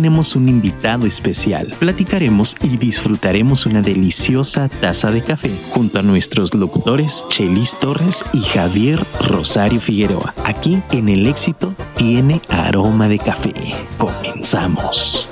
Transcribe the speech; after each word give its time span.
tenemos 0.00 0.34
un 0.34 0.48
invitado 0.48 1.06
especial. 1.06 1.74
Platicaremos 1.78 2.56
y 2.62 2.78
disfrutaremos 2.78 3.66
una 3.66 3.82
deliciosa 3.82 4.66
taza 4.70 5.10
de 5.10 5.22
café 5.22 5.50
junto 5.72 5.98
a 5.98 6.02
nuestros 6.02 6.54
locutores 6.54 7.22
Chelis 7.28 7.78
Torres 7.78 8.24
y 8.32 8.40
Javier 8.40 8.98
Rosario 9.20 9.78
Figueroa. 9.78 10.32
Aquí 10.46 10.82
en 10.92 11.10
El 11.10 11.26
Éxito 11.26 11.74
tiene 11.98 12.40
aroma 12.48 13.08
de 13.08 13.18
café. 13.18 13.52
Comenzamos. 13.98 15.28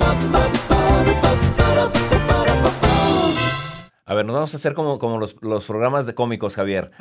A 4.05 4.13
ver, 4.13 4.23
nos 4.27 4.35
vamos 4.35 4.53
a 4.53 4.57
hacer 4.57 4.75
como, 4.75 4.99
como 4.99 5.17
los, 5.17 5.35
los 5.41 5.65
programas 5.65 6.05
de 6.05 6.13
cómicos, 6.13 6.53
Javier. 6.53 6.91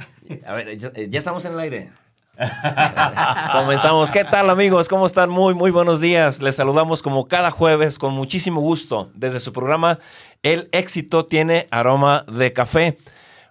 A 0.47 0.55
ver, 0.55 0.79
ya, 0.79 0.91
ya 0.95 1.19
estamos 1.19 1.45
en 1.45 1.53
el 1.53 1.59
aire. 1.61 1.91
Comenzamos. 3.53 4.13
¿Qué 4.13 4.25
tal 4.25 4.49
amigos? 4.51 4.89
¿Cómo 4.89 5.07
están? 5.07 5.29
Muy, 5.29 5.55
muy 5.55 5.73
buenos 5.73 6.01
días. 6.01 6.41
Les 6.41 6.55
saludamos 6.55 7.03
como 7.03 7.27
cada 7.27 7.51
jueves 7.51 7.99
con 7.99 8.15
muchísimo 8.15 8.61
gusto 8.61 9.11
desde 9.15 9.41
su 9.41 9.53
programa 9.53 9.99
El 10.43 10.69
éxito 10.71 11.25
tiene 11.25 11.67
aroma 11.73 12.25
de 12.33 12.53
café. 12.53 12.99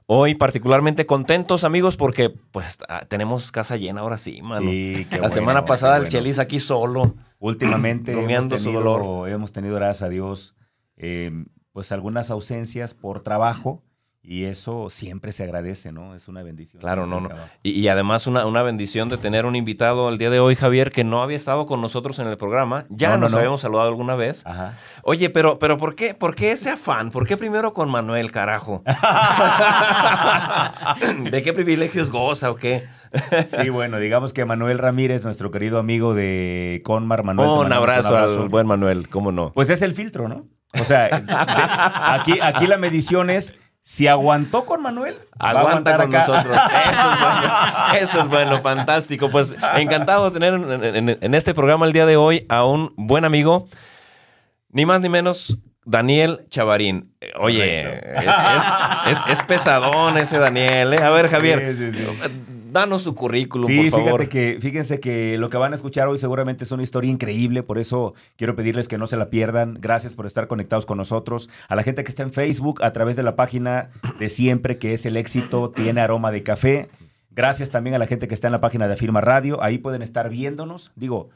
Hoy 0.06 0.36
particularmente 0.36 1.06
contentos 1.06 1.66
amigos 1.66 1.98
porque 1.98 2.30
pues 2.30 2.78
ah, 2.88 3.02
tenemos 3.10 3.52
casa 3.52 3.76
llena 3.76 4.02
ahora 4.02 4.18
sí, 4.18 4.42
mano. 4.42 4.72
Sí, 4.72 5.06
qué 5.10 5.18
La 5.18 5.24
bueno, 5.24 5.36
semana 5.36 5.62
qué 5.62 5.68
pasada 5.68 5.98
el. 5.98 6.08
Chelis 6.08 6.40
aquí 6.40 6.62
solo. 6.62 7.14
Últimamente 7.40 8.12
hemos 8.14 8.24
Rumiando 8.24 8.58
su 8.58 8.66
tenido, 8.66 8.84
dolor. 8.84 9.30
hemos 9.30 9.52
tenido, 9.52 9.76
gracias 9.76 10.04
a 10.04 10.10
Dios, 10.10 10.56
eh, 10.96 11.32
pues 11.74 11.92
algunas 11.92 12.32
ausencias 12.32 12.94
por 12.94 13.22
trabajo 13.22 13.84
y 14.30 14.44
eso 14.44 14.90
siempre 14.90 15.32
se 15.32 15.44
agradece, 15.46 15.94
¿no? 15.94 16.14
Es 16.14 16.28
una 16.28 16.44
bendición. 16.44 16.82
Claro, 16.82 17.08
no, 17.08 17.22
no. 17.22 17.30
Y, 17.64 17.72
y 17.72 17.88
además 17.88 18.28
una, 18.28 18.46
una 18.46 18.62
bendición 18.62 19.08
de 19.08 19.18
tener 19.18 19.46
un 19.46 19.56
invitado 19.56 20.10
el 20.10 20.18
día 20.18 20.30
de 20.30 20.42
hoy, 20.42 20.56
Javier, 20.56 20.92
que 20.92 21.06
no 21.06 21.24
había 21.24 21.38
estado 21.38 21.66
con 21.66 21.80
nosotros 21.82 22.20
en 22.20 22.28
el 22.28 22.36
programa. 22.38 22.86
Ya 22.90 23.08
No, 23.10 23.14
no, 23.16 23.22
nos 23.22 23.32
no. 23.32 23.38
habíamos 23.38 23.62
saludado 23.62 23.88
alguna 23.88 24.16
vez. 24.18 24.46
Ajá. 24.46 24.74
Oye, 25.04 25.30
pero, 25.30 25.60
pero 25.60 25.78
¿por 25.78 25.96
qué, 25.96 26.14
por 26.14 26.36
qué 26.36 26.52
ese 26.52 26.72
afán? 26.72 27.10
¿Por 27.12 27.26
qué 27.26 27.38
primero 27.38 27.72
con 27.74 27.90
Manuel, 27.90 28.32
carajo? 28.34 28.84
¿De 31.32 31.44
qué 31.44 31.54
privilegios 31.54 32.12
goza 32.12 32.52
o 32.52 32.56
qué? 32.56 32.86
Sí, 33.48 33.70
bueno, 33.70 34.00
digamos 34.00 34.34
que 34.34 34.46
Manuel 34.46 34.78
Ramírez, 34.78 35.24
nuestro 35.24 35.52
querido 35.52 35.80
amigo 35.80 36.14
de 36.14 36.82
Conmar, 36.84 37.24
Manuel. 37.24 37.50
un, 37.68 37.74
abrazo 37.74 38.18
al 38.18 38.50
buen 38.50 38.68
Manuel, 38.68 39.10
¿cómo 39.10 39.32
no? 39.32 39.52
Pues 39.54 39.70
es 39.70 39.82
el 39.82 39.94
filtro, 39.94 40.28
¿no? 40.28 40.48
O 40.80 40.84
sea, 40.84 41.20
de- 41.20 41.26
aquí, 41.30 42.40
aquí 42.42 42.68
la 42.68 42.78
medición 42.78 43.30
es 43.30 43.56
si 43.90 44.06
aguantó 44.06 44.66
con 44.66 44.82
Manuel, 44.82 45.16
va 45.42 45.48
a 45.48 45.50
Aguanta 45.62 45.96
con 45.96 46.14
acá. 46.14 46.28
nosotros. 46.28 46.58
Eso 46.92 47.10
es 47.14 47.20
bueno. 47.22 47.96
Eso 48.02 48.20
es 48.22 48.28
bueno, 48.28 48.62
fantástico. 48.62 49.30
Pues 49.32 49.56
encantado 49.78 50.30
de 50.30 50.32
tener 50.38 50.56
en, 50.56 51.10
en- 51.10 51.18
en 51.22 51.34
este 51.34 51.54
programa 51.54 51.86
el 51.86 51.94
día 51.94 52.06
de 52.06 52.18
hoy 52.18 52.46
a 52.50 52.66
un 52.66 52.94
buen 52.98 53.24
amigo, 53.24 53.70
ni 54.72 54.86
más 54.86 55.00
ni 55.00 55.08
menos, 55.08 55.58
Daniel 55.86 56.48
Chavarín. 56.50 57.14
Eh, 57.22 57.32
Oye, 57.40 57.82
es, 58.18 58.26
es- 58.26 59.18
es- 59.20 59.32
es 59.40 59.44
pesadón 59.44 60.18
ese 60.18 60.38
Daniel. 60.38 60.94
¿eh? 60.94 61.02
A 61.02 61.10
ver, 61.10 61.30
Javier, 61.30 61.74
Sí, 61.78 61.92
sí, 61.94 61.98
sí. 61.98 62.08
Danos 62.72 63.04
su 63.04 63.16
currículum, 63.16 63.68
Sí, 63.68 63.90
por 63.90 64.02
favor. 64.02 64.22
fíjate 64.22 64.30
que, 64.30 64.62
fíjense 64.62 65.00
que 65.00 65.38
lo 65.38 65.50
que 65.50 65.58
van 65.58 65.74
a 65.74 65.76
escuchar 65.76 66.08
hoy 66.08 66.18
seguramente 66.18 66.64
es 66.64 66.72
una 66.72 66.84
historia 66.84 67.12
increíble, 67.12 67.64
por 67.64 67.78
eso 67.80 68.14
quiero 68.36 68.56
pedirles 68.56 68.88
que 68.88 68.98
no 68.98 69.08
se 69.08 69.18
la 69.18 69.30
pierdan. 69.30 69.78
Gracias 69.80 70.16
por 70.16 70.26
estar 70.26 70.48
conectados 70.48 70.86
con 70.86 70.98
nosotros. 70.98 71.50
A 71.68 71.76
la 71.76 71.84
gente 71.84 72.04
que 72.04 72.10
está 72.10 72.24
en 72.24 72.34
Facebook, 72.34 72.84
a 72.84 72.94
través 72.94 73.16
de 73.16 73.24
la 73.24 73.36
página 73.36 73.90
de 74.20 74.30
siempre, 74.30 74.78
que 74.78 74.94
es 74.94 75.06
el 75.06 75.18
éxito, 75.18 75.70
tiene 75.72 76.02
aroma 76.02 76.32
de 76.32 76.44
café. 76.44 76.90
Gracias 77.32 77.70
también 77.70 77.96
a 77.96 78.00
la 78.00 78.08
gente 78.08 78.28
que 78.28 78.34
está 78.34 78.48
en 78.48 78.54
la 78.54 78.62
página 78.62 78.88
de 78.88 78.94
Afirma 78.96 79.22
Radio. 79.22 79.62
Ahí 79.62 79.78
pueden 79.78 80.02
estar 80.02 80.30
viéndonos. 80.30 80.92
Digo, 80.96 81.30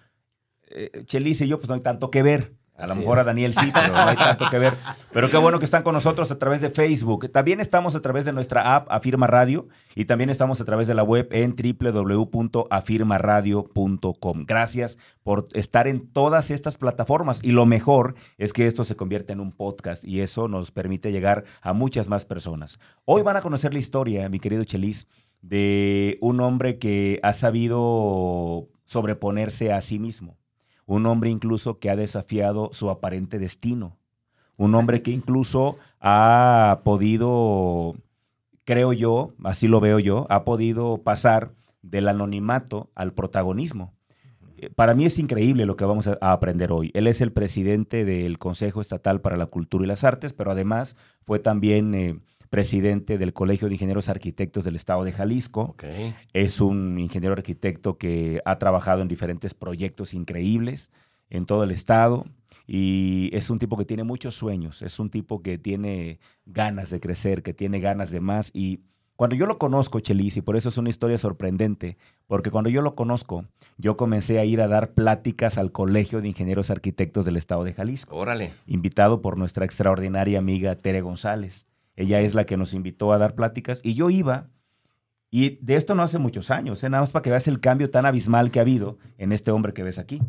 eh, 0.70 1.04
Chelis 1.06 1.42
y 1.42 1.48
yo, 1.48 1.60
pues 1.60 1.70
no 1.70 1.76
hay 1.76 1.82
tanto 1.82 2.10
que 2.10 2.24
ver. 2.24 2.54
A 2.82 2.88
lo 2.88 2.96
mejor 2.96 3.20
a. 3.20 3.24
Daniel 3.24 3.54
sí, 3.54 3.72
pero 3.74 3.90
no 3.90 4.02
hay 4.02 4.16
tanto 4.16 4.50
que 4.50 4.60
ver. 4.60 4.74
Pero 5.12 5.30
qué 5.30 5.38
bueno 5.38 5.60
que 5.60 5.66
están 5.66 5.84
con 5.84 5.94
nosotros 5.94 6.32
a 6.32 6.40
través 6.40 6.62
de 6.62 6.70
Facebook. 6.70 7.30
También 7.32 7.60
estamos 7.60 7.96
a 7.96 8.02
través 8.02 8.26
de 8.26 8.34
nuestra 8.34 8.76
app 8.76 8.92
Afirma 8.92 9.28
Radio 9.28 9.68
y 9.96 10.06
también 10.06 10.30
estamos 10.30 10.62
a 10.62 10.66
través 10.66 10.88
de 10.88 10.96
la 10.96 11.04
web 11.04 11.28
en 11.32 11.56
www.afirmaradio.com. 11.56 14.46
Gracias 14.46 14.98
por 15.24 15.48
estar 15.54 15.88
en 15.88 16.08
todas 16.08 16.52
estas 16.52 16.78
plataformas 16.78 17.40
y 17.44 17.52
lo 17.52 17.66
mejor 17.66 18.16
es 18.38 18.54
que 18.54 18.68
esto 18.68 18.84
se 18.84 18.96
convierte 18.96 19.34
en 19.34 19.40
un 19.40 19.52
podcast 19.52 20.04
y 20.04 20.22
eso 20.22 20.48
nos 20.48 20.72
permite 20.72 21.12
llegar 21.12 21.46
a 21.62 21.74
muchas 21.74 22.10
más 22.10 22.26
personas. 22.26 22.80
Hoy 23.06 23.22
van 23.22 23.38
a 23.38 23.42
conocer 23.42 23.74
la 23.74 23.80
historia, 23.80 24.28
mi 24.30 24.40
querido 24.40 24.64
Chelis, 24.64 25.08
de 25.42 26.18
un 26.22 26.40
hombre 26.40 26.80
que 26.80 27.20
ha 27.24 27.34
sabido 27.34 28.70
sobreponerse 28.86 29.72
a 29.72 29.82
sí 29.82 30.00
mismo. 30.00 30.41
Un 30.86 31.06
hombre 31.06 31.30
incluso 31.30 31.80
que 31.80 31.90
ha 31.90 31.96
desafiado 31.96 32.70
su 32.74 32.90
aparente 32.90 33.40
destino. 33.40 33.98
Un 34.58 34.76
hombre 34.76 35.02
que 35.02 35.12
incluso 35.12 35.78
ha 36.00 36.82
podido, 36.84 37.96
creo 38.66 38.94
yo, 38.94 39.34
así 39.44 39.68
lo 39.68 39.80
veo 39.80 40.00
yo, 40.00 40.28
ha 40.30 40.44
podido 40.44 41.00
pasar 41.00 41.52
del 41.82 42.08
anonimato 42.08 42.90
al 42.94 43.14
protagonismo. 43.14 43.94
Eh, 44.58 44.70
Para 44.70 44.94
mí 44.94 45.06
es 45.06 45.18
increíble 45.18 45.66
lo 45.66 45.76
que 45.76 45.86
vamos 45.86 46.08
a 46.08 46.18
aprender 46.32 46.72
hoy. 46.72 46.92
Él 46.94 47.08
es 47.08 47.22
el 47.22 47.32
presidente 47.32 48.06
del 48.06 48.38
Consejo 48.38 48.82
Estatal 48.82 49.22
para 49.22 49.38
la 49.38 49.48
Cultura 49.48 49.84
y 49.86 49.88
las 49.88 50.04
Artes, 50.04 50.34
pero 50.34 50.52
además 50.52 50.96
fue 51.26 51.40
también 51.40 51.96
eh, 51.96 52.20
presidente 52.52 53.18
del 53.18 53.32
Colegio 53.32 53.70
de 53.70 53.76
Ingenieros 53.76 54.10
Arquitectos 54.10 54.66
del 54.66 54.76
Estado 54.76 55.06
de 55.06 55.14
Jalisco. 55.14 55.74
Es 56.34 56.60
un 56.60 57.00
ingeniero 57.00 57.34
arquitecto 57.34 57.98
que 57.98 58.42
ha 58.44 58.60
trabajado 58.60 59.02
en 59.02 59.08
diferentes 59.08 59.54
proyectos 59.54 60.14
increíbles 60.14 60.92
en 61.30 61.46
todo 61.46 61.64
el 61.64 61.72
estado 61.72 62.26
y 62.68 63.30
es 63.32 63.50
un 63.50 63.58
tipo 63.58 63.78
que 63.78 63.86
tiene 63.86 64.04
muchos 64.04 64.36
sueños, 64.36 64.82
es 64.82 65.00
un 65.00 65.10
tipo 65.10 65.42
que 65.42 65.58
tiene 65.58 66.20
ganas 66.46 66.90
de 66.90 67.00
crecer, 67.00 67.42
que 67.42 67.54
tiene 67.54 67.80
ganas 67.80 68.12
de 68.12 68.20
más 68.20 68.52
y 68.54 68.82
cuando 69.16 69.36
yo 69.36 69.46
lo 69.46 69.58
conozco, 69.58 70.00
Chelis, 70.00 70.38
y 70.38 70.42
por 70.42 70.58
eso 70.58 70.70
es 70.70 70.78
una 70.78 70.90
historia 70.90 71.20
sorprendente, 71.20 71.96
porque 72.26 72.50
cuando 72.50 72.72
yo 72.72 72.82
lo 72.82 72.96
conozco, 72.96 73.46
yo 73.78 73.96
comencé 73.96 74.40
a 74.40 74.46
ir 74.46 74.60
a 74.62 74.68
dar 74.68 74.94
pláticas 74.94 75.58
al 75.58 75.72
Colegio 75.72 76.22
de 76.22 76.28
Ingenieros 76.28 76.70
Arquitectos 76.70 77.26
del 77.26 77.38
Estado 77.38 77.64
de 77.64 77.74
Jalisco 77.74 78.16
Órale. 78.16 78.52
invitado 78.66 79.22
por 79.22 79.38
nuestra 79.38 79.64
extraordinaria 79.64 80.40
amiga 80.40 80.76
Tere 80.76 81.00
González. 81.00 81.68
Ella 81.96 82.22
es 82.22 82.34
la 82.34 82.46
que 82.46 82.58
nos 82.58 82.74
invitó 82.74 83.14
a 83.14 83.18
dar 83.18 83.36
pláticas 83.36 83.82
y 83.84 83.94
yo 83.94 84.10
iba, 84.10 84.50
y 85.30 85.58
de 85.62 85.78
esto 85.78 85.96
no 85.96 86.04
hace 86.04 86.20
muchos 86.20 86.52
años, 86.52 86.84
¿eh? 86.84 86.90
nada 86.90 87.04
más 87.04 87.12
para 87.12 87.24
que 87.24 87.30
veas 87.30 87.48
el 87.48 87.62
cambio 87.62 87.90
tan 87.90 88.06
abismal 88.06 88.52
que 88.52 88.60
ha 88.60 88.64
habido 88.64 88.98
en 89.18 89.32
este 89.32 89.52
hombre 89.52 89.74
que 89.74 89.84
ves 89.84 89.98
aquí. 89.98 90.22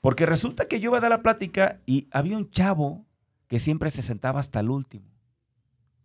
Porque 0.00 0.26
resulta 0.26 0.66
que 0.66 0.80
yo 0.80 0.90
iba 0.90 0.98
a 0.98 1.00
dar 1.00 1.10
la 1.10 1.22
plática 1.22 1.80
y 1.86 2.08
había 2.10 2.36
un 2.36 2.50
chavo 2.50 3.06
que 3.46 3.60
siempre 3.60 3.90
se 3.90 4.02
sentaba 4.02 4.40
hasta 4.40 4.60
el 4.60 4.70
último. 4.70 5.06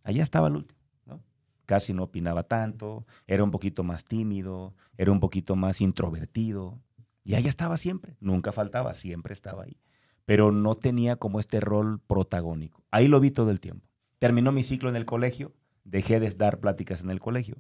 Allá 0.03 0.22
estaba 0.22 0.47
el 0.47 0.55
último, 0.55 0.79
¿no? 1.06 1.23
Casi 1.66 1.94
no 1.94 2.03
opinaba 2.03 2.44
tanto, 2.44 3.06
era 3.25 3.44
un 3.44 3.51
poquito 3.51 3.83
más 3.83 4.06
tímido, 4.06 4.75
era 4.97 5.11
un 5.11 5.19
poquito 5.19 5.56
más 5.56 5.81
introvertido. 5.81 6.79
Y 7.23 7.35
allá 7.35 7.50
estaba 7.50 7.77
siempre, 7.77 8.16
nunca 8.19 8.51
faltaba, 8.51 8.94
siempre 8.94 9.33
estaba 9.33 9.63
ahí. 9.63 9.77
Pero 10.25 10.51
no 10.51 10.75
tenía 10.75 11.16
como 11.16 11.39
este 11.39 11.59
rol 11.59 12.00
protagónico. 12.00 12.83
Ahí 12.91 13.07
lo 13.07 13.19
vi 13.19 13.31
todo 13.31 13.50
el 13.50 13.59
tiempo. 13.59 13.88
Terminó 14.19 14.52
mi 14.52 14.63
ciclo 14.63 14.90
en 14.90 14.96
el 14.96 15.06
colegio, 15.06 15.53
dejé 15.84 16.19
de 16.19 16.30
dar 16.31 16.59
pláticas 16.59 17.02
en 17.02 17.09
el 17.09 17.19
colegio. 17.19 17.56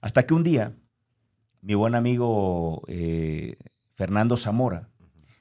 Hasta 0.00 0.24
que 0.26 0.34
un 0.34 0.42
día, 0.42 0.74
mi 1.62 1.74
buen 1.74 1.94
amigo 1.94 2.82
eh, 2.88 3.56
Fernando 3.94 4.36
Zamora 4.36 4.88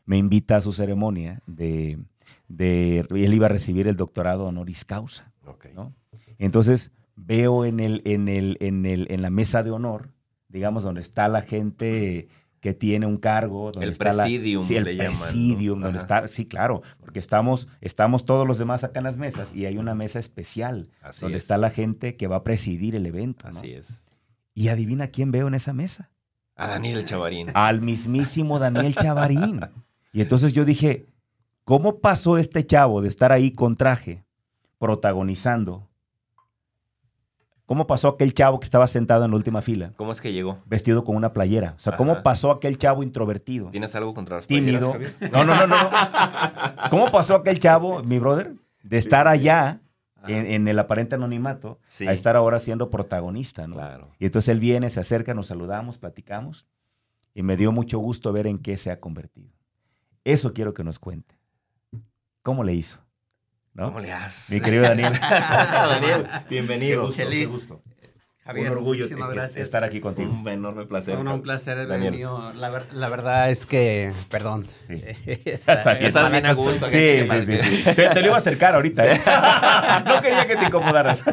me 0.05 0.17
invita 0.17 0.57
a 0.57 0.61
su 0.61 0.71
ceremonia 0.71 1.41
de, 1.47 1.99
de- 2.47 2.99
él 3.09 3.33
iba 3.33 3.47
a 3.47 3.49
recibir 3.49 3.87
el 3.87 3.95
doctorado 3.95 4.45
honoris 4.45 4.85
causa. 4.85 5.33
¿no? 5.73 5.93
Entonces 6.37 6.91
veo 7.15 7.65
en 7.65 7.79
el, 7.79 8.01
en 8.05 8.27
el, 8.27 8.57
en 8.59 8.85
el, 8.85 9.07
en 9.09 9.21
la 9.21 9.29
mesa 9.29 9.63
de 9.63 9.71
honor, 9.71 10.09
digamos, 10.47 10.83
donde 10.83 11.01
está 11.01 11.27
la 11.27 11.41
gente 11.41 12.27
que 12.65 12.73
tiene 12.73 13.05
un 13.05 13.17
cargo, 13.17 13.71
donde 13.71 13.85
El 13.85 13.91
está 13.91 14.05
la- 14.11 14.23
presidium 14.23 14.63
sí, 14.65 14.75
el 14.75 14.85
le 14.85 14.95
llaman, 14.95 15.11
¿no? 15.11 15.19
presidium, 15.19 15.81
donde 15.81 15.99
está, 15.99 16.27
sí, 16.27 16.47
claro, 16.47 16.81
porque 16.99 17.19
estamos, 17.19 17.67
estamos 17.79 18.25
todos 18.25 18.47
los 18.47 18.57
demás 18.57 18.83
acá 18.83 19.01
en 19.01 19.03
las 19.03 19.17
mesas 19.17 19.53
y 19.53 19.67
hay 19.67 19.77
una 19.77 19.93
mesa 19.93 20.17
especial 20.17 20.89
Así 21.03 21.21
donde 21.21 21.37
es. 21.37 21.43
está 21.43 21.59
la 21.59 21.69
gente 21.69 22.15
que 22.15 22.25
va 22.25 22.37
a 22.37 22.43
presidir 22.43 22.95
el 22.95 23.05
evento, 23.05 23.47
¿no? 23.51 23.59
Así 23.59 23.71
es. 23.73 24.01
Y 24.55 24.69
adivina 24.69 25.09
quién 25.09 25.31
veo 25.31 25.47
en 25.47 25.53
esa 25.53 25.73
mesa 25.73 26.09
A 26.55 26.69
Daniel 26.69 27.05
Chavarín. 27.05 27.51
al 27.53 27.81
mismísimo 27.81 28.57
Daniel 28.57 28.95
Chavarín. 28.95 29.59
Y 30.11 30.21
entonces 30.21 30.51
yo 30.53 30.65
dije, 30.65 31.05
¿cómo 31.65 31.99
pasó 31.99 32.39
este 32.39 32.65
chavo 32.65 33.03
de 33.03 33.09
estar 33.09 33.31
ahí 33.31 33.51
con 33.51 33.75
traje, 33.75 34.23
protagonizando? 34.79 35.87
¿Cómo 37.65 37.87
pasó 37.87 38.09
aquel 38.09 38.33
chavo 38.33 38.59
que 38.59 38.65
estaba 38.65 38.85
sentado 38.87 39.25
en 39.25 39.31
la 39.31 39.37
última 39.37 39.61
fila, 39.61 39.91
¿Cómo 39.97 40.11
es 40.11 40.21
que 40.21 40.31
llegó? 40.31 40.59
vestido 40.67 41.03
con 41.03 41.15
una 41.15 41.33
playera? 41.33 41.73
O 41.75 41.79
sea, 41.79 41.97
¿cómo 41.97 42.21
pasó 42.21 42.51
aquel 42.51 42.77
chavo 42.77 43.01
introvertido, 43.01 43.69
¿Tienes 43.71 43.95
algo 43.95 44.13
contra 44.13 44.35
las 44.35 44.45
playeras, 44.45 44.91
tímido? 44.91 45.29
No, 45.31 45.43
no, 45.43 45.55
no, 45.55 45.67
no. 45.67 45.89
¿Cómo 46.91 47.11
pasó 47.11 47.35
aquel 47.35 47.59
chavo, 47.59 48.03
mi 48.03 48.19
brother, 48.19 48.53
de 48.83 48.97
estar 48.99 49.27
allá 49.27 49.79
en, 50.27 50.45
en 50.45 50.67
el 50.67 50.77
aparente 50.77 51.15
anonimato 51.15 51.79
Sí. 51.83 52.07
a 52.07 52.11
estar 52.13 52.35
ahora 52.35 52.59
siendo 52.59 52.89
protagonista, 52.91 53.65
¿no? 53.67 53.75
Claro. 53.75 54.09
Y 54.19 54.25
entonces 54.25 54.49
él 54.49 54.59
viene, 54.59 54.89
se 54.91 54.99
acerca, 54.99 55.33
nos 55.33 55.47
saludamos, 55.47 55.97
platicamos 55.97 56.67
y 57.33 57.41
me 57.43 57.57
dio 57.57 57.71
mucho 57.71 57.97
gusto 57.99 58.31
ver 58.31 58.45
en 58.47 58.59
qué 58.59 58.77
se 58.77 58.91
ha 58.91 58.99
convertido. 58.99 59.49
Eso 60.23 60.53
quiero 60.53 60.73
que 60.73 60.83
nos 60.83 60.99
cuente. 60.99 61.35
¿Cómo 62.43 62.63
le 62.63 62.73
hizo? 62.75 62.99
¿No? 63.75 63.87
¿Cómo 63.87 63.99
le 63.99 64.11
haces? 64.11 64.51
Mi 64.51 64.61
querido 64.61 64.83
Daniel. 64.83 65.13
Daniel, 65.21 66.25
bienvenido. 66.49 67.09
Qué 67.09 67.25
gusto, 67.25 67.29
qué 67.29 67.45
gusto. 67.45 67.81
Javier, 68.45 68.67
un 68.71 68.77
orgullo 68.77 69.07
gracias. 69.09 69.57
estar 69.57 69.83
aquí 69.83 69.99
contigo. 69.99 70.31
Un 70.31 70.47
enorme 70.47 70.85
placer. 70.85 71.17
Un 71.17 71.41
placer 71.41 71.87
Daniel. 71.87 72.13
mío. 72.13 72.53
La, 72.53 72.69
ver- 72.69 72.93
la 72.93 73.09
verdad 73.09 73.49
es 73.49 73.65
que, 73.65 74.13
perdón. 74.29 74.67
Sí. 74.81 75.01
Está-. 75.25 75.93
Estás 75.93 76.31
bien 76.31 76.45
a 76.45 76.53
gusto. 76.53 76.85
Sí, 76.87 76.91
que- 76.95 77.27
sí, 77.27 77.45
que- 77.47 77.63
sí, 77.63 77.75
sí. 77.77 77.83
Te, 77.83 78.07
te 78.09 78.19
lo 78.21 78.27
iba 78.27 78.35
a 78.35 78.37
acercar 78.37 78.75
ahorita, 78.75 79.11
¿eh? 79.11 79.19
No 80.05 80.21
quería 80.21 80.45
que 80.45 80.55
te 80.57 80.65
incomodaras. 80.65 81.23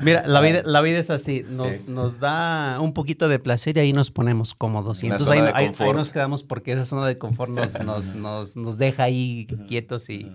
Mira, 0.00 0.22
la 0.26 0.40
vida, 0.40 0.62
la 0.64 0.80
vida 0.80 0.98
es 0.98 1.10
así. 1.10 1.44
Nos, 1.46 1.74
Sí. 1.76 1.84
nos 1.90 2.18
da 2.20 2.80
un 2.80 2.94
poquito 2.94 3.28
de 3.28 3.38
placer 3.38 3.76
y 3.76 3.80
ahí 3.80 3.92
nos 3.92 4.10
ponemos 4.10 4.54
cómodos. 4.54 5.04
Y 5.04 5.08
entonces 5.08 5.28
ahí, 5.30 5.40
ahí- 5.54 5.74
ahí 5.78 5.92
nos 5.92 6.08
quedamos 6.10 6.42
porque 6.42 6.72
esa 6.72 6.86
zona 6.86 7.06
de 7.06 7.18
confort 7.18 7.50
nos, 7.52 7.78
nos, 7.80 8.14
nos, 8.14 8.56
nos 8.56 8.78
deja 8.78 9.04
ahí 9.04 9.46
quietos 9.68 10.08
y... 10.08 10.32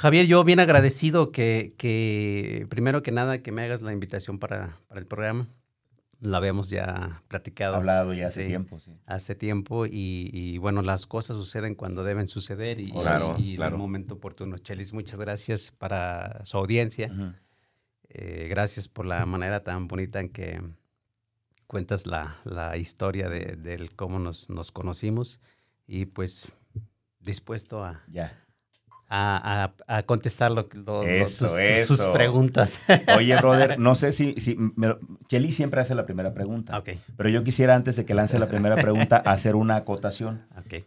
Javier, 0.00 0.26
yo 0.26 0.44
bien 0.44 0.60
agradecido 0.60 1.32
que, 1.32 1.74
que, 1.76 2.66
primero 2.70 3.02
que 3.02 3.10
nada, 3.10 3.42
que 3.42 3.50
me 3.50 3.64
hagas 3.64 3.82
la 3.82 3.92
invitación 3.92 4.38
para, 4.38 4.78
para 4.86 5.00
el 5.00 5.06
programa. 5.08 5.48
La 6.20 6.36
habíamos 6.38 6.70
ya 6.70 7.20
platicado. 7.26 7.74
Hablado 7.74 8.14
ya 8.14 8.28
hace 8.28 8.42
Sí. 8.42 8.48
tiempo, 8.48 8.78
sí. 8.78 8.92
hace 9.06 9.34
tiempo 9.34 9.86
y, 9.86 10.30
y, 10.32 10.58
bueno, 10.58 10.82
las 10.82 11.06
cosas 11.06 11.36
suceden 11.36 11.74
cuando 11.74 12.04
deben 12.04 12.28
suceder 12.28 12.78
y, 12.78 12.92
Claro, 12.92 13.34
y- 13.38 13.42
y 13.42 13.50
en 13.50 13.56
claro. 13.56 13.74
el 13.74 13.78
momento 13.82 14.14
oportuno. 14.14 14.56
Chelis, 14.58 14.92
muchas 14.92 15.18
gracias 15.18 15.72
para 15.72 16.44
su 16.44 16.58
audiencia. 16.58 17.10
Eh, 18.08 18.46
gracias 18.48 18.86
por 18.86 19.04
la 19.04 19.26
manera 19.26 19.62
tan 19.62 19.88
bonita 19.88 20.20
en 20.20 20.28
que 20.28 20.60
cuentas 21.66 22.06
la, 22.06 22.38
la 22.44 22.76
historia 22.76 23.28
de, 23.28 23.56
del 23.56 23.94
cómo 23.96 24.20
nos, 24.20 24.48
nos 24.48 24.70
conocimos 24.70 25.40
y 25.88 26.06
pues 26.06 26.52
dispuesto 27.20 27.84
a, 27.84 28.02
Ya. 28.08 28.32
A, 29.08 29.72
a- 29.88 29.96
a 29.98 30.02
contestar 30.02 30.50
lo, 30.50 30.68
lo- 30.72 31.02
Eso, 31.04 31.46
tus- 31.46 31.86
sus 31.86 32.06
preguntas. 32.08 32.78
Oye, 33.16 33.36
brother, 33.36 33.78
no 33.78 33.94
sé 33.94 34.12
si... 34.12 34.34
si 34.38 34.54
me 34.56 34.96
Cheli 35.28 35.52
siempre 35.52 35.80
hace 35.80 35.94
la 35.94 36.04
primera 36.06 36.34
pregunta. 36.34 36.76
ok, 36.78 36.90
Pero 37.16 37.28
yo 37.30 37.42
quisiera, 37.42 37.74
antes 37.74 37.96
de 37.96 38.04
que 38.04 38.14
lance 38.14 38.38
la 38.38 38.48
primera 38.48 38.76
pregunta, 38.76 39.16
hacer 39.24 39.56
una 39.56 39.76
acotación. 39.76 40.42
ok. 40.58 40.84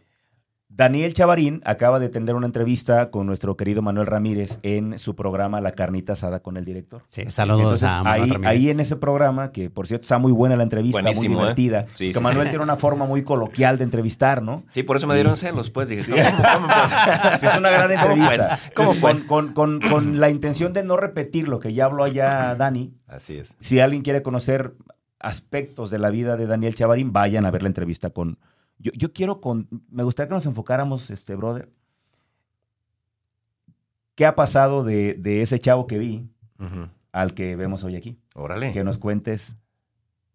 Daniel 0.74 1.12
Chavarín 1.12 1.60
acaba 1.66 1.98
de 1.98 2.08
tener 2.08 2.34
una 2.34 2.46
entrevista 2.46 3.10
con 3.10 3.26
nuestro 3.26 3.56
querido 3.58 3.82
Manuel 3.82 4.06
Ramírez 4.06 4.58
en 4.62 4.98
su 4.98 5.14
programa 5.14 5.60
La 5.60 5.72
Carnita 5.72 6.14
Asada 6.14 6.40
con 6.40 6.56
el 6.56 6.64
director. 6.64 7.02
Sí, 7.08 7.24
saludos 7.28 7.60
Entonces, 7.60 7.88
a 7.90 8.02
Manuel 8.02 8.22
ahí, 8.22 8.30
Ramírez. 8.30 8.50
ahí 8.50 8.70
en 8.70 8.80
ese 8.80 8.96
programa, 8.96 9.52
que 9.52 9.68
por 9.68 9.86
cierto 9.86 10.04
está 10.04 10.16
muy 10.18 10.32
buena 10.32 10.56
la 10.56 10.62
entrevista, 10.62 11.02
Buenísimo, 11.02 11.34
muy 11.34 11.42
¿eh? 11.50 11.54
divertida, 11.54 11.86
Sí, 11.94 12.08
que 12.08 12.14
sí, 12.14 12.20
Manuel 12.20 12.46
sí. 12.46 12.50
tiene 12.52 12.64
una 12.64 12.76
forma 12.76 13.04
muy 13.04 13.22
coloquial 13.22 13.76
de 13.76 13.84
entrevistar, 13.84 14.42
¿no? 14.42 14.62
Sí, 14.70 14.82
por 14.82 14.96
eso 14.96 15.06
me 15.06 15.14
dieron 15.14 15.36
celos, 15.36 15.68
pues. 15.70 15.90
Dije, 15.90 16.10
¿cómo, 16.10 16.42
cómo, 16.42 16.66
pues? 16.66 17.40
Sí, 17.40 17.46
es 17.46 17.56
una 17.58 17.70
gran 17.70 17.90
¿Cómo 17.90 18.12
entrevista. 18.14 18.58
pues? 18.58 18.72
¿Cómo 18.74 18.94
pues? 19.00 19.26
con, 19.26 19.52
con- 19.52 19.80
con- 19.80 19.90
con 19.90 20.20
la 20.20 20.30
intención 20.30 20.72
de 20.72 20.82
no 20.84 20.96
repetir 20.96 21.48
lo 21.48 21.58
que 21.58 21.74
ya 21.74 21.84
habló 21.84 22.02
allá 22.04 22.54
Dani, 22.54 22.94
Así 23.06 23.36
es. 23.36 23.56
si 23.60 23.78
alguien 23.80 24.00
quiere 24.02 24.22
conocer 24.22 24.72
aspectos 25.20 25.90
de 25.90 25.98
la 25.98 26.10
vida 26.10 26.36
de 26.36 26.46
Daniel 26.46 26.74
Chavarín, 26.74 27.12
vayan 27.12 27.44
a 27.44 27.50
ver 27.50 27.62
la 27.62 27.68
entrevista 27.68 28.10
con... 28.10 28.38
Yo, 28.82 28.92
yo 28.94 29.12
quiero 29.12 29.40
con... 29.40 29.68
Me 29.90 30.02
gustaría 30.02 30.28
que 30.28 30.34
nos 30.34 30.46
enfocáramos, 30.46 31.10
este, 31.10 31.34
brother. 31.34 31.70
¿Qué 34.14 34.26
ha 34.26 34.34
pasado 34.34 34.84
de, 34.84 35.14
de 35.14 35.42
ese 35.42 35.58
chavo 35.58 35.86
que 35.86 35.98
vi 35.98 36.28
al 37.12 37.34
que 37.34 37.56
vemos 37.56 37.84
hoy 37.84 37.96
aquí? 37.96 38.18
Órale. 38.34 38.72
Que 38.72 38.84
nos 38.84 38.98
cuentes 38.98 39.56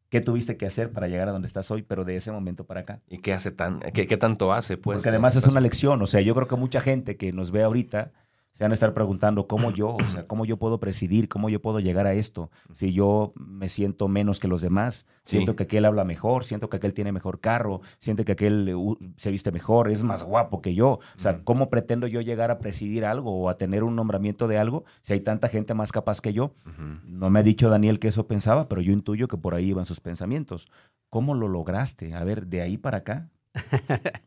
qué 0.10 0.22
tuviste 0.22 0.58
que 0.58 0.66
hacer 0.66 0.92
para 0.92 1.08
llegar 1.08 1.28
a 1.28 1.32
donde 1.32 1.48
estás 1.48 1.70
hoy, 1.70 1.84
pero 1.84 2.06
de 2.06 2.16
ese 2.16 2.32
momento 2.32 2.66
para 2.66 2.82
acá. 2.82 3.02
¿Y 3.08 3.20
qué 3.20 3.34
hace 3.34 3.52
tan, 3.52 3.80
qué, 3.80 4.08
qué 4.08 4.18
tanto 4.18 4.54
hace, 4.54 4.78
pues? 4.78 4.98
Porque 4.98 5.10
no? 5.10 5.16
además 5.16 5.36
es 5.36 5.46
una 5.46 5.62
lección. 5.62 6.02
O 6.02 6.08
sea, 6.08 6.22
yo 6.22 6.34
creo 6.34 6.48
que 6.48 6.56
mucha 6.56 6.82
gente 6.82 7.18
que 7.18 7.34
nos 7.34 7.52
ve 7.52 7.64
ahorita 7.64 8.12
se 8.58 8.64
van 8.64 8.72
a 8.72 8.74
estar 8.74 8.94
preguntando 8.96 9.46
cómo 9.46 9.70
yo, 9.70 9.96
o 9.98 10.04
sea, 10.12 10.26
cómo 10.26 10.44
yo 10.44 10.58
puedo 10.58 10.80
presidir, 10.80 11.30
cómo 11.30 11.48
yo 11.48 11.62
puedo 11.62 11.80
llegar 11.80 12.08
a 12.08 12.14
esto. 12.14 12.50
Si 12.74 12.92
yo 12.92 13.34
me 13.36 13.70
siento 13.70 14.08
menos 14.08 14.40
que 14.40 14.48
los 14.48 14.62
demás, 14.62 15.06
Sí. 15.26 15.36
siento 15.38 15.56
que 15.56 15.64
aquel 15.64 15.86
habla 15.86 16.06
mejor, 16.06 16.44
siento 16.44 16.68
que 16.70 16.78
aquel 16.78 16.94
tiene 16.96 17.12
mejor 17.12 17.40
carro, 17.40 17.82
siento 18.00 18.26
que 18.26 18.32
aquel 18.32 18.68
eh, 18.70 18.76
se 19.18 19.30
viste 19.30 19.52
mejor, 19.52 19.92
es 19.92 20.04
más 20.04 20.24
guapo 20.24 20.62
que 20.62 20.74
yo. 20.74 20.88
O 20.94 21.00
sea. 21.18 21.42
¿cómo 21.44 21.70
pretendo 21.70 22.08
yo 22.08 22.22
llegar 22.22 22.50
a 22.50 22.58
presidir 22.58 23.06
algo 23.06 23.40
o 23.42 23.50
a 23.50 23.58
tener 23.58 23.84
un 23.84 23.96
nombramiento 23.96 24.48
de 24.48 24.58
algo 24.58 24.86
si 25.04 25.14
hay 25.14 25.20
tanta 25.20 25.50
gente 25.50 25.76
más 25.76 25.92
capaz 25.92 26.20
que 26.20 26.34
yo? 26.34 26.56
No 27.06 27.30
me 27.30 27.40
ha 27.40 27.44
dicho 27.44 27.70
Daniel 27.70 28.00
que 28.00 28.08
eso 28.08 28.26
pensaba, 28.26 28.68
pero 28.68 28.82
yo 28.82 28.92
intuyo 28.92 29.28
que 29.28 29.38
por 29.38 29.54
ahí 29.54 29.68
iban 29.70 29.86
sus 29.86 30.00
pensamientos. 30.00 30.68
¿Cómo 31.12 31.36
lo 31.36 31.48
lograste? 31.48 32.16
A 32.16 32.24
ver, 32.24 32.48
de 32.48 32.62
ahí 32.62 32.78
para 32.78 32.98
acá. 32.98 33.30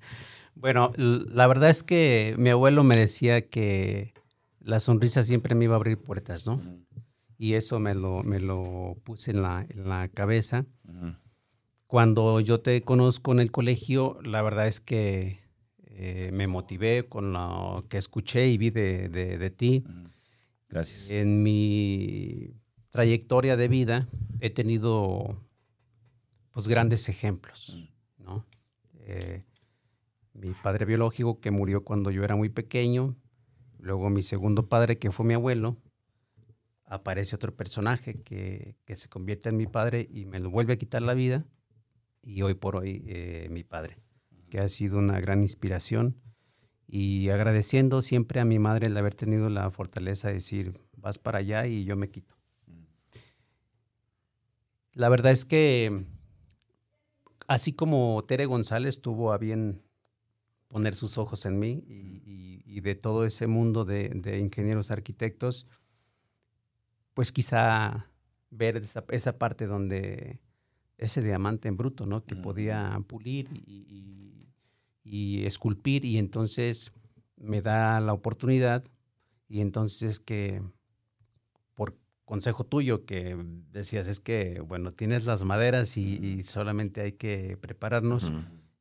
Bueno, 0.55 0.91
la 0.97 1.47
verdad 1.47 1.71
es 1.71 1.82
que 1.82 2.35
mi 2.37 2.50
abuelo 2.50 2.85
me 2.85 2.97
decía 2.97 3.49
que 3.49 4.12
la 4.61 4.81
sonrisa 4.81 5.25
siempre 5.25 5.55
me 5.55 5.65
iba 5.65 5.75
a 5.75 5.77
abrir 5.77 5.99
puertas, 5.99 6.47
¿no? 6.47 6.61
Y 7.39 7.55
eso 7.55 7.79
me 7.81 7.95
lo, 7.95 8.23
me 8.23 8.39
lo 8.41 8.97
puse 9.05 9.31
en 9.31 9.43
la, 9.43 9.67
en 9.69 9.89
la 9.89 10.09
cabeza. 10.09 10.67
Cuando 11.87 12.41
yo 12.41 12.61
te 12.61 12.83
conozco 12.83 13.33
en 13.33 13.41
el 13.41 13.51
colegio, 13.51 14.19
la 14.23 14.43
verdad 14.43 14.67
es 14.69 14.81
que 14.81 15.41
eh, 15.87 16.31
me 16.33 16.47
motivé 16.47 17.09
con 17.09 17.33
lo 17.33 17.85
que 17.89 17.99
escuché 17.99 18.49
y 18.49 18.59
vi 18.59 18.71
de, 18.71 19.09
de- 19.09 19.39
de 19.39 19.51
ti. 19.51 19.85
Gracias. 20.69 21.11
En 21.11 21.43
mi 21.43 22.55
trayectoria 22.91 23.56
de 23.56 23.69
vida 23.69 24.09
he 24.41 24.51
tenido 24.51 25.43
pues 26.53 26.69
grandes 26.69 27.09
ejemplos, 27.09 27.89
¿no? 28.19 28.47
Eh, 29.01 29.45
mi 30.35 30.53
padre 30.53 30.85
biológico 30.85 31.41
que 31.41 31.51
murió 31.51 31.83
cuando 31.85 32.11
yo 32.11 32.23
era 32.23 32.37
muy 32.37 32.49
pequeño, 32.51 33.17
luego 33.81 34.11
mi 34.11 34.23
segundo 34.23 34.69
padre 34.69 34.99
que 34.99 35.11
fue 35.11 35.27
mi 35.27 35.35
abuelo, 35.35 35.77
aparece 36.85 37.37
otro 37.37 37.55
personaje 37.55 38.23
que, 38.23 38.77
que 38.85 38.97
se 38.97 39.09
convierte 39.09 39.49
en 39.49 39.56
mi 39.56 39.67
padre 39.67 40.09
y 40.11 40.27
me 40.27 40.38
lo 40.38 40.50
vuelve 40.50 40.73
a 40.73 40.79
quitar 40.79 41.03
la 41.03 41.15
vida 41.15 41.44
y 42.23 42.43
hoy 42.43 42.55
por 42.55 42.77
hoy 42.77 43.05
eh, 43.06 43.49
mi 43.50 43.65
padre, 43.65 43.99
que 44.49 44.59
ha 44.59 44.69
sido 44.69 44.99
una 44.99 45.21
gran 45.21 45.43
inspiración 45.43 46.17
y 46.87 47.29
agradeciendo 47.29 48.03
siempre 48.03 48.41
a 48.41 48.44
mi 48.44 48.59
madre 48.59 48.88
el 48.88 48.97
haber 48.97 49.15
tenido 49.15 49.49
la 49.49 49.71
fortaleza 49.71 50.29
de 50.29 50.35
decir, 50.35 50.81
vas 50.97 51.19
para 51.19 51.38
allá 51.38 51.67
y 51.67 51.85
yo 51.85 51.97
me 51.97 52.11
quito. 52.11 52.35
La 54.93 55.08
verdad 55.08 55.31
es 55.32 55.44
que 55.44 56.05
así 57.46 57.72
como 57.72 58.25
Tere 58.27 58.46
González 58.46 59.01
tuvo 59.01 59.32
a 59.32 59.39
bien 59.39 59.82
poner 60.70 60.94
sus 60.94 61.19
ojos 61.19 61.44
en 61.46 61.58
mí 61.58 61.82
y, 61.89 62.22
y- 62.24 62.62
y 62.65 62.81
de 62.81 62.94
todo 62.94 63.27
ese 63.27 63.48
mundo 63.48 63.84
de, 63.84 64.10
de 64.15 64.39
ingenieros 64.39 64.93
arquitectos, 64.93 65.67
pues 67.15 67.32
quizá 67.32 68.06
ver 68.50 68.77
esa, 68.77 69.05
esa 69.08 69.36
parte 69.36 69.67
donde 69.67 70.39
ese 70.96 71.22
diamante 71.22 71.67
en 71.69 71.77
bruto, 71.77 72.06
¿no? 72.06 72.24
Que 72.24 72.36
podía 72.36 72.98
pulir 73.06 73.48
y, 73.53 75.44
esculpir 75.44 76.05
y 76.05 76.19
entonces 76.19 76.93
me 77.36 77.60
da 77.62 77.98
la 78.00 78.12
oportunidad 78.12 78.84
y 79.48 79.60
entonces 79.60 80.20
que 80.20 80.62
por 81.74 81.96
consejo 82.24 82.62
tuyo 82.65 83.05
que 83.06 83.36
decías 83.72 84.06
es 84.06 84.20
que, 84.20 84.60
bueno, 84.60 84.93
tienes 84.93 85.24
las 85.24 85.43
maderas 85.43 85.96
y, 85.96 86.43
solamente 86.44 87.00
hay 87.00 87.12
que 87.12 87.56
prepararnos. 87.60 88.31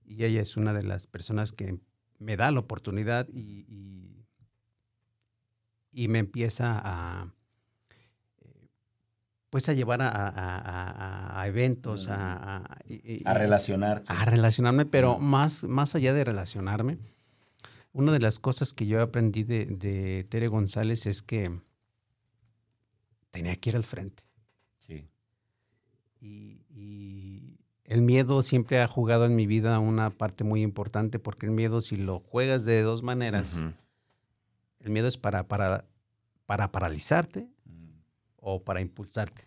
Y 0.10 0.24
ella 0.26 0.42
es 0.42 0.58
una 0.58 0.74
de 0.74 0.84
las 0.84 1.06
personas 1.08 1.52
que 1.52 1.78
me 2.18 2.36
da 2.36 2.52
la 2.52 2.60
oportunidad 2.60 3.28
y, 3.32 3.66
y, 3.70 4.26
y 5.92 6.08
me 6.08 6.20
empieza 6.20 6.80
a 6.84 7.32
eh, 8.42 8.68
pues 9.50 9.70
a 9.70 9.74
llevar 9.74 10.02
a, 10.02 10.10
a- 10.10 11.40
a- 11.42 11.48
eventos, 11.48 12.08
a, 12.10 12.58
a- 12.66 12.78
y- 12.88 13.22
A 13.26 13.34
relacionar. 13.36 14.04
a 14.08 14.26
relacionarme, 14.26 14.86
pero 14.86 15.20
más, 15.20 15.64
más 15.64 15.96
allá 15.96 16.14
de 16.14 16.24
relacionarme, 16.24 16.98
una 17.94 18.12
de 18.12 18.20
las 18.20 18.40
cosas 18.40 18.74
que 18.74 18.86
yo 18.88 19.02
aprendí 19.02 19.44
de, 19.44 19.66
de 19.66 20.26
Tere 20.30 20.48
González 20.48 21.06
es 21.06 21.22
que 21.22 21.60
tenía 23.32 23.56
que 23.56 23.70
ir 23.70 23.76
al 23.76 23.84
frente. 23.84 24.24
Sí. 24.80 25.08
Y 26.22 26.59
el 27.90 28.02
miedo 28.02 28.42
siempre 28.42 28.82
ha 28.82 28.88
jugado 28.88 29.26
en 29.26 29.36
mi 29.36 29.46
vida 29.48 29.78
una 29.80 30.10
parte 30.12 30.44
muy 30.44 30.62
importante 30.62 31.20
porque 31.20 31.46
el 31.48 31.52
miedo 31.52 31.82
si 31.82 31.98
lo 31.98 32.20
juegas 32.20 32.64
de 32.66 32.82
dos 32.82 33.04
maneras, 33.04 33.62
el 34.80 34.92
miedo 34.92 35.08
es 35.08 35.18
para, 35.18 35.48
para, 35.48 35.86
para 36.46 36.72
paralizarte 36.72 37.50
o 38.38 38.64
para 38.64 38.80
impulsarte. 38.82 39.44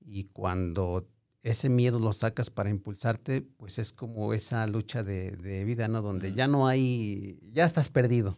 Y 0.00 0.24
cuando 0.32 1.06
ese 1.42 1.68
miedo 1.68 1.98
lo 1.98 2.12
sacas 2.12 2.50
para 2.50 2.70
impulsarte, 2.70 3.42
pues 3.42 3.78
es 3.78 3.92
como 3.92 4.32
esa 4.34 4.66
lucha 4.66 5.02
de, 5.02 5.32
de 5.32 5.64
vida, 5.64 5.88
¿no? 5.88 6.02
Donde 6.02 6.32
ya 6.34 6.46
no 6.48 6.66
hay, 6.68 7.38
ya 7.52 7.64
estás 7.64 7.88
perdido. 7.90 8.36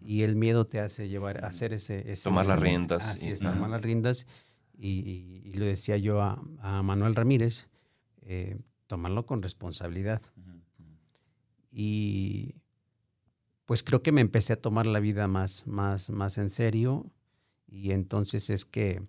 Y 0.00 0.22
el 0.22 0.36
miedo 0.36 0.66
te 0.66 0.78
hace 0.80 1.08
llevar 1.08 1.44
a 1.44 1.48
hacer 1.48 1.72
ese... 1.72 2.10
ese 2.12 2.22
Tomar 2.24 2.46
las 2.46 2.58
riendas 2.60 3.08
Así 3.08 3.28
es, 3.30 3.40
tomar 3.54 3.70
las 3.70 3.82
riendas. 3.82 4.26
Y, 4.78 4.88
y- 5.00 5.42
y 5.48 5.52
le 5.54 5.66
decía 5.66 5.96
yo 5.96 6.20
a, 6.22 6.40
a 6.60 6.82
Manuel 6.82 7.14
Ramírez, 7.14 7.66
eh, 8.26 8.58
tomarlo 8.86 9.24
con 9.24 9.42
responsabilidad. 9.42 10.20
Y 11.70 12.54
pues 13.64 13.82
creo 13.82 14.02
que 14.02 14.12
me 14.12 14.20
empecé 14.20 14.52
a 14.54 14.60
tomar 14.60 14.86
la 14.86 15.00
vida 15.00 15.26
más, 15.26 15.66
más, 15.66 16.10
más 16.10 16.38
en 16.38 16.50
serio 16.50 17.10
y 17.66 17.92
entonces 17.92 18.48
es 18.50 18.64
que 18.64 19.02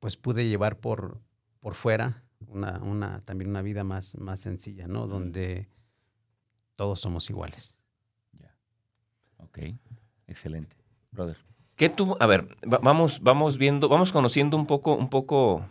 pues 0.00 0.16
pude 0.16 0.48
llevar 0.48 0.78
por, 0.78 1.20
por 1.60 1.74
fuera 1.74 2.24
una, 2.48 2.78
una, 2.82 3.22
también 3.22 3.50
una 3.50 3.62
vida 3.62 3.84
más, 3.84 4.16
más 4.16 4.40
sencilla, 4.40 4.86
¿no? 4.88 5.06
Donde 5.06 5.68
todos 6.76 7.00
somos 7.00 7.30
iguales. 7.30 7.76
Ya. 8.38 8.54
Ok, 9.38 9.58
excelente. 10.26 10.76
Brother. 11.12 11.38
¿Qué 11.76 11.88
tú, 11.88 12.16
a 12.20 12.26
ver, 12.26 12.46
va- 12.70 12.78
vamos, 12.82 13.20
vamos 13.22 13.58
viendo, 13.58 13.88
vamos 13.88 14.12
conociendo 14.12 14.56
un 14.56 14.66
poco, 14.66 14.94
un 14.94 15.08
poco 15.08 15.66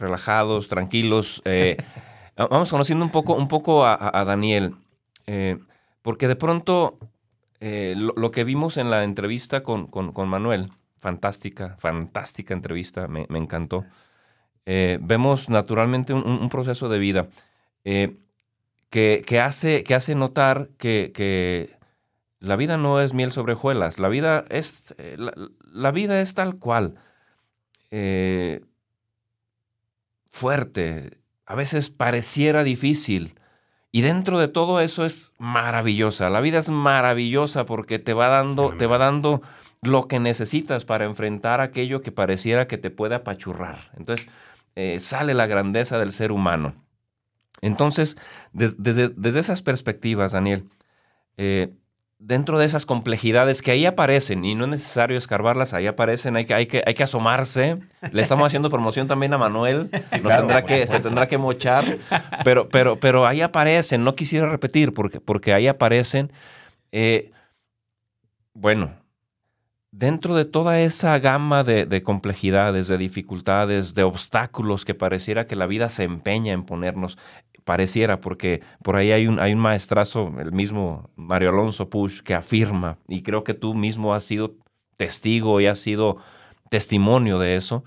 relajados, 0.00 0.68
tranquilos. 0.68 1.42
eh, 1.44 1.76
va- 2.38 2.48
vamos 2.48 2.70
conociendo 2.70 3.04
un 3.04 3.10
poco, 3.10 3.34
un 3.34 3.48
poco 3.48 3.86
a, 3.86 4.24
Daniel, 4.24 4.74
eh, 5.26 5.58
porque 6.02 6.26
de 6.26 6.36
pronto 6.36 6.98
eh, 7.60 7.94
lo, 7.96 8.30
que 8.30 8.44
vimos 8.44 8.76
en 8.76 8.90
la 8.90 9.04
entrevista 9.04 9.62
con, 9.62 9.86
con- 9.86 10.28
Manuel, 10.28 10.70
fantástica, 10.98 11.76
fantástica 11.78 12.54
entrevista, 12.54 13.06
me, 13.06 13.26
encantó. 13.38 13.84
Vemos 14.66 15.48
naturalmente 15.48 16.14
un, 16.14 16.48
proceso 16.48 16.88
de 16.88 16.98
vida 17.00 17.28
que, 17.82 19.24
que 19.26 19.40
hace, 19.40 19.82
que 19.82 19.94
hace 19.96 20.14
notar 20.14 20.68
que, 20.78 21.10
que 21.12 21.76
la 22.40 22.56
vida 22.56 22.78
no 22.78 23.00
es 23.00 23.12
miel 23.12 23.32
sobre 23.32 23.52
hojuelas. 23.52 23.98
La 23.98 24.08
vida 24.08 24.44
es, 24.48 24.94
la, 25.72 25.90
vida 25.90 26.20
es 26.20 26.34
tal 26.34 26.58
cual. 26.58 26.94
Fuerte. 30.30 31.18
A 31.46 31.54
veces 31.54 31.90
pareciera 31.90 32.62
difícil. 32.64 33.34
Y 33.92 34.02
dentro 34.02 34.38
de 34.38 34.48
todo 34.48 34.80
eso 34.80 35.04
es 35.04 35.32
maravillosa. 35.38 36.30
La 36.30 36.40
vida 36.40 36.58
es 36.58 36.70
maravillosa 36.70 37.66
porque 37.66 37.98
te 37.98 38.12
va 38.14 38.28
dando, 38.28 38.76
te 38.76 38.86
va 38.86 38.98
dando 38.98 39.42
lo 39.82 40.06
que 40.06 40.20
necesitas 40.20 40.84
para 40.84 41.06
enfrentar 41.06 41.60
aquello 41.60 42.00
que 42.00 42.12
pareciera 42.12 42.68
que 42.68 42.78
te 42.78 42.90
puede 42.90 43.16
apachurrar. 43.16 43.90
Entonces, 43.96 44.28
eh, 44.76 45.00
sale 45.00 45.34
la 45.34 45.46
grandeza 45.46 45.98
del 45.98 46.12
ser 46.12 46.30
humano. 46.30 46.74
Entonces, 47.62 48.16
des- 48.52 48.80
desde, 48.82 49.08
desde 49.08 49.40
esas 49.40 49.62
perspectivas, 49.62 50.32
Daniel, 50.32 50.64
eh, 51.36 51.74
dentro 52.20 52.58
de 52.58 52.66
esas 52.66 52.84
complejidades 52.86 53.62
que 53.62 53.70
ahí 53.70 53.86
aparecen, 53.86 54.44
y 54.44 54.54
no 54.54 54.64
es 54.64 54.70
necesario 54.70 55.16
escarbarlas, 55.16 55.72
ahí 55.72 55.86
aparecen, 55.86 56.36
hay 56.36 56.44
que, 56.44 56.54
hay 56.54 56.66
que, 56.66 56.82
hay 56.86 56.94
que 56.94 57.02
asomarse. 57.02 57.78
Le 58.12 58.22
estamos 58.22 58.46
haciendo 58.46 58.70
promoción 58.70 59.08
también 59.08 59.32
a 59.32 59.38
Manuel, 59.38 59.88
nos 59.90 60.20
claro, 60.20 60.42
tendrá 60.42 60.60
por 60.60 60.68
que, 60.68 60.86
se 60.86 61.00
tendrá 61.00 61.26
que 61.26 61.38
mochar, 61.38 61.98
pero, 62.44 62.68
pero, 62.68 63.00
pero 63.00 63.26
ahí 63.26 63.40
aparecen, 63.40 64.04
no 64.04 64.14
quisiera 64.14 64.48
repetir, 64.48 64.92
porque, 64.92 65.20
porque 65.20 65.54
ahí 65.54 65.66
aparecen, 65.66 66.30
eh, 66.92 67.30
bueno, 68.52 68.92
dentro 69.90 70.34
de 70.34 70.44
toda 70.44 70.78
esa 70.80 71.18
gama 71.18 71.64
de, 71.64 71.86
de 71.86 72.02
complejidades, 72.02 72.86
de 72.86 72.98
dificultades, 72.98 73.94
de 73.94 74.02
obstáculos 74.02 74.84
que 74.84 74.94
pareciera 74.94 75.46
que 75.46 75.56
la 75.56 75.66
vida 75.66 75.88
se 75.88 76.04
empeña 76.04 76.52
en 76.52 76.64
ponernos, 76.64 77.16
pareciera, 77.70 78.20
porque 78.20 78.62
por 78.82 78.96
ahí 78.96 79.12
hay 79.12 79.28
un, 79.28 79.38
hay 79.38 79.52
un 79.52 79.60
maestrazo, 79.60 80.34
el 80.40 80.50
mismo 80.50 81.08
Mario 81.14 81.50
Alonso 81.50 81.88
Push, 81.88 82.20
que 82.22 82.34
afirma, 82.34 82.98
y 83.06 83.22
creo 83.22 83.44
que 83.44 83.54
tú 83.54 83.74
mismo 83.74 84.12
has 84.12 84.24
sido 84.24 84.56
testigo 84.96 85.60
y 85.60 85.68
has 85.68 85.78
sido 85.78 86.16
testimonio 86.68 87.38
de 87.38 87.54
eso, 87.54 87.84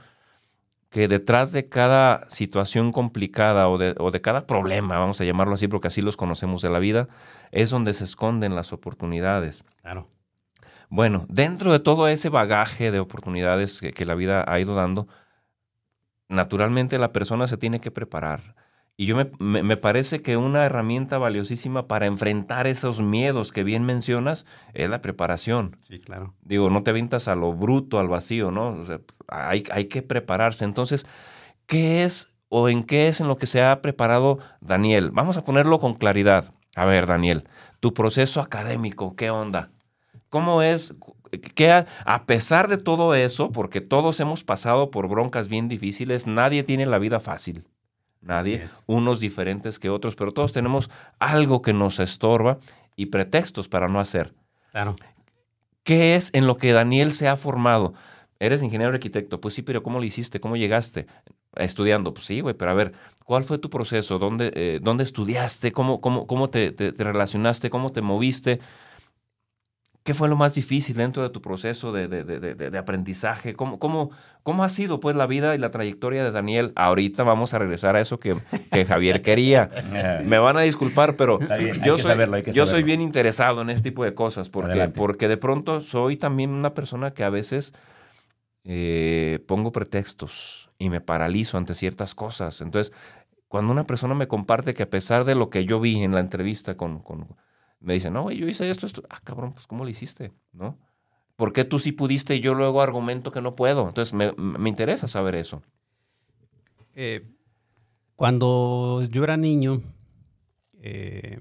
que 0.89 1.09
detrás 1.09 1.51
de 1.51 1.67
cada 1.67 2.25
situación 2.29 2.93
complicada 2.93 3.67
o 3.67 3.77
de, 3.77 3.93
o 3.99 4.09
de 4.09 4.21
cada 4.21 4.47
problema, 4.47 4.97
vamos 4.99 5.19
a 5.19 5.25
llamarlo 5.25 5.55
así 5.55 5.67
porque 5.67 5.89
así 5.89 6.01
los 6.01 6.15
conocemos 6.15 6.61
de 6.61 6.69
la 6.69 6.79
vida, 6.79 7.09
es 7.51 7.69
donde 7.69 7.93
se 7.93 8.05
esconden 8.05 8.55
las 8.55 8.71
oportunidades. 8.71 9.65
Claro. 9.81 10.07
Bueno, 10.87 11.25
dentro 11.27 11.73
de 11.73 11.81
todo 11.81 12.07
ese 12.07 12.29
bagaje 12.29 12.89
de 12.89 13.01
oportunidades 13.01 13.81
que, 13.81 13.91
que 13.91 14.05
la 14.05 14.15
vida 14.15 14.45
ha 14.47 14.61
ido 14.61 14.75
dando, 14.75 15.09
naturalmente 16.29 16.97
la 16.97 17.11
persona 17.11 17.47
se 17.47 17.57
tiene 17.57 17.81
que 17.81 17.91
preparar. 17.91 18.62
Y 18.95 19.07
yo 19.07 19.15
me, 19.15 19.31
me- 19.39 19.63
me 19.63 19.77
parece 19.77 20.21
que 20.21 20.37
una 20.37 20.65
herramienta 20.65 21.17
valiosísima 21.17 21.87
para 21.87 22.05
enfrentar 22.05 22.67
esos 22.67 23.01
miedos 23.01 23.51
que 23.51 23.63
bien 23.63 23.83
mencionas 23.85 24.45
es 24.73 24.89
la 24.89 25.01
preparación. 25.01 25.77
Sí, 25.81 25.99
claro. 25.99 26.35
Digo, 26.41 26.69
no 26.69 26.83
te 26.83 26.91
avientas 26.91 27.27
a 27.27 27.35
lo 27.35 27.53
bruto, 27.53 27.99
al 27.99 28.07
vacío, 28.07 28.51
¿no? 28.51 28.67
O 28.69 28.85
sea, 28.85 28.99
hay, 29.27 29.63
hay 29.71 29.85
que 29.85 30.03
prepararse. 30.03 30.63
Entonces, 30.65 31.07
¿qué 31.65 32.03
es 32.03 32.35
o 32.49 32.69
en 32.69 32.83
qué 32.83 33.07
es 33.07 33.19
en 33.21 33.27
lo 33.27 33.37
que 33.37 33.47
se 33.47 33.63
ha 33.63 33.81
preparado 33.81 34.39
Daniel? 34.61 35.11
Vamos 35.11 35.37
a 35.37 35.43
ponerlo 35.45 35.79
con 35.79 35.93
claridad. 35.95 36.53
A 36.75 36.85
ver, 36.85 37.07
Daniel, 37.07 37.47
tu 37.79 37.93
proceso 37.93 38.41
académico, 38.41 39.15
¿qué 39.15 39.29
onda? 39.29 39.71
¿Cómo 40.29 40.61
es? 40.61 40.95
Que 41.55 41.71
a, 41.71 41.87
a 42.05 42.25
pesar 42.25 42.67
de 42.67 42.77
todo 42.77 43.15
eso, 43.15 43.51
porque 43.51 43.81
todos 43.81 44.19
hemos 44.19 44.43
pasado 44.43 44.91
por 44.91 45.07
broncas 45.07 45.49
bien 45.49 45.67
difíciles, 45.69 46.27
nadie 46.27 46.63
tiene 46.63 46.85
la 46.85 46.99
vida 46.99 47.19
fácil. 47.19 47.65
Nadie, 48.23 48.65
unos 48.87 49.19
diferentes 49.19 49.79
que 49.79 49.89
otros, 49.89 50.15
pero 50.15 50.31
todos 50.31 50.53
tenemos 50.53 50.89
algo 51.19 51.61
que 51.61 51.73
nos 51.73 51.99
estorba 51.99 52.59
y 52.95 53.07
pretextos 53.07 53.67
para 53.67 53.87
no 53.87 53.99
hacer. 53.99 54.33
Claro. 54.71 54.95
¿Qué 55.83 56.15
es 56.15 56.29
en 56.33 56.47
lo 56.47 56.57
que 56.57 56.71
Daniel 56.71 57.11
se 57.11 57.27
ha 57.27 57.35
formado? 57.35 57.93
Eres 58.39 58.63
ingeniero 58.63 58.93
arquitecto, 58.93 59.41
pues 59.41 59.53
sí, 59.53 59.61
pero 59.61 59.83
¿cómo 59.83 59.99
lo 59.99 60.05
hiciste? 60.05 60.39
¿Cómo 60.39 60.55
llegaste? 60.55 61.05
Estudiando, 61.55 62.13
pues 62.13 62.25
sí, 62.25 62.39
güey, 62.41 62.55
pero 62.55 62.71
a 62.71 62.73
ver, 62.73 62.93
¿cuál 63.25 63.43
fue 63.43 63.57
tu 63.57 63.69
proceso? 63.69 64.17
¿Dónde, 64.19 64.51
eh, 64.55 64.79
dónde 64.81 65.03
estudiaste? 65.03 65.71
¿Cómo, 65.71 65.99
cómo, 66.01 66.25
cómo 66.25 66.49
te, 66.49 66.71
te- 66.71 66.93
te 66.93 67.03
relacionaste? 67.03 67.69
¿Cómo 67.69 67.91
te 67.91 68.01
moviste? 68.01 68.59
¿Qué 70.03 70.13
fue 70.13 70.27
lo 70.27 70.35
más 70.35 70.53
difícil 70.53 70.97
dentro 70.97 71.23
de 71.23 71.29
tu 71.29 71.41
proceso 71.41 71.93
de, 71.93 72.09
de- 72.09 72.23
de- 72.25 72.55
de- 72.55 72.77
aprendizaje? 72.77 73.53
¿Cómo, 73.53 73.79
cómo, 73.79 74.11
¿Cómo 74.43 74.65
ha 74.65 74.69
sido 74.69 74.99
pues 74.99 75.15
la 75.15 75.25
vida 75.27 75.55
y 75.55 75.57
la 75.59 75.71
trayectoria 75.71 76.25
de 76.25 76.31
Daniel? 76.31 76.73
Ahorita 76.75 77.23
vamos 77.23 77.53
a 77.53 77.59
regresar 77.59 77.95
a 77.95 78.01
eso 78.01 78.19
que, 78.19 78.35
que 78.71 78.83
Javier 78.85 79.21
quería. 79.21 79.69
Me 80.25 80.39
van 80.39 80.57
a 80.57 80.61
disculpar, 80.61 81.15
pero 81.15 81.37
bien, 81.39 81.81
yo, 81.85 81.97
soy, 81.97 82.11
saberlo, 82.11 82.37
yo 82.39 82.65
soy 82.65 82.83
bien 82.83 82.99
interesado 82.99 83.61
en 83.61 83.69
este 83.69 83.91
tipo 83.91 84.03
de 84.03 84.13
cosas 84.13 84.49
porque, 84.49 84.71
Adelante. 84.71 84.97
porque 84.97 85.29
de 85.29 85.37
pronto 85.37 85.79
soy 85.79 86.17
también 86.17 86.49
una 86.49 86.73
persona 86.73 87.11
que 87.11 87.23
a 87.23 87.29
veces 87.29 87.71
eh, 88.65 89.39
pongo 89.47 89.71
pretextos 89.71 90.69
y 90.77 90.89
me 90.89 90.99
paralizo 91.01 91.57
ante 91.57 91.73
ciertas 91.75 92.13
cosas. 92.13 92.59
Entonces, 92.61 92.93
cuando 93.47 93.71
una 93.71 93.83
persona 93.85 94.15
me 94.15 94.27
comparte 94.27 94.73
que 94.73 94.83
a 94.83 94.89
pesar 94.89 95.23
de 95.23 95.35
lo 95.35 95.49
que 95.49 95.63
yo 95.63 95.79
vi 95.79 96.03
en 96.03 96.11
la 96.13 96.19
entrevista 96.19 96.75
con... 96.75 96.99
con- 96.99 97.27
me 97.83 97.93
dice, 97.93 98.09
no, 98.09 98.23
güey, 98.23 98.37
yo 98.37 98.47
hice 98.47 98.69
esto, 98.69 98.85
esto. 98.87 99.03
Ah, 99.09 99.19
cabrón, 99.23 99.51
pues 99.51 99.67
¿cómo 99.67 99.83
lo 99.83 99.89
hiciste? 99.89 100.31
¿No? 100.53 100.77
¿Por 101.35 101.53
qué 101.53 101.63
tú 101.65 101.79
sí 101.79 101.91
pudiste 101.91 102.35
y 102.35 102.39
yo 102.41 102.53
luego 102.53 102.81
argumento 102.81 103.29
que 103.31 103.41
no 103.41 103.55
puedo? 103.55 103.87
Entonces, 103.87 104.13
me, 104.13 104.31
me 104.37 104.69
interesa 104.69 105.07
saber 105.07 105.35
eso. 105.35 105.61
Eh, 106.95 107.27
cuando 108.15 109.01
yo 109.09 109.23
era 109.23 109.35
niño, 109.37 109.81
eh, 110.75 111.39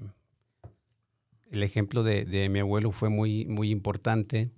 el 1.51 1.63
ejemplo 1.63 2.03
de, 2.03 2.25
de 2.25 2.49
mi 2.49 2.59
abuelo 2.59 2.91
fue 2.91 3.09
muy, 3.09 3.45
muy 3.45 3.69
importante. 3.69 4.49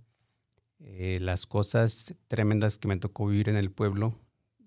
Eh, 0.79 1.19
las 1.21 1.45
cosas 1.45 2.15
tremendas 2.27 2.77
que 2.77 2.87
me 2.87 2.97
tocó 2.97 3.27
vivir 3.27 3.49
en 3.49 3.57
el 3.57 3.71
pueblo 3.71 4.15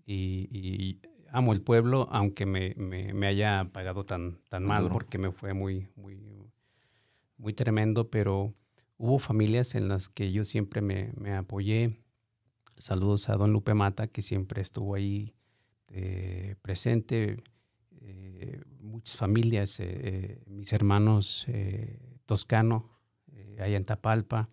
y, 0.05 0.49
y 0.51 1.01
amo 1.31 1.53
el 1.53 1.63
pueblo, 1.63 2.09
aunque 2.11 2.45
me, 2.47 2.75
me- 2.77 3.13
me 3.15 3.27
haya 3.27 3.69
pagado 3.73 4.05
tan, 4.05 4.39
tan 4.49 4.65
mal 4.65 4.85
duro. 4.85 4.95
porque 4.95 5.19
me 5.19 5.31
fue 5.33 5.55
muy, 5.55 5.89
muy, 5.97 6.17
muy 7.39 7.55
tremendo, 7.55 8.11
pero 8.11 8.55
hubo 8.99 9.19
familias 9.19 9.75
en 9.75 9.89
las 9.89 10.09
que 10.09 10.33
yo 10.33 10.45
siempre 10.45 10.83
me, 10.83 11.35
apoyé. 11.35 11.97
Saludos 12.77 13.29
a 13.29 13.37
don 13.37 13.53
Lupe 13.53 13.75
Mata, 13.75 14.09
que 14.09 14.23
siempre 14.23 14.61
estuvo 14.61 14.95
ahí 14.95 15.35
eh, 15.89 16.57
presente. 16.61 17.39
eh, 18.01 18.61
muchas 18.81 19.17
familias, 19.17 19.81
eh, 19.81 20.43
mis 20.47 20.73
hermanos 20.73 21.47
Toscano, 22.27 22.91
allá 23.59 23.77
en 23.77 23.85
Tapalpa. 23.85 24.49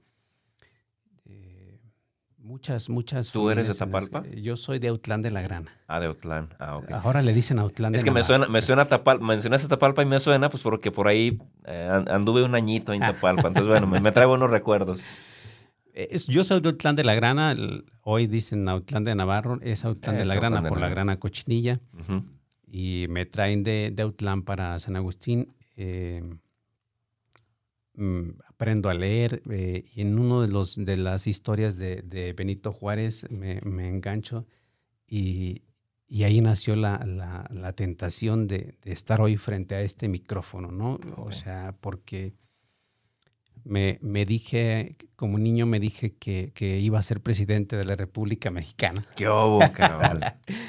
Muchas, 2.46 2.90
muchas. 2.90 3.32
¿Tú 3.32 3.50
eres 3.50 3.68
de 3.68 3.74
Tapalpa? 3.74 4.24
yo 4.36 4.56
soy 4.56 4.80
de 4.80 4.88
Autlán 4.90 5.22
de 5.22 5.32
la 5.32 5.42
Grana. 5.42 5.72
Ah, 5.88 6.00
de 6.00 6.08
Otlán. 6.08 6.50
Ah, 6.60 6.78
ok. 6.78 6.92
Ahora 6.92 7.22
le 7.22 7.34
dicen 7.34 7.60
Autlán 7.60 7.92
de 7.92 7.98
Es 7.98 8.04
que 8.04 8.12
me 8.12 8.24
suena, 8.24 8.48
me 8.48 8.62
suena 8.62 8.86
Tapalpa, 8.86 9.24
mencionaste 9.26 9.68
Tapalpa 9.68 10.02
y 10.02 10.06
me 10.06 10.20
suena, 10.20 10.50
pues 10.50 10.64
porque 10.64 10.92
por 10.92 11.08
ahí 11.08 11.38
eh, 11.66 11.90
an- 11.92 12.08
anduve 12.10 12.44
un 12.44 12.56
añito 12.56 12.94
en 12.94 13.02
Tapalpa. 13.02 13.48
Entonces, 13.50 13.68
bueno, 13.68 13.88
me, 13.88 14.00
me 14.00 14.12
trae 14.12 14.26
buenos 14.26 14.50
recuerdos. 14.50 15.04
Eh, 15.98 16.10
es- 16.12 16.28
yo 16.28 16.44
soy 16.44 16.60
de 16.60 16.68
Autlán 16.68 16.98
de 16.98 17.06
la 17.06 17.16
Grana, 17.16 17.54
el- 17.54 17.86
hoy 18.02 18.28
dicen 18.28 18.68
Autlán 18.68 19.06
de 19.06 19.16
Navarro, 19.16 19.60
es 19.62 19.86
Autlán 19.86 20.18
de 20.18 20.26
la 20.26 20.36
Grana 20.36 20.58
Autlán 20.58 20.70
por 20.70 20.80
la 20.82 20.90
Grana. 20.90 21.18
Cochinilla. 21.20 21.80
Y 22.68 23.06
me 23.08 23.26
traen 23.26 23.64
de, 23.64 23.92
de 23.94 24.04
Autlán 24.04 24.42
para 24.44 24.78
San 24.80 24.98
Agustín. 24.98 25.48
eh, 25.78 26.22
aprendo 28.48 28.90
a 28.90 28.94
leer 28.94 29.42
eh, 29.50 29.86
y 29.94 30.02
en 30.02 30.18
uno 30.20 30.42
de 30.42 30.48
los 30.50 30.76
de 30.76 30.98
las 30.98 31.28
historias 31.28 31.78
de, 31.78 32.02
de 32.04 32.34
Benito 32.34 32.72
Juárez 32.74 33.28
me, 33.32 33.62
me 33.62 33.88
engancho 33.90 34.46
y, 35.08 35.64
y 36.08 36.24
ahí 36.24 36.42
nació 36.42 36.76
la, 36.76 36.98
la- 37.06 37.48
la 37.52 37.74
tentación 37.74 38.48
de, 38.48 38.78
de 38.84 38.92
estar 38.94 39.22
hoy 39.22 39.38
frente 39.38 39.76
a 39.76 39.82
este 39.82 40.08
micrófono, 40.10 40.72
¿no? 40.72 41.00
O 41.18 41.32
Ok. 41.32 41.34
sea, 41.34 41.78
porque 41.82 42.36
me, 43.64 43.98
me 44.02 44.26
dije, 44.26 44.96
como 45.16 45.40
niño 45.40 45.66
me 45.66 45.80
dije 45.80 46.16
que, 46.18 46.52
que 46.54 46.80
iba 46.80 47.00
a 47.00 47.04
ser 47.04 47.22
presidente 47.22 47.76
de 47.78 47.84
la 47.84 47.96
República 47.96 48.52
Mexicana. 48.52 49.06
¿Qué 49.16 49.28
cabrón? 49.72 50.30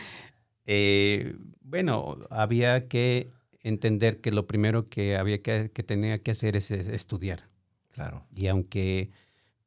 Eh, 0.66 1.37
bueno, 1.61 2.18
había 2.30 2.88
que 2.88 3.33
entender 3.68 4.20
que 4.20 4.30
lo 4.30 4.46
primero 4.46 4.88
que 4.88 5.16
había 5.16 5.42
que, 5.42 5.70
que 5.73 5.82
tenía 5.82 6.18
que 6.18 6.30
hacer 6.30 6.56
es, 6.56 6.70
es 6.70 6.88
estudiar. 6.88 7.49
Claro. 7.92 8.26
Y 8.35 8.46
aunque 8.46 9.11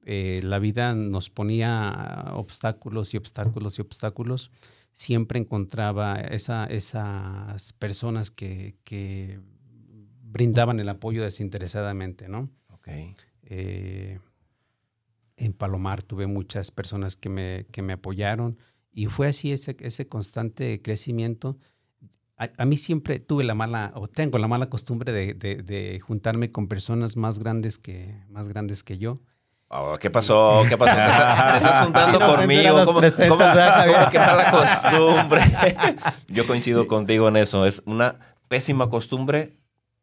eh, 0.05 0.39
la 0.43 0.59
vida 0.59 0.93
nos 0.93 1.29
ponía 1.29 2.31
obstáculos 2.33 3.13
y 3.13 3.17
obstáculos 3.17 3.77
y 3.77 3.81
obstáculos, 3.81 4.51
siempre 4.93 5.39
encontraba 5.39 6.19
esa, 6.19 6.65
esas 6.65 7.73
personas 7.73 8.31
que, 8.31 8.75
que 8.83 9.39
brindaban 10.23 10.79
el 10.79 10.89
apoyo 10.89 11.23
desinteresadamente, 11.23 12.27
¿no? 12.27 12.49
Ok. 12.71 12.87
Eh, 13.43 14.19
en 15.37 15.53
Palomar 15.53 16.03
tuve 16.03 16.27
muchas 16.27 16.71
personas 16.71 17.15
que 17.15 17.29
me, 17.29 17.65
que 17.71 17.81
me 17.81 17.93
apoyaron 17.93 18.57
y 18.91 19.07
fue 19.07 19.27
así 19.27 19.51
ese, 19.51 19.75
ese 19.79 20.07
constante 20.07 20.81
crecimiento. 20.81 21.57
A, 22.39 22.49
a 22.57 22.65
mí 22.65 22.77
siempre 22.77 23.19
tuve 23.19 23.43
la 23.43 23.53
mala, 23.53 23.91
o 23.95 24.07
tengo 24.07 24.37
la 24.39 24.47
mala 24.47 24.69
costumbre 24.69 25.11
de, 25.11 25.33
de- 25.33 25.61
de 25.61 25.99
juntarme 25.99 26.51
con 26.51 26.67
personas 26.67 27.15
más 27.17 27.37
grandes 27.37 27.77
que, 27.77 28.15
más 28.29 28.47
grandes 28.47 28.81
que 28.81 28.97
yo. 28.97 29.19
Oh, 29.67 29.97
¿Qué 29.99 30.09
pasó? 30.09 30.63
¿Qué 30.69 30.77
pasó? 30.77 30.95
¿Te 30.95 31.57
estás, 31.57 31.83
juntando 31.83 32.17
Sí, 32.17 32.23
no, 32.25 32.35
conmigo? 32.37 32.69
¿Cómo, 32.85 32.85
cómo- 32.85 33.01
cómo 33.27 33.37
que 34.09 34.19
mala 34.19 34.51
costumbre? 34.51 35.41
Yo 36.29 36.47
coincido 36.47 36.87
contigo 36.87 37.27
en 37.27 37.37
eso. 37.37 37.65
Es 37.67 37.83
una 37.85 38.15
pésima 38.47 38.89
costumbre 38.89 39.57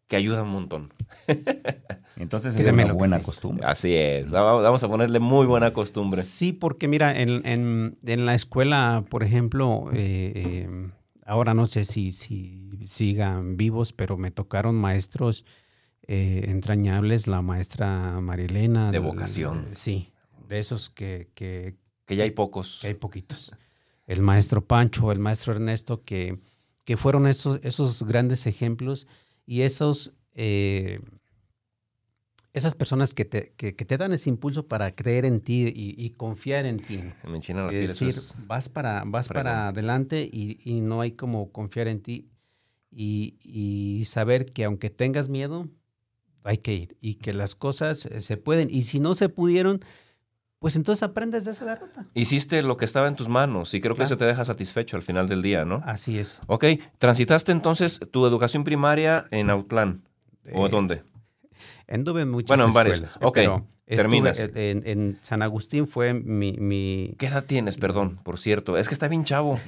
que 0.06 0.14
ayuda 0.16 0.42
un 0.42 0.50
montón. 0.50 0.92
Entonces 2.16 2.54
es 2.54 2.60
Créeme 2.60 2.84
una 2.84 2.92
buena 2.92 3.18
sí. 3.18 3.24
costumbre. 3.24 3.66
Así 3.66 3.94
es. 3.94 4.30
Vamos 4.30 4.62
vamos 4.62 4.82
a 4.84 4.88
ponerle 4.88 5.18
muy 5.18 5.46
buena 5.46 5.72
costumbre. 5.72 6.22
Sí, 6.22 6.52
porque 6.52 6.86
mira, 6.88 7.18
en, 7.20 7.44
en- 7.46 7.98
en 8.06 8.26
la 8.26 8.34
escuela, 8.34 9.04
por 9.10 9.22
ejemplo, 9.24 9.90
eh, 9.92 10.32
eh, 10.36 10.90
ahora 11.26 11.52
no 11.54 11.66
sé 11.66 11.84
si, 11.84 12.12
si 12.12 12.70
sigan 12.86 13.56
vivos, 13.56 13.92
pero 13.92 14.16
me 14.16 14.30
tocaron 14.30 14.76
maestros 14.76 15.44
eh, 16.06 16.44
entrañables, 16.48 17.26
la 17.26 17.42
maestra 17.42 18.20
Marilena. 18.20 18.92
De 18.92 19.00
vocación. 19.00 19.66
sí, 19.74 20.12
de 20.48 20.60
esos 20.60 20.88
que, 20.88 21.28
que, 21.34 21.74
Que 22.06 22.16
ya 22.16 22.24
hay 22.24 22.30
pocos. 22.30 22.78
que 22.80 22.88
hay 22.88 22.94
poquitos. 22.94 23.52
El 24.06 24.22
maestro 24.22 24.64
Pancho, 24.64 25.10
el 25.10 25.18
maestro 25.18 25.52
Ernesto, 25.52 26.04
que, 26.04 26.38
que 26.84 26.96
fueron 26.96 27.26
esos, 27.26 27.58
esos 27.64 28.04
grandes 28.04 28.46
ejemplos 28.46 29.08
y 29.44 29.62
esos, 29.62 30.12
eh, 30.34 31.00
esas 32.56 32.74
personas 32.74 33.12
que 33.14 33.24
te, 33.24 33.52
que, 33.56 33.76
que 33.76 33.84
te 33.84 33.96
dan 33.98 34.12
ese 34.12 34.30
impulso 34.30 34.66
para 34.66 34.94
creer 34.94 35.24
en 35.24 35.40
ti 35.40 35.72
y, 35.74 35.94
y 35.96 36.10
confiar 36.10 36.66
en 36.66 36.78
ti. 36.78 36.98
Me 37.28 37.36
enchina 37.36 37.62
la 37.64 37.70
piel. 37.70 37.84
eso 37.84 38.06
decir, 38.06 38.18
es- 38.20 38.34
vas 38.48 38.68
para, 38.68 39.02
vas 39.06 39.28
fregón. 39.28 39.44
para 39.44 39.68
adelante 39.68 40.28
y, 40.32 40.58
y 40.64 40.80
no 40.80 41.00
hay 41.02 41.12
como 41.12 41.52
confiar 41.52 41.86
en 41.88 42.00
ti 42.00 42.28
y, 42.90 43.36
y 43.44 44.04
saber 44.06 44.46
que 44.52 44.64
aunque 44.64 44.90
tengas 44.90 45.28
miedo, 45.28 45.68
hay 46.44 46.58
que 46.58 46.72
ir 46.74 46.96
y 47.00 47.16
que 47.16 47.32
las 47.32 47.54
cosas 47.54 48.06
eh, 48.06 48.20
se 48.20 48.36
pueden. 48.36 48.68
Y 48.70 48.82
si 48.82 49.00
no 49.00 49.14
se 49.14 49.28
pudieron, 49.28 49.84
pues 50.58 50.76
entonces 50.76 51.02
aprendes 51.02 51.44
de 51.44 51.50
esa 51.50 51.64
derrota. 51.66 52.06
Hiciste 52.14 52.62
lo 52.62 52.76
que 52.78 52.84
estaba 52.86 53.08
en 53.08 53.16
tus 53.16 53.28
manos 53.28 53.74
y 53.74 53.80
creo 53.82 53.94
que 53.96 54.04
eso 54.04 54.16
te 54.16 54.24
deja 54.24 54.44
satisfecho 54.46 54.96
al 54.96 55.02
final 55.02 55.28
del 55.28 55.42
día, 55.42 55.64
¿no? 55.66 55.82
Así 55.84 56.18
es. 56.18 56.40
Ok, 56.46 56.64
transitaste 56.98 57.52
entonces 57.52 58.00
tu 58.10 58.24
educación 58.26 58.64
primaria 58.64 59.26
en 59.30 59.50
Autlán. 59.50 60.02
¿O 60.54 60.66
Eh, 60.66 60.70
dónde? 60.70 61.02
Anduve 61.88 62.22
en 62.22 62.30
muchas 62.30 62.48
Bueno, 62.56 62.66
en 62.68 62.74
varias. 62.74 62.96
escuelas. 62.96 63.18
Ok, 63.22 63.34
pero 63.34 63.66
estuve 63.86 63.96
terminas. 63.96 64.38
En, 64.54 65.18
San 65.22 65.42
Agustín 65.42 65.86
fue 65.86 66.14
mi, 66.14 66.52
mi- 66.54 67.14
¿Qué 67.18 67.26
edad 67.26 67.44
tienes, 67.44 67.76
perdón, 67.76 68.18
por 68.24 68.38
cierto? 68.38 68.76
Es 68.76 68.88
que 68.88 68.94
está 68.94 69.06
bien 69.08 69.24
chavo. 69.24 69.60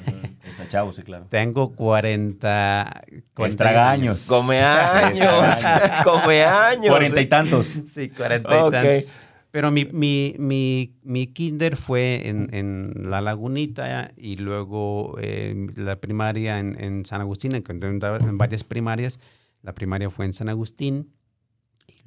Está 0.45 0.69
chavo, 0.69 0.93
sí, 0.93 1.03
claro. 1.03 1.27
Tengo 1.31 1.71
40... 1.75 3.03
40 3.35 3.49
Estragaños. 3.49 4.27
Come 4.27 4.61
años. 4.63 5.63
Come 6.05 6.43
años. 6.43 6.89
Cuarenta 6.89 7.21
y 7.21 7.27
tantos. 7.27 7.67
Sí, 7.89 8.09
40 8.11 8.51
y 8.51 8.61
Ok. 8.63 8.73
tantos. 8.73 9.15
Pero 9.51 9.71
mi, 9.71 9.87
mi, 9.87 10.35
mi, 10.39 10.93
mi 11.03 11.29
kinder 11.29 11.77
fue 11.77 12.29
en, 12.29 12.51
en 12.53 13.09
La 13.11 13.21
Lagunita 13.23 14.13
y 14.17 14.37
luego 14.37 15.17
eh, 15.21 15.69
la 15.75 15.97
primaria 15.97 16.59
en, 16.59 16.79
en 16.79 17.05
San 17.07 17.23
Agustín, 17.23 17.55
en, 17.55 17.65
en 17.67 18.39
varias 18.39 18.63
primarias. 18.65 19.19
La 19.63 19.73
primaria 19.75 20.11
fue 20.11 20.27
en 20.27 20.33
San 20.35 20.49
Agustín 20.51 21.13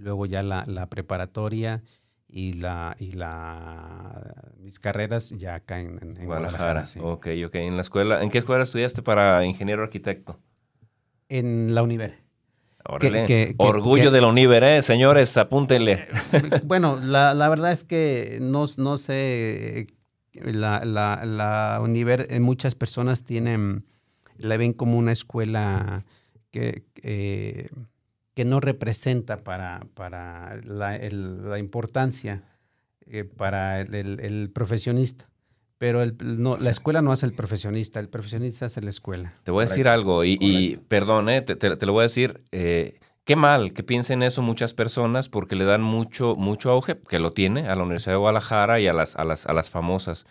luego 0.02 0.26
ya 0.26 0.44
la, 0.44 0.64
la 0.68 0.88
preparatoria 0.88 1.82
y 2.28 2.54
la 2.54 2.96
y 3.00 3.12
la 3.14 4.34
mis 4.60 4.80
carreras 4.80 5.30
ya 5.32 5.56
acá 5.56 5.80
en, 5.80 6.00
en- 6.02 6.18
en 6.18 6.26
Guadalajara. 6.26 6.86
sí. 6.86 7.00
Ok, 7.02 7.28
ok. 7.46 7.56
En 7.56 7.76
la 7.76 7.82
escuela, 7.82 8.22
¿en 8.24 8.30
qué 8.30 8.38
escuela 8.40 8.64
estudiaste 8.64 9.02
para 9.02 9.46
ingeniero 9.46 9.84
arquitecto? 9.84 10.40
En 11.30 11.74
la 11.76 11.84
Univer. 11.84 12.16
Que- 13.00 13.26
que- 13.26 13.56
Orgullo 13.58 14.06
que- 14.06 14.12
del 14.16 14.24
Univer, 14.26 14.64
¿eh? 14.64 14.82
Señores, 14.82 15.38
apúntenle. 15.38 16.08
bueno, 16.64 17.00
la, 17.02 17.34
la 17.36 17.48
verdad 17.48 17.72
es 17.72 17.84
que 17.84 18.40
no, 18.42 18.66
no 18.78 18.98
sé, 18.98 19.86
la, 20.34 20.84
la, 20.84 21.24
la 21.26 21.80
Univer, 21.82 22.26
eh, 22.32 22.40
muchas 22.40 22.74
personas 22.74 23.24
tienen, 23.24 23.86
la 24.38 24.58
ven 24.58 24.74
como 24.74 24.98
una 24.98 25.12
escuela 25.12 26.06
que, 26.50 26.84
eh, 27.04 27.70
que 28.34 28.46
no 28.46 28.60
representa 28.60 29.44
para, 29.44 29.82
para 29.94 30.56
la, 30.64 30.96
el- 30.96 31.50
la 31.50 31.60
importancia 31.60 32.44
eh, 33.06 33.24
para 33.26 33.82
el, 33.82 33.94
el- 33.96 34.20
el 34.22 34.50
profesionista. 34.52 35.28
Pero 35.78 36.02
el- 36.04 36.16
no, 36.22 36.58
la 36.58 36.70
escuela 36.70 37.02
no 37.02 37.12
hace 37.12 37.26
el 37.26 37.34
profesionista, 37.34 38.00
el 38.00 38.08
profesionista 38.10 38.68
hace 38.68 38.82
la 38.82 38.90
escuela. 38.92 39.34
Te 39.44 39.52
voy 39.52 39.64
a 39.64 39.68
decir 39.68 39.88
algo 39.88 40.24
y, 40.24 40.38
y 40.40 40.78
perdón, 40.78 41.28
¿eh? 41.30 41.42
te, 41.42 41.56
te- 41.56 41.76
te 41.76 41.86
lo 41.86 41.94
voy 41.94 42.02
a 42.02 42.04
decir. 42.04 42.44
eh, 42.52 43.00
qué 43.24 43.36
mal 43.36 43.74
que 43.74 43.84
piensen 43.84 44.24
eso 44.24 44.42
muchas 44.42 44.74
personas 44.74 45.30
porque 45.30 45.56
le 45.56 45.64
dan 45.66 45.82
mucho, 45.82 46.36
mucho 46.36 46.72
auge, 46.72 46.98
que 47.08 47.20
lo 47.20 47.32
tiene, 47.32 47.68
a 47.68 47.76
la 47.76 47.84
Universidad 47.84 48.14
de 48.14 48.18
Guadalajara 48.20 48.80
y 48.80 48.88
a 48.88 48.94
las, 48.94 49.16
a 49.16 49.24
las, 49.26 49.46
a 49.46 49.54
las 49.54 49.70
famosas. 49.70 50.26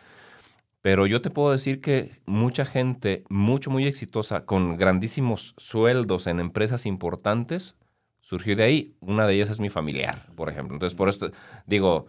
Pero 0.83 1.07
yo 1.07 1.21
te 1.21 1.31
puedo 1.31 1.53
decir 1.53 1.81
que 1.81 2.13
mucha 2.27 2.65
gente, 2.65 3.25
mucho, 3.29 3.71
muy 3.71 3.87
exitosa, 3.87 4.45
con 4.47 4.77
grandísimos 4.77 5.55
sueldos 5.59 6.27
en 6.27 6.41
empresas 6.41 6.87
importantes, 6.87 7.77
surgió 8.31 8.55
de 8.55 8.63
ahí. 8.63 8.95
Una 9.01 9.27
de 9.27 9.35
ellas 9.35 9.51
es 9.51 9.59
mi 9.59 9.71
familiar, 9.71 10.27
por 10.37 10.49
ejemplo. 10.49 10.77
Entonces, 10.77 10.97
por 10.97 11.09
esto 11.09 11.33
digo, 11.67 12.07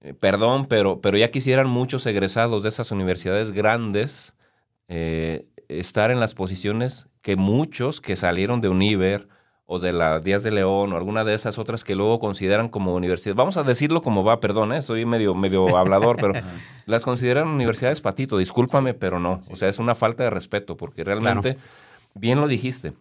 eh, 0.00 0.14
perdón, 0.14 0.64
pero, 0.64 1.02
pero 1.02 1.18
ya 1.18 1.30
quisieran 1.30 1.68
muchos 1.68 2.06
egresados 2.06 2.62
de 2.62 2.70
esas 2.70 2.90
universidades 2.90 3.50
grandes 3.50 4.34
eh, 4.88 5.46
estar 5.68 6.10
en 6.10 6.18
las 6.18 6.34
posiciones 6.34 7.10
que 7.20 7.36
muchos 7.36 8.00
que 8.00 8.16
salieron 8.16 8.62
de 8.62 8.70
Univer 8.70 9.28
o 9.66 9.78
de 9.78 9.92
la 9.92 10.18
Díaz 10.18 10.42
de 10.42 10.50
León 10.50 10.94
o 10.94 10.96
alguna 10.96 11.24
de 11.24 11.34
esas 11.34 11.58
otras 11.58 11.84
que 11.84 11.94
luego 11.94 12.20
consideran 12.20 12.70
como 12.70 12.94
universidad. 12.94 13.34
Vamos 13.34 13.58
a 13.58 13.62
decirlo 13.62 14.00
como 14.00 14.24
va, 14.24 14.40
perdón, 14.40 14.72
¿eh? 14.72 14.80
soy 14.80 15.04
medio, 15.04 15.34
medio 15.34 15.76
hablador, 15.76 16.16
pero 16.16 16.32
las 16.86 17.04
consideran 17.04 17.48
universidades 17.48 18.00
patito, 18.00 18.38
discúlpame, 18.38 18.94
pero 18.94 19.20
no. 19.20 19.42
O 19.50 19.56
sea, 19.56 19.68
es 19.68 19.78
una 19.78 19.94
falta 19.94 20.24
de 20.24 20.30
respeto 20.30 20.78
porque 20.78 21.04
realmente, 21.04 21.58
bien 22.14 22.40
lo 22.40 22.48
dijiste, 22.48 22.94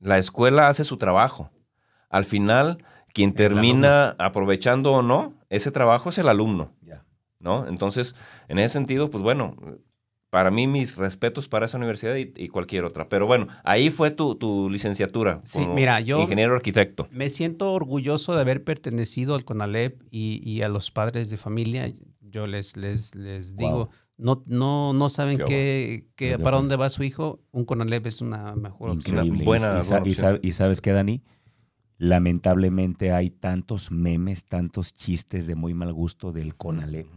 la 0.00 0.18
escuela 0.18 0.66
hace 0.66 0.82
su 0.82 0.96
trabajo. 0.96 1.52
Al 2.10 2.24
final, 2.24 2.84
quien 3.12 3.32
termina 3.32 4.14
aprovechando 4.18 4.92
o 4.92 5.02
no, 5.02 5.34
ese 5.50 5.70
trabajo 5.70 6.08
es 6.10 6.18
el 6.18 6.28
alumno. 6.28 6.72
Ya. 6.82 7.04
¿no? 7.40 7.66
Entonces, 7.68 8.14
en 8.48 8.58
ese 8.58 8.72
sentido, 8.72 9.10
pues 9.10 9.22
bueno, 9.22 9.54
para 10.30 10.50
mí 10.50 10.66
mis 10.66 10.96
respetos 10.96 11.48
para 11.48 11.66
esa 11.66 11.78
universidad 11.78 12.16
y, 12.16 12.32
y 12.36 12.48
cualquier 12.48 12.84
otra. 12.84 13.08
Pero 13.08 13.26
bueno, 13.26 13.46
ahí 13.64 13.90
fue 13.90 14.10
tu, 14.10 14.34
tu 14.34 14.68
licenciatura 14.68 15.38
Sí, 15.44 15.58
como 15.60 15.74
mira, 15.74 16.00
yo- 16.00 16.20
ingeniero 16.20 16.54
arquitecto. 16.54 17.06
Me 17.12 17.30
siento 17.30 17.72
orgulloso 17.72 18.34
de 18.34 18.40
haber 18.42 18.64
pertenecido 18.64 19.34
al 19.34 19.44
CONALEP 19.44 20.02
y, 20.10 20.42
y 20.44 20.62
a 20.62 20.68
los 20.68 20.90
padres 20.90 21.30
de 21.30 21.36
familia. 21.36 21.92
Yo 22.20 22.46
les, 22.46 22.76
les, 22.76 23.14
les 23.14 23.54
Wow. 23.54 23.66
digo, 23.66 23.88
no, 24.18 24.42
no, 24.46 24.92
no 24.92 25.08
saben 25.08 25.38
Qué 25.46 26.08
qué, 26.16 26.38
para 26.38 26.56
dónde 26.58 26.76
va 26.76 26.88
su 26.90 27.04
hijo. 27.04 27.40
Un 27.52 27.64
CONALEP 27.64 28.06
es 28.06 28.20
una 28.20 28.54
mejor 28.56 28.90
opción. 28.90 29.16
Increíble. 29.16 29.44
buena- 29.44 29.80
y, 29.82 29.88
buena 29.88 30.06
y 30.06 30.10
opción. 30.10 30.40
y 30.42 30.52
sabes 30.52 30.80
qué, 30.80 30.90
Dani? 30.92 31.22
Lamentablemente 31.98 33.12
hay 33.12 33.30
tantos 33.30 33.90
memes, 33.90 34.44
tantos 34.46 34.94
chistes 34.94 35.46
de 35.46 35.56
muy 35.56 35.74
mal 35.74 35.92
gusto 35.92 36.32
del 36.32 36.54
CONALEP, 36.54 37.08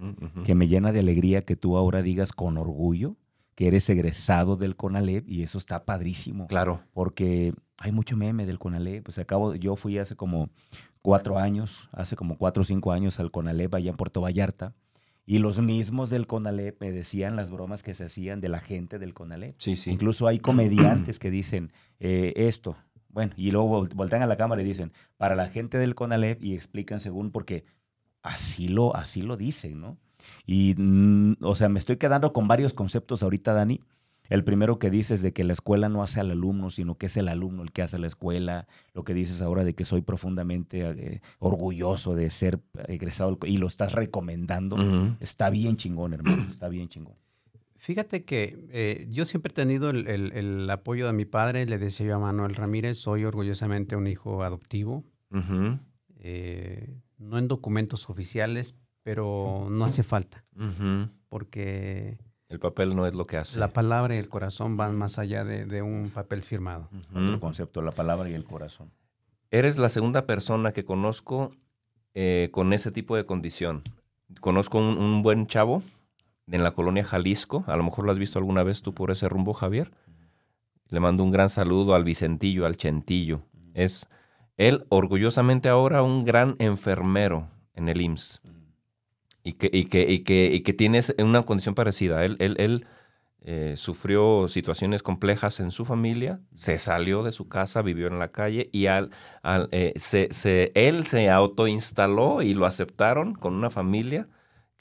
que 0.43 0.55
me 0.55 0.67
llena 0.67 0.91
de 0.91 0.99
alegría 0.99 1.41
que 1.41 1.55
tú 1.55 1.77
ahora 1.77 2.01
digas 2.01 2.31
con 2.31 2.57
orgullo 2.57 3.15
que 3.55 3.67
eres 3.67 3.87
egresado 3.89 4.55
del 4.55 4.75
CONALEP 4.75 5.29
y 5.29 5.43
eso 5.43 5.57
está 5.57 5.85
padrísimo. 5.85 6.47
Claro. 6.47 6.81
Porque 6.93 7.53
hay 7.77 7.91
mucho 7.91 8.17
meme 8.17 8.45
del 8.45 8.59
CONALEP. 8.59 9.03
Pues 9.03 9.19
acabo, 9.19 9.53
yo 9.55 9.75
fui 9.75 9.97
hace 9.97 10.15
como 10.15 10.49
cuatro 11.01 11.37
años, 11.37 11.89
hace 11.91 12.15
como 12.15 12.37
cuatro 12.37 12.61
o 12.61 12.63
cinco 12.63 12.91
años 12.91 13.19
al 13.19 13.29
CONALEP 13.29 13.75
allá 13.75 13.91
en 13.91 13.97
Puerto 13.97 14.21
Vallarta. 14.21 14.73
Y 15.25 15.37
los 15.37 15.61
mismos 15.61 16.09
del 16.09 16.27
CONALEP 16.27 16.81
me 16.81 16.91
decían 16.91 17.35
las 17.35 17.51
bromas 17.51 17.83
que 17.83 17.93
se 17.93 18.05
hacían 18.05 18.41
de 18.41 18.49
la 18.49 18.59
gente 18.59 18.97
del 18.97 19.13
CONALEP. 19.13 19.55
Sí, 19.59 19.75
sí. 19.75 19.91
Incluso 19.91 20.27
hay 20.27 20.39
comediantes 20.39 21.19
que 21.19 21.29
dicen 21.29 21.71
eh, 21.99 22.33
esto, 22.35 22.75
Bueno, 23.13 23.33
y 23.37 23.51
luego 23.51 23.83
vol- 23.85 23.93
voltean 23.93 24.21
a 24.21 24.27
la 24.27 24.37
cámara 24.37 24.61
y 24.61 24.65
dicen, 24.65 24.91
para 25.17 25.35
la 25.35 25.47
gente 25.47 25.77
del 25.77 25.95
CONALEP 25.95 26.43
y 26.43 26.53
explican 26.55 26.99
según 26.99 27.31
porque 27.31 27.65
así 28.23 28.67
lo, 28.67 28.95
así 28.95 29.21
lo 29.21 29.37
dicen, 29.37 29.81
¿no? 29.81 29.97
Y, 30.45 30.75
mm, 30.77 31.37
o 31.41 31.55
sea, 31.55 31.67
me 31.69 31.79
estoy 31.79 31.97
quedando 31.97 32.31
con 32.33 32.47
varios 32.47 32.73
conceptos 32.73 33.23
ahorita, 33.23 33.53
Dani. 33.53 33.81
El 34.29 34.45
primero 34.45 34.79
que 34.79 34.89
dices 34.89 35.21
de 35.21 35.33
que 35.33 35.43
la 35.43 35.51
escuela 35.51 35.89
no 35.89 36.03
hace 36.03 36.21
al 36.21 36.31
alumno, 36.31 36.69
sino 36.69 36.95
que 36.97 37.07
es 37.07 37.17
el 37.17 37.27
alumno 37.27 37.63
el 37.63 37.73
que 37.73 37.81
hace 37.81 37.97
la 37.99 38.07
escuela. 38.07 38.65
Lo 38.93 39.03
que 39.03 39.13
dices 39.13 39.41
ahora 39.41 39.65
de 39.65 39.73
que 39.75 39.83
soy 39.83 40.01
profundamente 40.03 40.87
eh, 40.89 41.21
orgulloso 41.39 42.15
de 42.15 42.29
ser 42.29 42.61
egresado 42.87 43.37
y 43.45 43.57
lo 43.57 43.67
estás 43.67 43.91
recomendando. 43.91 44.77
Está 45.19 45.49
bien 45.49 45.75
chingón, 45.75 46.13
hermano. 46.13 46.45
Está 46.49 46.69
bien 46.69 46.87
chingón. 46.87 47.15
Fíjate 47.81 48.23
que 48.25 48.57
eh, 48.69 49.07
yo 49.09 49.25
siempre 49.25 49.51
he 49.51 49.55
tenido 49.55 49.89
el, 49.89 50.07
el- 50.07 50.31
el 50.33 50.69
apoyo 50.69 51.07
de 51.07 51.13
mi 51.13 51.25
padre. 51.25 51.65
Le 51.65 51.79
decía 51.79 52.05
yo 52.05 52.15
a 52.15 52.19
Manuel 52.19 52.53
Ramírez, 52.53 52.99
soy 52.99 53.25
orgullosamente 53.25 53.95
un 53.95 54.05
hijo 54.05 54.43
adoptivo. 54.43 55.03
Eh, 56.19 56.93
no 57.17 57.39
en 57.39 57.47
documentos 57.47 58.07
oficiales, 58.09 58.79
pero 59.03 59.67
no 59.71 59.85
hace 59.85 60.03
falta, 60.03 60.43
porque 61.29 62.19
El 62.49 62.59
papel 62.59 62.95
no 62.95 63.07
es 63.07 63.15
lo 63.15 63.25
que 63.25 63.37
hace. 63.37 63.59
la 63.59 63.69
palabra 63.69 64.13
y 64.15 64.19
el 64.19 64.29
corazón 64.29 64.77
van 64.77 64.95
más 64.95 65.17
allá 65.17 65.43
de, 65.43 65.65
de 65.65 65.81
un 65.81 66.11
papel 66.13 66.43
firmado. 66.43 66.87
Otro 67.11 67.39
concepto, 67.39 67.81
la 67.81 67.91
palabra 67.91 68.29
y 68.29 68.33
el 68.35 68.43
corazón. 68.43 68.91
Eres 69.49 69.77
la 69.79 69.89
segunda 69.89 70.25
persona 70.27 70.71
que 70.71 70.85
conozco 70.85 71.55
eh, 72.13 72.49
con 72.51 72.73
ese 72.73 72.91
tipo 72.91 73.15
de 73.15 73.25
condición. 73.25 73.81
Conozco 74.39 74.77
un, 74.77 74.97
un 74.99 75.23
buen 75.23 75.47
chavo 75.47 75.81
en 76.51 76.63
la 76.63 76.71
colonia 76.71 77.03
Jalisco. 77.03 77.63
A 77.67 77.75
lo 77.75 77.83
mejor 77.83 78.05
lo 78.05 78.11
has 78.11 78.19
visto 78.19 78.39
alguna 78.39 78.63
vez 78.63 78.81
tú 78.81 78.93
por 78.93 79.11
ese 79.11 79.27
rumbo, 79.29 79.53
Javier. 79.53 79.91
Le 80.89 80.99
mando 80.99 81.23
un 81.23 81.31
gran 81.31 81.49
saludo 81.49 81.95
al 81.95 82.03
Vicentillo, 82.03 82.65
al 82.65 82.77
Chentillo. 82.77 83.41
Es 83.73 84.07
él 84.57 84.85
orgullosamente 84.89 85.69
ahora 85.69 86.03
un 86.03 86.25
gran 86.25 86.55
enfermero 86.59 87.47
en 87.73 87.89
el 87.89 88.01
IMSS. 88.01 88.41
Y 89.43 89.53
que, 89.53 89.69
y 89.73 89.85
que, 89.85 90.11
y 90.11 90.19
que, 90.19 90.51
y 90.53 90.59
que 90.61 90.73
tiene 90.73 91.01
una 91.17 91.43
condición 91.43 91.73
parecida. 91.73 92.23
Él, 92.25 92.35
él, 92.39 92.55
él 92.59 92.85
eh, 93.43 93.73
sufrió 93.75 94.47
situaciones 94.47 95.01
complejas 95.01 95.59
en 95.61 95.71
su 95.71 95.83
familia, 95.83 96.41
se 96.53 96.77
salió 96.77 97.23
de 97.23 97.31
su 97.31 97.47
casa, 97.47 97.81
vivió 97.81 98.05
en 98.07 98.19
la 98.19 98.27
calle 98.27 98.69
y 98.71 98.85
al, 98.85 99.09
al, 99.41 99.67
eh, 99.71 99.93
se, 99.95 100.27
se- 100.31 100.71
él 100.75 101.05
se 101.05 101.29
autoinstaló 101.31 102.43
y 102.43 102.53
lo 102.53 102.67
aceptaron 102.67 103.33
con 103.33 103.55
una 103.55 103.71
familia 103.71 104.27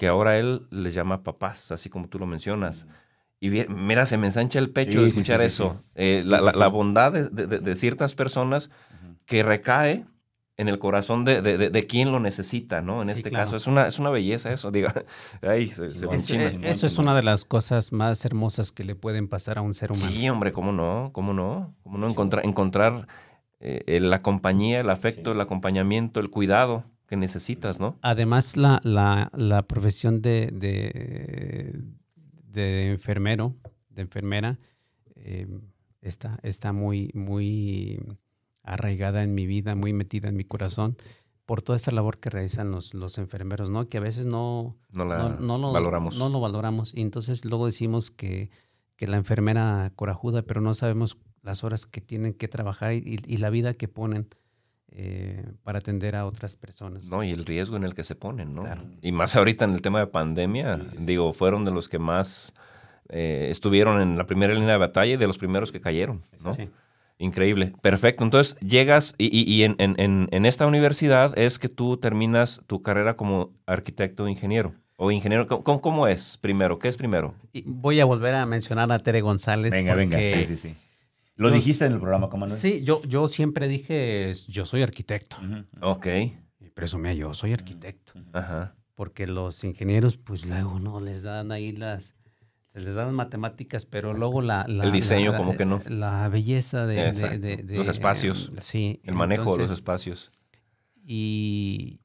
que 0.00 0.08
ahora 0.08 0.38
él 0.38 0.62
les 0.70 0.94
llama 0.94 1.22
papás, 1.22 1.70
así 1.72 1.90
como 1.90 2.08
tú 2.08 2.18
lo 2.18 2.24
mencionas. 2.24 2.86
Y 3.38 3.50
vi- 3.50 3.66
mira, 3.68 4.06
se 4.06 4.16
me 4.16 4.28
ensancha 4.28 4.58
el 4.58 4.70
pecho 4.70 4.92
Sí, 4.92 4.96
de 4.96 5.04
sí, 5.04 5.10
sí, 5.10 5.20
escuchar 5.20 5.40
sí, 5.40 5.46
eso. 5.48 5.84
Eh, 5.94 6.22
la, 6.24 6.40
la- 6.40 6.52
la 6.52 6.68
bondad 6.68 7.12
de, 7.12 7.28
de- 7.28 7.58
de- 7.58 7.76
ciertas 7.76 8.14
personas 8.14 8.70
que 9.26 9.42
recae 9.42 10.06
en 10.56 10.68
el 10.68 10.78
corazón 10.78 11.26
de, 11.26 11.42
de- 11.42 11.86
quien 11.86 12.12
lo 12.12 12.18
necesita, 12.18 12.80
¿no? 12.80 13.02
En 13.02 13.10
este 13.10 13.28
claro. 13.28 13.44
caso, 13.44 13.56
es 13.56 13.66
una, 13.66 13.86
es 13.88 13.98
una 13.98 14.08
belleza 14.08 14.50
eso, 14.50 14.70
diga. 14.70 15.04
Ay, 15.42 15.68
se, 15.68 15.90
se 15.90 16.06
me 16.06 16.16
Es-. 16.16 16.30
Eh, 16.30 16.58
eso 16.62 16.86
es 16.86 16.96
una 16.96 17.14
de 17.14 17.22
las 17.22 17.44
cosas 17.44 17.92
más 17.92 18.24
hermosas 18.24 18.72
que 18.72 18.84
le 18.84 18.94
pueden 18.94 19.28
pasar 19.28 19.58
a 19.58 19.60
un 19.60 19.74
ser 19.74 19.92
humano. 19.92 20.08
Sí, 20.10 20.30
hombre, 20.30 20.50
¿cómo 20.52 20.72
no? 20.72 21.10
¿Cómo 21.12 21.34
no? 21.34 21.74
¿Cómo 21.82 21.98
no 21.98 22.08
encontrar, 22.08 22.46
encontrar 22.46 23.06
eh, 23.60 23.84
eh, 23.86 24.00
la 24.00 24.22
compañía, 24.22 24.80
el 24.80 24.88
afecto, 24.88 25.32
el 25.32 25.40
acompañamiento, 25.42 26.20
el 26.20 26.30
cuidado 26.30 26.84
que 27.10 27.16
necesitas, 27.16 27.80
¿no? 27.80 27.96
Además, 28.02 28.56
la, 28.56 28.80
la- 28.84 29.30
la 29.36 29.62
profesión 29.66 30.22
de, 30.22 30.46
de, 30.52 31.82
de 32.52 32.84
enfermero, 32.92 33.56
de 33.88 34.02
enfermera, 34.02 34.58
eh, 35.16 35.48
está, 36.00 36.38
está 36.44 36.72
muy, 36.72 37.10
muy 37.12 38.00
arraigada 38.62 39.24
en 39.24 39.34
mi 39.34 39.46
vida, 39.46 39.74
muy 39.74 39.92
metida 39.92 40.28
en 40.28 40.36
mi 40.36 40.44
corazón, 40.44 40.96
por 41.46 41.62
toda 41.62 41.74
esa 41.76 41.90
labor 41.90 42.18
que 42.20 42.30
realizan 42.30 42.70
los, 42.70 42.94
los 42.94 43.18
enfermeros, 43.18 43.70
¿no? 43.70 43.88
Que 43.88 43.98
a 43.98 44.00
veces 44.00 44.24
no, 44.24 44.76
No 44.92 45.04
la 45.04 45.18
no, 45.18 45.40
no 45.40 45.58
lo 45.58 45.72
valoramos. 45.72 46.16
No 46.16 46.28
lo 46.28 46.38
valoramos. 46.40 46.94
Y 46.94 47.00
entonces 47.00 47.44
luego 47.44 47.66
decimos 47.66 48.12
que, 48.12 48.50
que 48.94 49.08
la 49.08 49.16
enfermera 49.16 49.92
corajuda, 49.96 50.42
pero 50.42 50.60
no 50.60 50.74
sabemos 50.74 51.18
las 51.42 51.64
horas 51.64 51.86
que 51.86 52.00
tienen 52.00 52.34
que 52.34 52.46
trabajar 52.46 52.92
y, 52.92 53.18
y 53.26 53.36
la 53.38 53.50
vida 53.50 53.74
que 53.74 53.88
ponen 53.88 54.28
eh, 54.92 55.44
para 55.62 55.78
atender 55.78 56.16
a 56.16 56.26
otras 56.26 56.56
personas. 56.56 57.04
No, 57.06 57.22
y 57.22 57.30
el 57.30 57.44
riesgo 57.44 57.76
en 57.76 57.84
el 57.84 57.94
que 57.94 58.04
se 58.04 58.14
ponen, 58.14 58.54
¿no? 58.54 58.62
Claro. 58.62 58.82
Y 59.02 59.12
más 59.12 59.36
ahorita 59.36 59.64
en 59.64 59.72
el 59.74 59.82
tema 59.82 59.98
de 60.00 60.06
pandemia, 60.08 60.80
digo, 60.98 61.32
fueron 61.32 61.64
de 61.64 61.70
los 61.70 61.88
que 61.88 61.98
más 61.98 62.52
eh, 63.08 63.48
estuvieron 63.50 64.00
en 64.00 64.16
la 64.18 64.26
primera 64.26 64.54
línea 64.54 64.70
de 64.72 64.76
batalla 64.78 65.14
y 65.14 65.16
de 65.16 65.26
los 65.26 65.38
primeros 65.38 65.72
que 65.72 65.80
cayeron, 65.80 66.22
¿no? 66.44 66.54
Sí. 66.54 66.68
Increíble. 67.18 67.74
Perfecto. 67.82 68.24
Entonces 68.24 68.56
llegas 68.60 69.14
y, 69.18 69.26
y- 69.26 69.42
y 69.52 69.64
en, 69.64 69.74
en- 69.78 69.94
en- 69.98 70.28
en 70.30 70.46
esta 70.46 70.66
universidad 70.66 71.36
es 71.38 71.58
que 71.58 71.68
tú 71.68 71.98
terminas 71.98 72.62
tu 72.66 72.80
carrera 72.82 73.14
como 73.16 73.50
arquitecto 73.66 74.24
o 74.24 74.28
ingeniero. 74.28 74.72
O 74.96 75.10
ingeniero, 75.10 75.46
¿cómo, 75.46 75.80
cómo- 75.82 76.06
es 76.06 76.38
primero? 76.38 76.78
¿Qué 76.78 76.88
es 76.88 76.96
primero? 76.96 77.34
Y 77.52 77.62
voy 77.66 78.00
a 78.00 78.04
volver 78.06 78.34
a 78.34 78.46
mencionar 78.46 78.90
a 78.92 78.98
Tere 78.98 79.20
González. 79.20 79.70
Venga, 79.70 79.94
venga. 79.94 80.18
Sí, 80.18 80.44
sí, 80.46 80.56
sí. 80.56 80.74
Lo 81.40 81.48
Yo- 81.48 81.54
dijiste 81.54 81.86
en 81.86 81.92
el 81.92 81.98
programa, 82.00 82.28
¿cómo 82.28 82.46
no? 82.46 82.54
Sí, 82.54 82.82
yo, 82.84 83.02
yo 83.04 83.26
siempre 83.26 83.66
dije, 83.66 84.30
yo 84.48 84.66
soy 84.66 84.82
arquitecto. 84.82 85.36
Ujú. 85.38 85.64
Ok. 85.80 86.06
Y 86.60 86.68
presumía, 86.74 87.14
yo 87.14 87.32
soy 87.32 87.52
arquitecto. 87.54 88.12
Ajá. 88.34 88.74
Porque 88.94 89.26
los 89.26 89.64
ingenieros, 89.64 90.18
pues 90.18 90.44
luego 90.44 90.78
no 90.80 91.00
les 91.00 91.22
dan 91.22 91.50
ahí 91.50 91.72
las, 91.72 92.14
se 92.74 92.80
les 92.80 92.94
dan 92.94 93.14
matemáticas, 93.14 93.86
pero 93.86 94.12
luego 94.12 94.42
la... 94.42 94.66
la- 94.68 94.84
El 94.84 94.92
diseño 94.92 95.32
la- 95.32 95.38
como 95.38 95.56
que 95.56 95.64
no. 95.64 95.80
La 95.88 96.28
belleza 96.28 96.84
de... 96.86 96.96
de- 96.96 97.06
Exacto. 97.08 97.38
de- 97.38 97.56
de- 97.56 97.76
Los 97.78 97.88
espacios. 97.88 98.52
Sí. 98.60 99.00
El 99.04 99.14
manejo 99.14 99.54
de 99.56 99.62
los 99.62 99.70
espacios. 99.70 100.30
Y, 101.02 102.00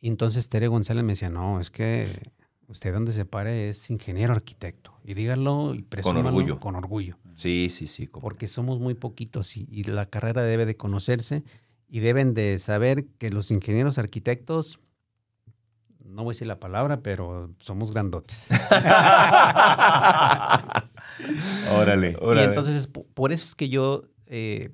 y 0.00 0.08
entonces 0.08 0.48
Tere 0.48 0.68
González 0.68 1.02
me 1.04 1.12
decía, 1.12 1.30
no, 1.30 1.60
es 1.60 1.70
que 1.70 2.06
usted 2.68 2.92
donde 2.92 3.12
se 3.12 3.24
pare 3.24 3.68
es 3.68 3.90
ingeniero 3.90 4.32
arquitecto. 4.32 4.94
Y 5.04 5.14
díganlo 5.14 5.74
y 5.74 5.82
presúmalo 5.82 6.28
orgullo. 6.28 6.60
Con 6.60 6.76
orgullo. 6.76 7.18
Sí, 7.38 7.68
sí, 7.70 7.86
sí. 7.86 8.06
como- 8.08 8.22
Porque 8.22 8.46
somos 8.48 8.80
muy 8.80 8.94
poquitos 8.94 9.56
y, 9.56 9.66
y 9.70 9.84
la 9.84 10.06
carrera 10.06 10.42
debe 10.42 10.66
de 10.66 10.76
conocerse 10.76 11.44
y 11.88 12.00
deben 12.00 12.34
de 12.34 12.58
saber 12.58 13.06
que 13.18 13.30
los 13.30 13.50
ingenieros 13.52 13.96
arquitectos, 13.96 14.80
no 16.04 16.24
voy 16.24 16.32
a 16.32 16.34
decir 16.34 16.48
la 16.48 16.58
palabra, 16.58 17.00
pero 17.00 17.54
somos 17.60 17.92
grandotes. 17.92 18.48
Órale. 21.70 22.44
Y 22.44 22.48
entonces 22.48 22.74
es 22.76 22.86
po- 22.86 23.06
por 23.14 23.32
eso 23.32 23.44
es 23.44 23.54
que 23.54 23.68
yo 23.68 24.04
eh, 24.26 24.70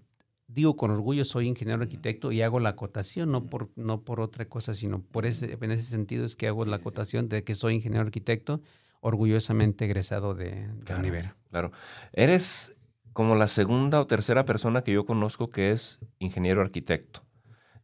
digo 0.49 0.77
con 0.77 0.91
orgullo 0.91 1.25
soy 1.25 1.47
ingeniero 1.49 1.83
arquitecto 1.83 2.33
y 2.33 2.43
hago 2.43 2.61
la 2.61 2.71
acotación, 2.71 3.31
no 3.31 3.47
por, 3.47 3.71
no 3.77 4.03
por 4.03 4.21
otra 4.21 4.47
cosa, 4.47 4.75
sino 4.75 5.01
por 5.03 5.27
ese, 5.27 5.57
en 5.61 5.71
ese 5.71 5.85
sentido 5.85 6.25
es 6.25 6.37
que 6.37 6.47
hago 6.49 6.65
la 6.65 6.77
acotación 6.77 7.29
de 7.29 7.45
que 7.45 7.55
soy 7.55 7.75
ingeniero 7.75 8.05
arquitecto, 8.05 8.61
orgullosamente 9.05 9.85
egresado 9.85 10.35
de, 10.35 10.67
de 10.69 10.85
Claro. 10.85 11.01
Univera. 11.01 11.37
Claro. 11.51 11.73
Eres 12.13 12.75
como 13.13 13.37
la 13.37 13.47
segunda 13.47 14.01
o 14.01 14.07
tercera 14.07 14.45
persona 14.45 14.83
que 14.83 14.93
yo 14.93 15.07
conozco 15.07 15.49
que 15.51 15.71
es 15.71 16.01
ingeniero 16.19 16.63
arquitecto. 16.63 17.23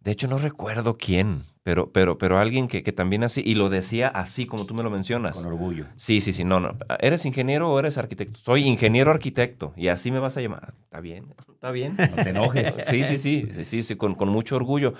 De 0.00 0.10
hecho, 0.12 0.26
no 0.28 0.38
recuerdo 0.38 0.96
quién, 0.96 1.42
pero, 1.62 1.92
pero, 1.92 2.16
pero 2.16 2.38
alguien 2.38 2.68
que, 2.68 2.82
que 2.82 2.90
también 2.92 3.22
así, 3.22 3.42
y 3.44 3.54
lo 3.54 3.68
decía 3.68 4.08
así 4.08 4.46
como 4.46 4.64
tú 4.64 4.72
me 4.74 4.82
lo 4.82 4.88
mencionas. 4.90 5.36
Con 5.36 5.44
orgullo. 5.44 5.84
Sí, 5.96 6.22
sí, 6.22 6.32
sí, 6.32 6.42
no, 6.42 6.58
no. 6.58 6.74
¿Eres 7.00 7.26
ingeniero 7.26 7.70
o 7.70 7.78
eres 7.78 7.98
arquitecto? 7.98 8.38
Soy 8.40 8.64
ingeniero 8.66 9.10
arquitecto 9.10 9.74
y 9.76 9.88
así 9.88 10.10
me 10.10 10.18
vas 10.18 10.38
a 10.38 10.40
llamar. 10.40 10.72
Está 10.84 11.00
bien, 11.00 11.34
está 11.52 11.70
bien. 11.70 11.96
No 11.98 12.22
te 12.24 12.30
enojes. 12.30 12.80
Sí, 12.86 13.04
sí, 13.04 13.18
sí, 13.18 13.46
sí, 13.54 13.64
sí, 13.64 13.82
sí, 13.82 13.96
con, 13.96 14.14
con 14.14 14.30
mucho 14.30 14.56
orgullo. 14.56 14.94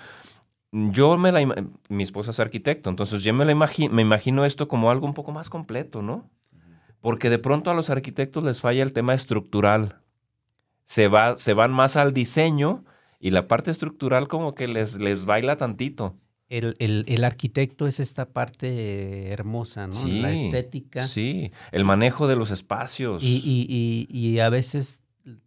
Yo 0.73 1.17
me 1.19 1.33
la... 1.33 1.67
Mi 1.89 2.03
esposa 2.03 2.31
es 2.31 2.41
arquitecto, 2.41 2.91
entonces 2.91 3.23
yo 3.23 3.35
me, 3.35 3.45
la 3.45 3.53
imagi- 3.53 3.91
me 3.91 4.03
imagino 4.03 4.45
esto 4.45 4.69
como 4.69 4.91
algo 4.91 5.07
un 5.07 5.15
poco 5.15 5.33
más 5.33 5.51
completo, 5.51 6.03
¿no? 6.03 6.31
Porque 7.01 7.31
de 7.31 7.39
pronto 7.39 7.71
a 7.71 7.75
los 7.75 7.91
arquitectos 7.91 8.45
les 8.45 8.61
falla 8.61 8.83
el 8.83 8.93
tema 8.93 9.15
estructural. 9.15 10.01
Se, 10.85 11.09
va, 11.09 11.37
se 11.37 11.55
van 11.55 11.73
más 11.73 11.97
al 11.97 12.13
diseño 12.13 12.85
y 13.19 13.31
la 13.31 13.49
parte 13.49 13.71
estructural 13.71 14.29
como 14.29 14.55
que 14.55 14.69
les, 14.69 14.97
les 14.99 15.25
baila 15.25 15.57
tantito. 15.57 16.17
El, 16.49 16.75
el- 16.79 17.05
el 17.07 17.25
arquitecto 17.25 17.87
es 17.87 18.01
esta 18.01 18.27
parte 18.31 19.31
hermosa, 19.31 19.87
¿no? 19.87 19.93
Sí, 19.95 20.21
La 20.21 20.33
estética. 20.33 21.07
Sí, 21.07 21.51
el 21.73 21.85
manejo 21.85 22.27
de 22.29 22.37
los 22.37 22.51
espacios. 22.51 23.23
Y, 23.23 23.37
y- 23.45 23.67
y- 23.69 24.19
y 24.19 24.39
a 24.41 24.49
veces 24.49 25.01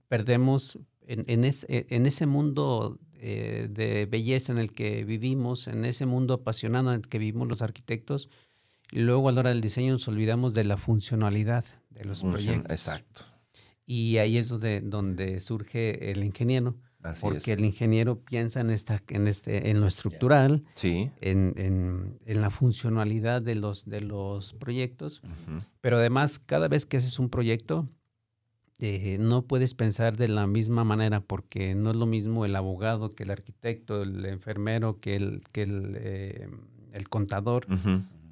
perdemos 0.08 0.80
en, 1.06 1.24
en 1.28 1.44
es- 1.46 1.66
en 1.70 2.06
ese 2.06 2.26
mundo 2.26 3.00
eh, 3.26 3.68
de 3.70 4.06
belleza 4.06 4.52
en 4.52 4.58
el 4.60 4.72
que 4.74 5.06
vivimos, 5.06 5.68
en 5.68 5.86
ese 5.86 6.06
mundo 6.06 6.34
apasionado 6.34 6.92
en 6.92 7.00
el 7.02 7.08
que 7.08 7.18
vivimos 7.20 7.48
los 7.48 7.62
arquitectos, 7.62 8.30
y 8.92 9.00
luego 9.00 9.30
a 9.30 9.32
la 9.32 9.40
hora 9.40 9.50
del 9.52 9.62
diseño 9.62 9.94
nos 9.94 10.08
olvidamos 10.08 10.54
de 10.54 10.66
la 10.66 10.76
funcionalidad 10.78 11.64
de 11.90 12.04
los 12.06 12.22
proyectos. 12.22 12.72
Exacto. 12.72 13.22
Y 13.86 14.18
ahí 14.18 14.38
es 14.38 14.50
donde, 14.50 14.82
donde 14.82 15.40
surge 15.40 16.12
el 16.12 16.24
ingeniero, 16.24 16.76
Así 17.02 17.22
porque 17.22 17.52
es. 17.54 17.58
el 17.58 17.66
ingeniero 17.66 18.20
piensa 18.22 18.62
en, 18.62 18.70
esta, 18.70 19.02
en, 19.10 19.28
este, 19.28 19.70
en 19.70 19.82
lo 19.82 19.88
estructural, 19.88 20.64
Sí. 20.76 21.10
en, 21.22 21.54
en- 21.58 22.18
en 22.26 22.42
la 22.42 22.50
funcionalidad 22.50 23.42
de 23.42 23.56
los, 23.56 23.86
de 23.86 24.02
los 24.02 24.54
proyectos, 24.54 25.22
pero 25.82 25.98
además 25.98 26.40
cada 26.40 26.68
vez 26.68 26.86
que 26.86 26.98
haces 26.98 27.20
un 27.20 27.30
proyecto, 27.30 27.88
eh, 28.80 29.18
no 29.20 29.44
puedes 29.44 29.74
pensar 29.74 30.18
de 30.18 30.28
la 30.28 30.48
misma 30.48 30.84
manera 30.84 31.22
porque 31.22 31.76
no 31.76 31.92
es 31.92 31.96
lo 31.96 32.06
mismo 32.06 32.46
el 32.46 32.56
abogado 32.56 33.14
que 33.16 33.24
el 33.24 33.32
arquitecto, 33.32 34.02
el 34.02 34.26
enfermero 34.26 35.00
que 35.00 35.16
el, 35.16 35.42
que 35.52 35.64
el, 35.64 35.94
eh, 35.98 36.48
el 36.94 37.10
contador. 37.10 37.66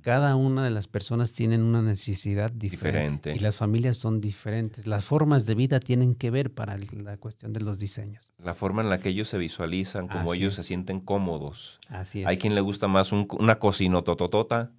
Cada 0.02 0.36
una 0.36 0.64
de 0.64 0.72
las 0.72 0.88
personas 0.88 1.32
tienen 1.32 1.62
una 1.62 1.84
necesidad 1.84 2.52
diferente, 2.52 3.30
Diferente. 3.30 3.36
y 3.36 3.40
las 3.40 3.56
familias 3.56 3.98
son 3.98 4.20
diferentes. 4.20 4.88
Las 4.88 5.06
formas 5.06 5.46
de 5.46 5.54
vida 5.54 5.80
tienen 5.80 6.16
que 6.16 6.32
ver 6.32 6.52
para 6.52 6.76
la 6.92 7.18
cuestión 7.18 7.54
de 7.54 7.60
los 7.60 7.78
diseños. 7.78 8.34
La 8.44 8.56
forma 8.56 8.82
en 8.82 8.90
la 8.90 8.98
que 8.98 9.10
ellos 9.10 9.28
se 9.30 9.38
visualizan, 9.38 10.08
como 10.08 10.32
Así 10.32 10.40
ellos 10.40 10.54
es. 10.54 10.58
se 10.58 10.64
sienten 10.64 11.02
cómodos. 11.02 11.80
Así 11.88 12.22
es. 12.22 12.28
Hay 12.28 12.38
quien 12.38 12.56
le 12.56 12.62
gusta 12.62 12.88
más 12.88 13.12
un- 13.12 13.28
una 13.38 13.60
cocina 13.60 14.02
tototota, 14.02 14.72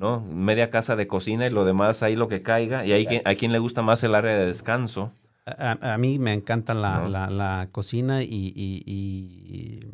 ¿no? 0.00 0.20
Media 0.22 0.70
casa 0.70 0.96
de 0.96 1.06
cocina 1.06 1.46
y 1.46 1.50
lo 1.50 1.64
demás 1.66 2.02
ahí 2.02 2.16
lo 2.16 2.26
que 2.26 2.42
caiga. 2.42 2.84
Y 2.86 2.92
hay 2.92 3.04
quien, 3.06 3.22
hay 3.26 3.36
quien 3.36 3.52
le 3.52 3.58
gusta 3.58 3.82
más 3.82 4.02
el 4.02 4.14
área 4.14 4.36
de 4.36 4.46
descanso. 4.46 5.12
A, 5.44 5.76
a- 5.80 5.94
a 5.94 5.98
mí 5.98 6.18
me 6.18 6.32
encanta 6.32 6.72
la, 6.74 7.00
¿No? 7.00 7.08
la- 7.10 7.28
la 7.30 7.68
cocina 7.70 8.22
y, 8.22 8.28
y- 8.56 8.82
y- 8.86 9.90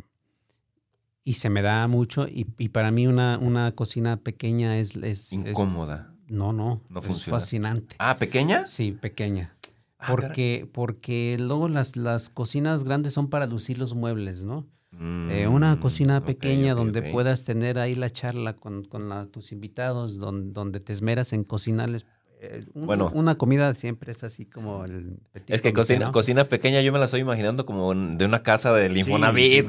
y 1.24 1.34
se 1.34 1.50
me 1.50 1.60
da 1.60 1.86
mucho. 1.88 2.28
Y, 2.28 2.46
y 2.56 2.68
para 2.68 2.90
mí 2.92 3.06
una, 3.08 3.36
una 3.38 3.72
cocina 3.72 4.16
pequeña 4.18 4.78
es... 4.78 4.94
es- 4.96 5.02
es- 5.02 5.32
Incómoda. 5.32 6.12
no, 6.28 6.52
no. 6.52 6.80
No 6.88 7.00
es 7.00 7.06
funciona. 7.06 7.38
fascinante. 7.40 7.96
Ah, 7.98 8.16
¿pequeña? 8.16 8.66
Sí, 8.66 8.92
pequeña. 8.92 9.56
Ah, 9.98 10.06
caray. 10.14 10.14
Porque, 10.28 10.68
porque 10.72 11.36
luego 11.40 11.68
las, 11.68 11.96
las 11.96 12.28
cocinas 12.28 12.84
grandes 12.84 13.12
son 13.12 13.28
para 13.28 13.46
lucir 13.46 13.78
los 13.78 13.94
muebles, 13.94 14.44
¿no? 14.44 14.66
Mm, 14.98 15.30
Eh, 15.30 15.48
una 15.48 15.78
cocina 15.80 16.18
ok, 16.18 16.24
pequeña 16.24 16.74
donde 16.74 17.02
puedas 17.12 17.44
tener 17.44 17.78
ahí 17.78 17.94
la 17.94 18.10
charla 18.10 18.54
con, 18.54 18.84
con 18.84 19.08
la- 19.08 19.26
tus 19.26 19.52
invitados, 19.52 20.18
don- 20.18 20.52
donde 20.52 20.80
te 20.80 20.92
esmeras 20.92 21.32
en 21.32 21.44
cocinarles. 21.44 22.06
Eh, 22.40 22.64
un- 22.74 22.86
Bueno. 22.86 23.10
Una 23.14 23.36
comida 23.36 23.74
siempre 23.74 24.12
es 24.12 24.22
así 24.22 24.44
como 24.44 24.84
el... 24.84 25.18
petit 25.32 25.54
Es 25.54 25.62
que 25.62 25.72
comité, 25.72 25.94
cocina, 25.94 26.06
¿no? 26.06 26.12
cocina 26.12 26.44
pequeña 26.44 26.80
yo 26.82 26.92
me 26.92 26.98
la 26.98 27.06
estoy 27.06 27.20
imaginando 27.20 27.64
como 27.66 27.94
de 27.94 28.24
una 28.26 28.42
casa 28.42 28.72
de 28.74 28.86
Infonavit. 28.98 29.66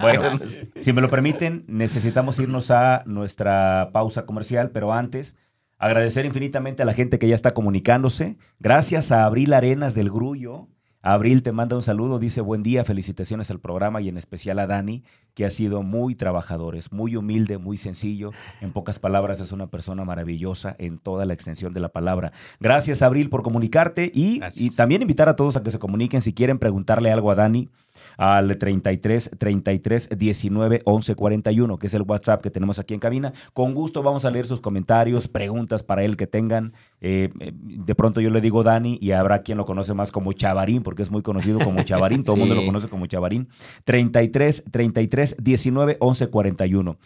Bueno, 0.00 0.38
si 0.80 0.92
me 0.92 1.00
lo 1.00 1.08
permiten, 1.10 1.64
necesitamos 1.68 2.38
irnos 2.38 2.70
a 2.70 3.02
nuestra 3.06 3.90
pausa 3.92 4.26
comercial, 4.26 4.70
pero 4.70 4.92
antes 4.92 5.36
agradecer 5.78 6.24
infinitamente 6.24 6.82
a 6.82 6.86
la 6.86 6.94
gente 6.94 7.18
que 7.18 7.28
ya 7.28 7.34
está 7.34 7.52
comunicándose. 7.52 8.36
Gracias 8.60 9.12
a 9.12 9.24
Abril 9.24 9.52
Arenas 9.52 9.94
del 9.94 10.10
Grullo. 10.10 10.68
Abril 11.06 11.42
te 11.42 11.52
manda 11.52 11.76
un 11.76 11.82
saludo, 11.82 12.18
dice 12.18 12.40
buen 12.40 12.62
día, 12.62 12.82
felicitaciones 12.82 13.50
al 13.50 13.60
programa 13.60 14.00
y 14.00 14.08
en 14.08 14.16
especial 14.16 14.58
a 14.58 14.66
Dani, 14.66 15.04
que 15.34 15.44
ha 15.44 15.50
sido 15.50 15.82
muy 15.82 16.14
trabajador, 16.14 16.76
es 16.76 16.92
muy 16.92 17.14
humilde, 17.14 17.58
muy 17.58 17.76
sencillo. 17.76 18.30
En 18.62 18.72
pocas 18.72 18.98
palabras, 18.98 19.38
es 19.40 19.52
una 19.52 19.66
persona 19.66 20.06
maravillosa 20.06 20.74
en 20.78 20.96
toda 20.96 21.26
la 21.26 21.34
extensión 21.34 21.74
de 21.74 21.80
la 21.80 21.90
palabra. 21.90 22.32
Gracias, 22.58 23.02
Abril, 23.02 23.28
por 23.28 23.42
comunicarte 23.42 24.10
y, 24.14 24.40
también 24.76 25.02
invitar 25.02 25.28
a 25.28 25.36
todos 25.36 25.58
a 25.58 25.62
que 25.62 25.70
se 25.70 25.78
comuniquen 25.78 26.22
si 26.22 26.32
quieren 26.32 26.58
preguntarle 26.58 27.12
algo 27.12 27.30
a 27.30 27.34
Dani 27.34 27.68
al 28.16 28.56
33 28.56 29.30
33 29.38 30.08
19 30.16 30.82
11 30.84 31.14
41, 31.14 31.78
que 31.78 31.86
es 31.86 31.94
el 31.94 32.02
WhatsApp 32.02 32.42
que 32.42 32.50
tenemos 32.50 32.78
aquí 32.78 32.94
en 32.94 33.00
cabina. 33.00 33.32
Con 33.52 33.74
gusto 33.74 34.02
vamos 34.02 34.24
a 34.24 34.30
leer 34.30 34.46
sus 34.46 34.60
comentarios, 34.60 35.28
preguntas 35.28 35.82
para 35.82 36.04
él 36.04 36.16
que 36.16 36.26
tengan. 36.26 36.72
Eh, 37.00 37.30
eh, 37.40 37.52
de 37.54 37.94
pronto 37.94 38.20
yo 38.20 38.30
le 38.30 38.40
digo 38.40 38.62
Dani 38.62 38.98
y 39.00 39.12
habrá 39.12 39.42
quien 39.42 39.58
lo 39.58 39.64
conoce 39.64 39.94
más 39.94 40.12
como 40.12 40.32
Chavarín, 40.32 40.82
porque 40.82 41.02
es 41.02 41.10
muy 41.10 41.22
conocido 41.22 41.58
como 41.58 41.82
Chavarín. 41.84 42.24
Todo 42.24 42.36
el 42.36 42.40
mundo 42.40 42.54
lo 42.54 42.64
conoce 42.64 42.88
como 42.88 43.06
Chavarín. 43.06 43.48
33 43.84 44.64
33 44.70 45.36
19 45.40 45.96
11 46.00 46.26
41. 46.28 46.98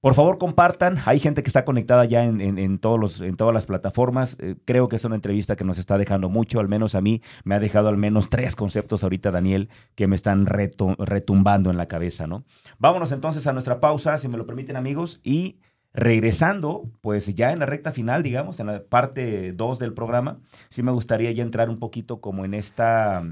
Por 0.00 0.14
favor, 0.14 0.38
compartan. 0.38 0.96
Hay 1.04 1.20
gente 1.20 1.42
que 1.42 1.48
está 1.50 1.66
conectada 1.66 2.06
ya 2.06 2.24
en, 2.24 2.78
todos 2.78 2.98
los, 2.98 3.20
en 3.20 3.36
todas 3.36 3.52
las 3.52 3.66
plataformas. 3.66 4.38
Eh, 4.40 4.56
creo 4.64 4.88
que 4.88 4.96
es 4.96 5.04
una 5.04 5.14
entrevista 5.14 5.56
que 5.56 5.64
nos 5.64 5.78
está 5.78 5.98
dejando 5.98 6.30
mucho. 6.30 6.58
Al 6.58 6.68
menos 6.68 6.94
a 6.94 7.02
mí 7.02 7.20
me 7.44 7.54
ha 7.54 7.60
dejado 7.60 7.88
al 7.88 7.98
menos 7.98 8.30
tres 8.30 8.56
conceptos 8.56 9.02
ahorita, 9.02 9.30
Daniel, 9.30 9.68
que 9.94 10.06
me 10.06 10.16
están 10.16 10.46
retu- 10.46 10.96
retumbando 10.98 11.70
en 11.70 11.76
la 11.76 11.86
cabeza, 11.86 12.26
¿no? 12.26 12.44
Vámonos 12.78 13.12
entonces 13.12 13.46
a 13.46 13.52
nuestra 13.52 13.78
pausa, 13.78 14.16
si 14.16 14.28
me 14.28 14.38
lo 14.38 14.46
permiten, 14.46 14.76
amigos. 14.76 15.20
Y 15.22 15.58
regresando, 15.92 16.90
pues 17.02 17.34
ya 17.34 17.52
en 17.52 17.58
la 17.58 17.66
recta 17.66 17.92
final, 17.92 18.22
digamos, 18.22 18.58
en 18.58 18.68
la 18.68 18.82
parte 18.84 19.52
2 19.52 19.78
del 19.78 19.92
programa, 19.92 20.40
sí 20.70 20.82
me 20.82 20.92
gustaría 20.92 21.30
ya 21.32 21.42
entrar 21.42 21.68
un 21.68 21.78
poquito 21.78 22.22
como 22.22 22.46
en 22.46 22.54
esta, 22.54 23.22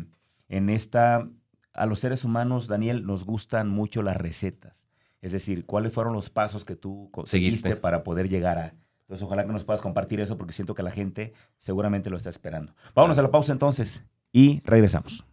en 0.50 0.68
esta, 0.68 1.26
a 1.72 1.86
los 1.86 2.00
seres 2.00 2.24
humanos, 2.24 2.68
Daniel, 2.68 3.06
nos 3.06 3.24
gustan 3.24 3.70
mucho 3.70 4.02
las 4.02 4.18
recetas. 4.18 4.87
Es 5.20 5.32
decir, 5.32 5.66
¿cuáles 5.66 5.92
fueron 5.92 6.12
los 6.12 6.30
pasos 6.30 6.64
que 6.64 6.76
tú 6.76 7.10
Seguiste. 7.24 7.76
para 7.76 8.04
poder 8.04 8.28
llegar 8.28 8.58
a... 8.58 8.74
Entonces, 9.02 9.24
ojalá 9.24 9.44
que 9.46 9.52
nos 9.52 9.64
puedas 9.64 9.80
compartir 9.80 10.20
eso 10.20 10.36
porque 10.36 10.52
siento 10.52 10.74
que 10.74 10.82
la 10.82 10.90
gente 10.90 11.32
seguramente 11.56 12.10
lo 12.10 12.16
está 12.16 12.28
esperando. 12.28 12.74
Vámonos 12.94 13.18
a 13.18 13.22
la 13.22 13.30
pausa 13.30 13.52
entonces 13.52 14.04
y 14.32 14.60
regresamos. 14.64 15.24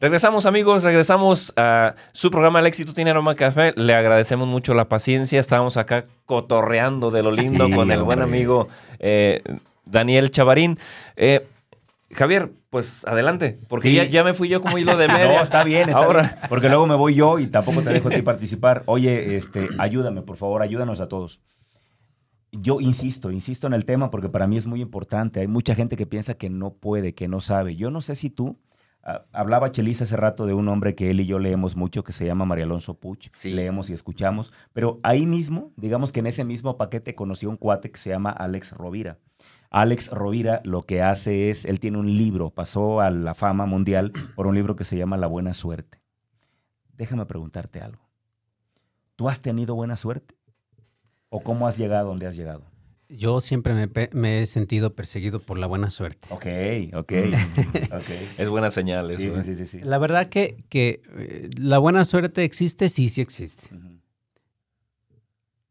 Regresamos 0.00 0.46
amigos, 0.46 0.82
regresamos 0.82 1.52
a 1.56 1.94
su 2.10 2.32
programa 2.32 2.58
El 2.58 2.66
éxito 2.66 2.92
tiene 2.92 3.12
aroma 3.12 3.36
café. 3.36 3.72
Le 3.76 3.94
agradecemos 3.94 4.48
mucho 4.48 4.74
la 4.74 4.88
paciencia. 4.88 5.38
Estábamos 5.38 5.76
acá 5.76 6.02
cotorreando 6.26 7.12
de 7.12 7.22
lo 7.22 7.30
lindo 7.30 7.68
Sí, 7.68 7.72
con 7.72 7.92
el 7.92 8.02
buen 8.02 8.20
amigo 8.20 8.66
eh, 8.98 9.42
Daniel 9.84 10.32
Chavarín. 10.32 10.76
Eh, 11.14 11.46
Javier, 12.14 12.52
pues 12.70 13.06
adelante, 13.06 13.58
porque 13.68 13.88
Sí. 13.88 13.94
ya, 13.96 14.04
ya 14.04 14.24
me 14.24 14.34
fui 14.34 14.48
yo 14.48 14.60
como 14.60 14.78
hilo 14.78 14.96
de 14.96 15.08
media. 15.08 15.36
No, 15.36 15.42
está 15.42 15.64
bien, 15.64 15.88
está 15.88 16.04
Ahora, 16.04 16.22
bien. 16.22 16.34
Porque 16.48 16.68
luego 16.68 16.86
me 16.86 16.94
voy 16.94 17.14
yo 17.14 17.38
y 17.38 17.46
tampoco 17.46 17.82
te 17.82 17.90
dejo 17.90 18.08
a 18.08 18.12
ti 18.12 18.22
participar. 18.22 18.82
Oye, 18.86 19.36
este, 19.36 19.68
ayúdame, 19.78 20.22
por 20.22 20.36
favor, 20.36 20.62
ayúdanos 20.62 21.00
a 21.00 21.08
todos. 21.08 21.40
Yo 22.52 22.80
insisto, 22.80 23.30
insisto 23.30 23.66
en 23.66 23.72
el 23.72 23.86
tema 23.86 24.10
porque 24.10 24.28
para 24.28 24.46
mí 24.46 24.58
es 24.58 24.66
muy 24.66 24.82
importante. 24.82 25.40
Hay 25.40 25.48
mucha 25.48 25.74
gente 25.74 25.96
que 25.96 26.06
piensa 26.06 26.34
que 26.34 26.50
no 26.50 26.74
puede, 26.74 27.14
que 27.14 27.26
no 27.26 27.40
sabe. 27.40 27.76
Yo 27.76 27.90
no 27.90 28.02
sé 28.02 28.14
si 28.14 28.28
tú, 28.28 28.58
ah, 29.02 29.22
hablaba 29.32 29.72
Chelis 29.72 30.02
hace 30.02 30.16
rato 30.18 30.44
de 30.44 30.52
un 30.52 30.68
hombre 30.68 30.94
que 30.94 31.10
él 31.10 31.20
y 31.20 31.26
yo 31.26 31.38
leemos 31.38 31.76
mucho 31.76 32.04
que 32.04 32.12
se 32.12 32.26
llama 32.26 32.44
María 32.44 32.64
Alonso 32.66 32.92
Puch. 32.92 33.30
Sí. 33.34 33.54
Leemos 33.54 33.88
y 33.88 33.94
escuchamos. 33.94 34.52
Pero 34.74 35.00
ahí 35.02 35.24
mismo, 35.24 35.72
digamos 35.76 36.12
que 36.12 36.20
en 36.20 36.26
ese 36.26 36.44
mismo 36.44 36.76
paquete 36.76 37.14
conocí 37.14 37.46
a 37.46 37.48
un 37.48 37.56
cuate 37.56 37.90
que 37.90 37.98
se 37.98 38.10
llama 38.10 38.28
Alex 38.28 38.72
Rovira. 38.72 39.16
Alex 39.72 40.10
Rovira 40.10 40.60
lo 40.64 40.82
que 40.82 41.00
hace 41.00 41.48
es, 41.48 41.64
él 41.64 41.80
tiene 41.80 41.96
un 41.98 42.06
libro, 42.06 42.50
pasó 42.50 43.00
a 43.00 43.10
la 43.10 43.34
fama 43.34 43.64
mundial 43.64 44.12
por 44.36 44.46
un 44.46 44.54
libro 44.54 44.76
que 44.76 44.84
se 44.84 44.98
llama 44.98 45.16
La 45.16 45.26
Buena 45.26 45.54
Suerte. 45.54 46.02
Déjame 46.92 47.24
preguntarte 47.24 47.80
algo. 47.80 48.06
¿Tú 49.16 49.30
has 49.30 49.40
tenido 49.40 49.74
buena 49.74 49.96
suerte? 49.96 50.34
¿O 51.30 51.42
cómo 51.42 51.66
has 51.66 51.78
llegado 51.78 52.08
donde 52.08 52.26
has 52.26 52.36
llegado? 52.36 52.64
Yo 53.08 53.40
siempre 53.40 53.88
me, 54.12 54.42
he 54.42 54.46
sentido 54.46 54.94
perseguido 54.94 55.40
por 55.40 55.58
la 55.58 55.66
buena 55.66 55.90
suerte. 55.90 56.28
Ok, 56.30 56.46
ok, 56.94 57.12
ok. 57.92 58.10
es 58.38 58.48
buena 58.50 58.70
señal 58.70 59.10
eso. 59.10 59.20
Sí, 59.20 59.30
sí, 59.30 59.38
¿eh? 59.38 59.42
sí, 59.42 59.54
sí, 59.54 59.66
sí. 59.66 59.80
La 59.80 59.96
verdad 59.98 60.28
que, 60.28 60.64
que 60.68 61.00
eh, 61.16 61.48
la 61.56 61.78
buena 61.78 62.04
suerte 62.04 62.44
existe, 62.44 62.90
sí, 62.90 63.08
sí 63.08 63.22
existe. 63.22 63.64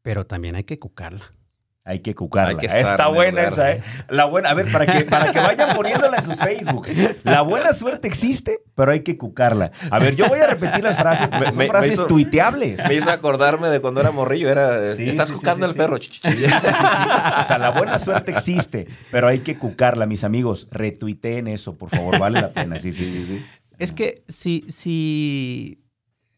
Pero 0.01 0.25
también 0.25 0.55
hay 0.55 0.63
que 0.63 0.79
cucarla. 0.79 1.35
Hay 1.83 1.99
que 2.01 2.13
cucarla. 2.13 2.51
Hay 2.51 2.57
que 2.57 2.67
estar 2.67 2.81
Está 2.81 3.07
buena 3.07 3.41
esa, 3.43 3.71
¿eh? 3.71 3.77
¿eh? 3.83 4.03
La 4.09 4.25
buena, 4.25 4.51
a 4.51 4.53
ver, 4.53 4.71
para 4.71 4.85
que, 4.85 5.03
para 5.03 5.31
que 5.31 5.39
vayan 5.39 5.75
poniéndola 5.75 6.17
en 6.17 6.23
sus 6.23 6.37
Facebook. 6.37 6.87
La 7.23 7.41
buena 7.41 7.73
suerte 7.73 8.07
existe, 8.07 8.59
pero 8.75 8.91
hay 8.91 8.99
que 9.01 9.17
cucarla. 9.17 9.71
A 9.89 9.97
ver, 9.97 10.15
yo 10.15 10.27
voy 10.27 10.39
a 10.39 10.45
repetir 10.47 10.83
las 10.83 10.95
frases, 10.99 11.27
porque 11.27 11.39
Me- 11.39 11.45
son 11.47 11.57
me- 11.57 11.63
me 11.63 11.69
frases 11.71 11.93
hizo- 11.93 12.05
tuiteables. 12.05 12.87
Me 12.87 12.93
hizo 12.93 13.09
acordarme 13.09 13.69
de 13.69 13.81
cuando 13.81 13.99
era 13.99 14.11
morrillo, 14.11 14.49
era, 14.51 14.93
Sí, 14.93 15.09
estás 15.09 15.29
sí, 15.29 15.33
cucando 15.33 15.65
sí, 15.65 15.69
el 15.69 15.73
sí. 15.73 15.77
perro. 15.79 15.97
Sí, 15.97 16.09
sí, 16.11 16.19
sí, 16.29 16.37
sí. 16.37 16.45
O 16.45 17.45
sea, 17.47 17.57
la 17.57 17.71
buena 17.71 17.97
suerte 17.97 18.31
existe, 18.31 18.87
pero 19.09 19.27
hay 19.27 19.39
que 19.39 19.57
cucarla, 19.57 20.05
mis 20.05 20.23
amigos. 20.23 20.67
Retuiteen 20.69 21.47
eso, 21.47 21.75
por 21.77 21.89
favor, 21.89 22.19
vale 22.19 22.41
la 22.41 22.51
pena. 22.53 22.77
Sí, 22.77 22.93
sí, 22.93 23.05
sí. 23.05 23.25
sí. 23.25 23.45
Es 23.79 23.91
que 23.91 24.23
si, 24.27 24.63
si 24.69 25.81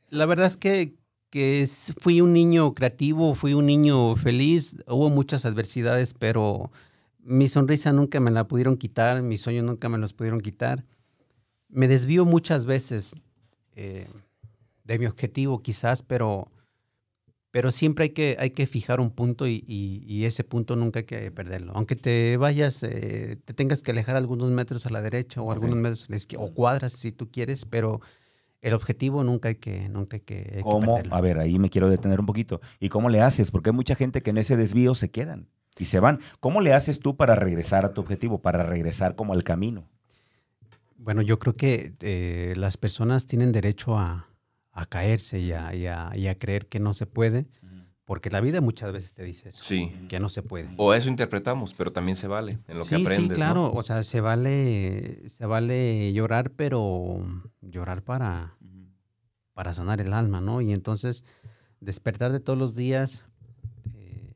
la 0.09 0.25
verdad 0.25 0.45
es 0.45 0.55
que, 0.55 0.93
que 1.33 1.63
s- 1.63 1.93
fui 1.97 2.21
un 2.21 2.31
niño 2.31 2.75
creativo, 2.75 3.33
fui 3.33 3.55
un 3.55 3.65
niño 3.65 4.15
feliz, 4.15 4.75
hubo 4.87 5.09
muchas 5.09 5.45
adversidades, 5.45 6.13
pero 6.13 6.69
mi 7.23 7.47
sonrisa 7.47 7.91
nunca 7.91 8.19
me 8.19 8.29
la 8.29 8.43
pudieron 8.47 8.77
quitar, 8.77 9.23
mis 9.23 9.41
sueños 9.41 9.63
nunca 9.65 9.89
me 9.89 9.97
los 9.97 10.13
pudieron 10.13 10.41
quitar. 10.41 10.85
Me 11.69 11.87
desvío 11.87 12.23
muchas 12.23 12.67
veces 12.67 13.15
eh, 13.75 14.07
de 14.83 14.99
mi 14.99 15.07
objetivo 15.07 15.63
quizás, 15.63 16.03
pero, 16.03 16.51
pero 17.49 17.71
siempre 17.71 18.03
hay 18.03 18.09
que, 18.11 18.35
hay 18.39 18.51
que 18.51 18.67
fijar 18.67 18.99
un 18.99 19.09
punto 19.09 19.47
y, 19.47 19.63
y- 19.67 20.03
y 20.07 20.25
ese 20.25 20.43
punto 20.43 20.75
nunca 20.75 20.99
hay 20.99 21.05
que 21.05 21.31
perderlo. 21.31 21.71
Aunque 21.75 21.95
te 21.95 22.37
vayas, 22.37 22.83
eh, 22.83 23.37
te 23.43 23.55
tengas 23.55 23.81
que 23.81 23.89
alejar 23.89 24.15
algunos 24.17 24.51
metros 24.51 24.85
a 24.85 24.91
la 24.91 25.01
derecha 25.01 25.41
o 25.41 25.51
algunos 25.51 25.77
metros 25.77 26.05
a 26.05 26.11
la 26.11 26.17
izquierda, 26.17 26.45
o 26.45 26.53
cuadras 26.53 26.93
si 26.93 27.11
tú 27.11 27.31
quieres, 27.31 27.65
pero 27.65 28.01
el 28.63 28.73
objetivo 28.73 29.23
nunca 29.23 29.49
hay 29.49 29.55
que, 29.55 29.87
nunca 29.89 30.17
hay 30.17 30.21
que, 30.21 30.53
hay 30.55 30.63
¿Cómo? 30.63 30.97
A 31.11 31.21
ver, 31.21 31.37
ahí 31.37 31.59
me 31.59 31.69
quiero 31.69 31.89
detener 31.89 32.19
un 32.19 32.25
poquito. 32.25 32.61
¿Y 32.79 32.89
cómo 32.89 33.09
le 33.09 33.21
haces? 33.21 33.51
Porque 33.51 33.69
hay 33.69 33.75
mucha 33.75 33.93
gente 33.93 34.23
que 34.23 34.31
en 34.31 34.37
ese 34.39 34.57
desvío 34.57 34.95
se 34.95 35.11
quedan 35.11 35.49
y 35.77 35.85
se 35.85 35.99
van. 35.99 36.19
¿Cómo 36.39 36.61
le 36.61 36.73
haces 36.73 36.99
tú 36.99 37.15
para 37.17 37.35
regresar 37.35 37.85
a 37.85 37.93
tu 37.93 38.01
objetivo, 38.01 38.41
para 38.41 38.63
regresar 38.63 39.15
como 39.15 39.33
al 39.33 39.43
camino? 39.43 39.89
Bueno, 40.97 41.21
yo 41.21 41.37
creo 41.39 41.55
que 41.55 41.93
eh, 41.99 42.53
las 42.55 42.77
personas 42.77 43.25
tienen 43.25 43.51
derecho 43.51 43.97
a, 43.97 44.29
a 44.71 44.85
caerse 44.85 45.39
y 45.39 45.51
a, 45.51 45.75
y 45.75 45.85
a- 45.87 46.11
y 46.15 46.27
a 46.27 46.37
creer 46.37 46.67
que 46.67 46.79
no 46.79 46.93
se 46.93 47.05
puede, 47.05 47.47
Porque 48.05 48.29
la 48.29 48.41
vida 48.41 48.59
muchas 48.59 48.91
veces 48.91 49.13
te 49.13 49.23
dice 49.23 49.49
eso, 49.49 49.63
Sí. 49.63 49.93
que 50.09 50.19
no 50.19 50.27
se 50.27 50.43
puede. 50.43 50.69
O 50.77 50.93
eso 50.93 51.07
interpretamos, 51.09 51.73
pero 51.73 51.93
también 51.93 52.17
se 52.17 52.27
vale 52.27 52.59
en 52.67 52.77
lo 52.77 52.83
sí, 52.83 52.89
que 52.89 52.95
aprendes. 52.97 53.17
sí, 53.23 53.29
¿no? 53.29 53.35
claro. 53.35 53.71
O 53.73 53.81
sea, 53.81 54.03
se 54.03 54.19
vale, 54.19 55.27
se 55.29 55.45
vale 55.45 56.11
llorar, 56.11 56.51
pero 56.51 57.25
llorar 57.61 58.01
para, 58.03 58.57
para 59.53 59.73
sanar 59.73 60.01
el 60.01 60.11
alma, 60.13 60.41
¿no? 60.41 60.59
Y 60.59 60.73
entonces, 60.73 61.23
despertar 61.79 62.33
de 62.33 62.41
todos 62.41 62.59
los 62.59 62.75
días, 62.75 63.23
eh, 63.95 64.33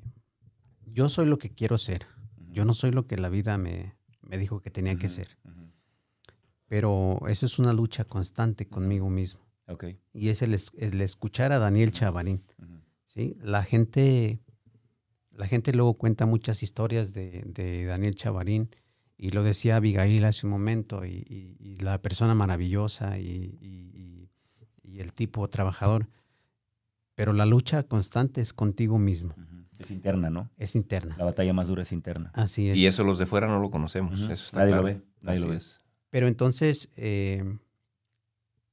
yo 0.86 1.10
soy 1.10 1.26
lo 1.26 1.38
que 1.38 1.50
quiero 1.50 1.78
ser. 1.78 2.06
Yo 2.50 2.64
no 2.64 2.74
soy 2.74 2.92
lo 2.92 3.06
que 3.06 3.18
la 3.18 3.28
vida 3.28 3.58
me, 3.58 3.96
me 4.22 4.38
dijo 4.38 4.62
que 4.62 4.72
tenía 4.72 4.96
que 4.96 5.10
ser. 5.10 5.38
Pero 6.68 7.20
eso 7.28 7.46
es 7.46 7.60
una 7.60 7.72
lucha 7.74 8.04
constante 8.06 8.68
conmigo 8.68 9.10
mismo. 9.10 9.42
Ok. 9.68 9.86
Y 10.14 10.30
es 10.30 10.42
el, 10.42 10.58
el 10.78 11.02
escuchar 11.02 11.52
a 11.52 11.60
Daniel 11.60 11.92
Chavarín. 11.92 12.44
¿Sí? 13.18 13.36
La 13.42 13.64
gente, 13.64 14.40
la 15.32 15.48
gente 15.48 15.74
luego 15.74 15.96
cuenta 15.96 16.26
muchas 16.26 16.62
historias 16.64 17.14
de, 17.14 17.42
de 17.46 17.86
Daniel 17.86 18.16
Chavarín 18.16 18.70
y 19.18 19.32
lo 19.32 19.42
decía 19.44 19.78
Abigail 19.78 20.24
hace 20.26 20.46
un 20.46 20.52
momento 20.52 21.04
y, 21.04 21.26
y- 21.28 21.58
y 21.60 21.78
la 21.78 22.00
persona 22.02 22.36
maravillosa 22.36 23.18
y, 23.18 23.58
y- 23.60 23.92
y- 23.96 24.30
y 24.84 25.00
el 25.00 25.12
tipo 25.14 25.48
trabajador. 25.50 26.08
Pero 27.16 27.34
la 27.34 27.48
lucha 27.48 27.82
constante 27.84 28.42
es 28.42 28.54
contigo 28.54 29.00
mismo. 29.00 29.34
Es 29.80 29.90
interna, 29.92 30.30
¿no? 30.30 30.50
es 30.58 30.76
interna. 30.76 31.16
La 31.18 31.26
batalla 31.26 31.54
más 31.54 31.68
dura 31.68 31.82
es 31.82 31.92
interna. 31.92 32.32
Así 32.36 32.70
es. 32.70 32.78
Y 32.78 32.86
eso 32.86 33.04
los 33.04 33.18
de 33.20 33.26
fuera 33.26 33.48
no 33.48 33.60
lo 33.60 33.70
conocemos. 33.72 34.20
Eso 34.22 34.32
está 34.34 34.60
Nadie 34.60 34.76
lo 34.76 34.82
claro. 34.84 34.98
ve, 35.00 35.06
nadie 35.22 35.38
Así 35.38 35.46
lo 35.46 35.52
ve. 35.52 35.58
es. 35.58 35.80
Pero 36.12 36.28
entonces 36.28 36.92
eh, 36.96 37.44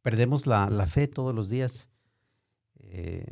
perdemos 0.03 0.47
la, 0.47 0.69
la 0.71 0.87
fe 0.87 1.09
todos 1.09 1.35
los 1.35 1.49
días. 1.49 1.89
Eh, 2.81 3.27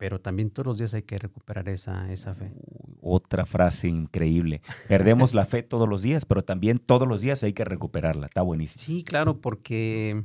pero 0.00 0.18
también 0.18 0.50
todos 0.50 0.66
los 0.66 0.78
días 0.78 0.94
hay 0.94 1.02
que 1.02 1.18
recuperar 1.18 1.68
esa, 1.68 2.10
esa 2.10 2.34
fe. 2.34 2.52
Uy, 2.56 2.96
Otra 3.02 3.44
frase 3.44 3.86
increíble. 3.86 4.62
Perdemos 4.88 5.34
la 5.34 5.44
fe 5.52 5.62
todos 5.62 5.86
los 5.86 6.00
días, 6.00 6.24
pero 6.24 6.42
también 6.42 6.78
todos 6.78 7.06
los 7.06 7.20
días 7.20 7.42
hay 7.44 7.52
que 7.52 7.66
recuperarla. 7.66 8.26
Está 8.26 8.40
buenísimo. 8.40 8.82
Sí, 8.82 9.04
claro, 9.04 9.42
porque 9.42 10.24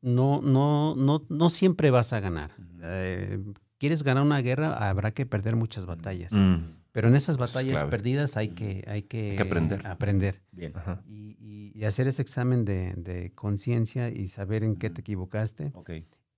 no, 0.00 0.40
no, 0.40 0.94
no, 0.96 1.26
no 1.28 1.50
siempre 1.50 1.90
vas 1.90 2.12
a 2.14 2.20
ganar. 2.20 2.52
Eh, 2.82 3.38
Quieres 3.78 4.02
ganar 4.04 4.22
una 4.24 4.40
guerra, 4.40 4.88
habrá 4.88 5.10
que 5.12 5.26
perder 5.26 5.54
muchas 5.54 5.84
batallas. 5.84 6.32
Mm. 6.32 6.76
Pero 6.92 7.08
en 7.08 7.14
esas 7.14 7.34
es 7.34 7.38
batallas 7.38 7.84
perdidas 7.84 8.38
hay 8.38 8.48
que, 8.48 8.82
hay 8.88 9.02
que, 9.02 9.32
Hay 9.32 9.36
que 9.36 9.42
aprender. 9.42 9.86
aprender. 9.86 10.40
Bien. 10.50 10.72
Y, 11.06 11.36
y- 11.38 11.72
y 11.78 11.84
hacer 11.84 12.08
ese 12.08 12.22
examen 12.22 12.64
de, 12.64 12.94
de 12.94 13.32
conciencia 13.34 14.08
y 14.08 14.28
saber 14.28 14.64
en 14.64 14.76
qué 14.76 14.88
te 14.88 15.02
equivocaste. 15.02 15.72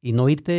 Y 0.03 0.13
no 0.15 0.29
irte 0.29 0.53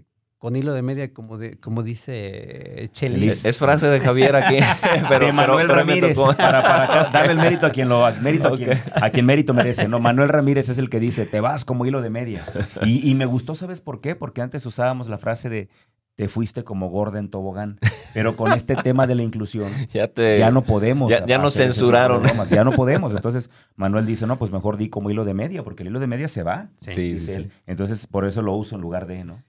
eh, 0.00 0.04
con 0.38 0.54
hilo 0.54 0.74
de 0.74 0.82
media, 0.82 1.12
como, 1.14 1.38
de, 1.38 1.58
como 1.58 1.82
dice 1.82 2.88
Chelis. 2.92 3.44
Es 3.44 3.58
frase 3.58 3.86
de 3.86 4.00
Javier 4.00 4.36
aquí. 4.36 4.56
pero, 5.08 5.26
de 5.26 5.32
Manuel 5.32 5.66
pero- 5.66 5.74
pero 5.74 5.86
me 5.86 5.94
Ramírez, 5.94 6.16
para, 6.36 7.10
darle 7.12 7.32
el 7.32 7.38
mérito 7.38 7.66
a 7.66 7.70
quien 7.70 7.88
lo 7.88 8.04
mérito 8.20 8.48
a, 8.48 8.56
quien, 8.56 8.70
a 8.94 9.10
quien 9.10 9.26
mérito 9.26 9.54
merece. 9.54 9.88
No, 9.88 9.98
Manuel 9.98 10.28
Ramírez 10.28 10.68
es 10.68 10.78
el 10.78 10.90
que 10.90 11.00
dice, 11.00 11.26
te 11.26 11.40
vas 11.40 11.64
como 11.64 11.86
hilo 11.86 12.02
de 12.02 12.10
media. 12.10 12.44
Y, 12.84 13.08
y 13.08 13.14
me 13.14 13.24
gustó, 13.26 13.54
¿sabes 13.54 13.80
por 13.80 14.00
qué? 14.00 14.14
Porque 14.14 14.42
antes 14.42 14.66
usábamos 14.66 15.08
la 15.08 15.18
frase 15.18 15.48
de 15.48 15.68
te 16.16 16.28
fuiste 16.28 16.64
como 16.64 16.88
gorda 16.88 17.18
en 17.18 17.28
tobogán. 17.30 17.78
Pero 18.14 18.36
con 18.36 18.52
este 18.52 18.74
tema 18.76 19.06
de 19.06 19.14
la 19.14 19.22
inclusión, 19.22 19.70
Ya 19.92 20.08
te. 20.08 20.38
ya 20.38 20.50
no 20.50 20.64
podemos. 20.64 21.10
ya- 21.10 21.24
ya 21.26 21.38
nos 21.38 21.54
censuraron. 21.54 22.22
Ya 22.50 22.62
no 22.64 22.72
podemos. 22.76 23.12
Entonces, 23.14 23.50
Manuel 23.74 24.06
dice, 24.06 24.26
no, 24.26 24.38
pues 24.38 24.50
mejor 24.50 24.76
di 24.76 24.88
como 24.90 25.10
hilo 25.10 25.24
de 25.24 25.34
media, 25.34 25.62
porque 25.62 25.82
el 25.82 25.88
hilo 25.90 26.00
de 26.00 26.06
media 26.06 26.28
se 26.28 26.42
va. 26.42 26.68
Sí. 26.80 26.92
Sí, 26.92 27.12
dice 27.14 27.26
sí, 27.26 27.32
él. 27.42 27.50
sí. 27.54 27.62
Entonces, 27.66 28.06
por 28.06 28.26
eso 28.26 28.40
lo 28.42 28.54
uso 28.54 28.76
en 28.76 28.80
lugar 28.82 29.06
de, 29.06 29.24
¿no? 29.24 29.42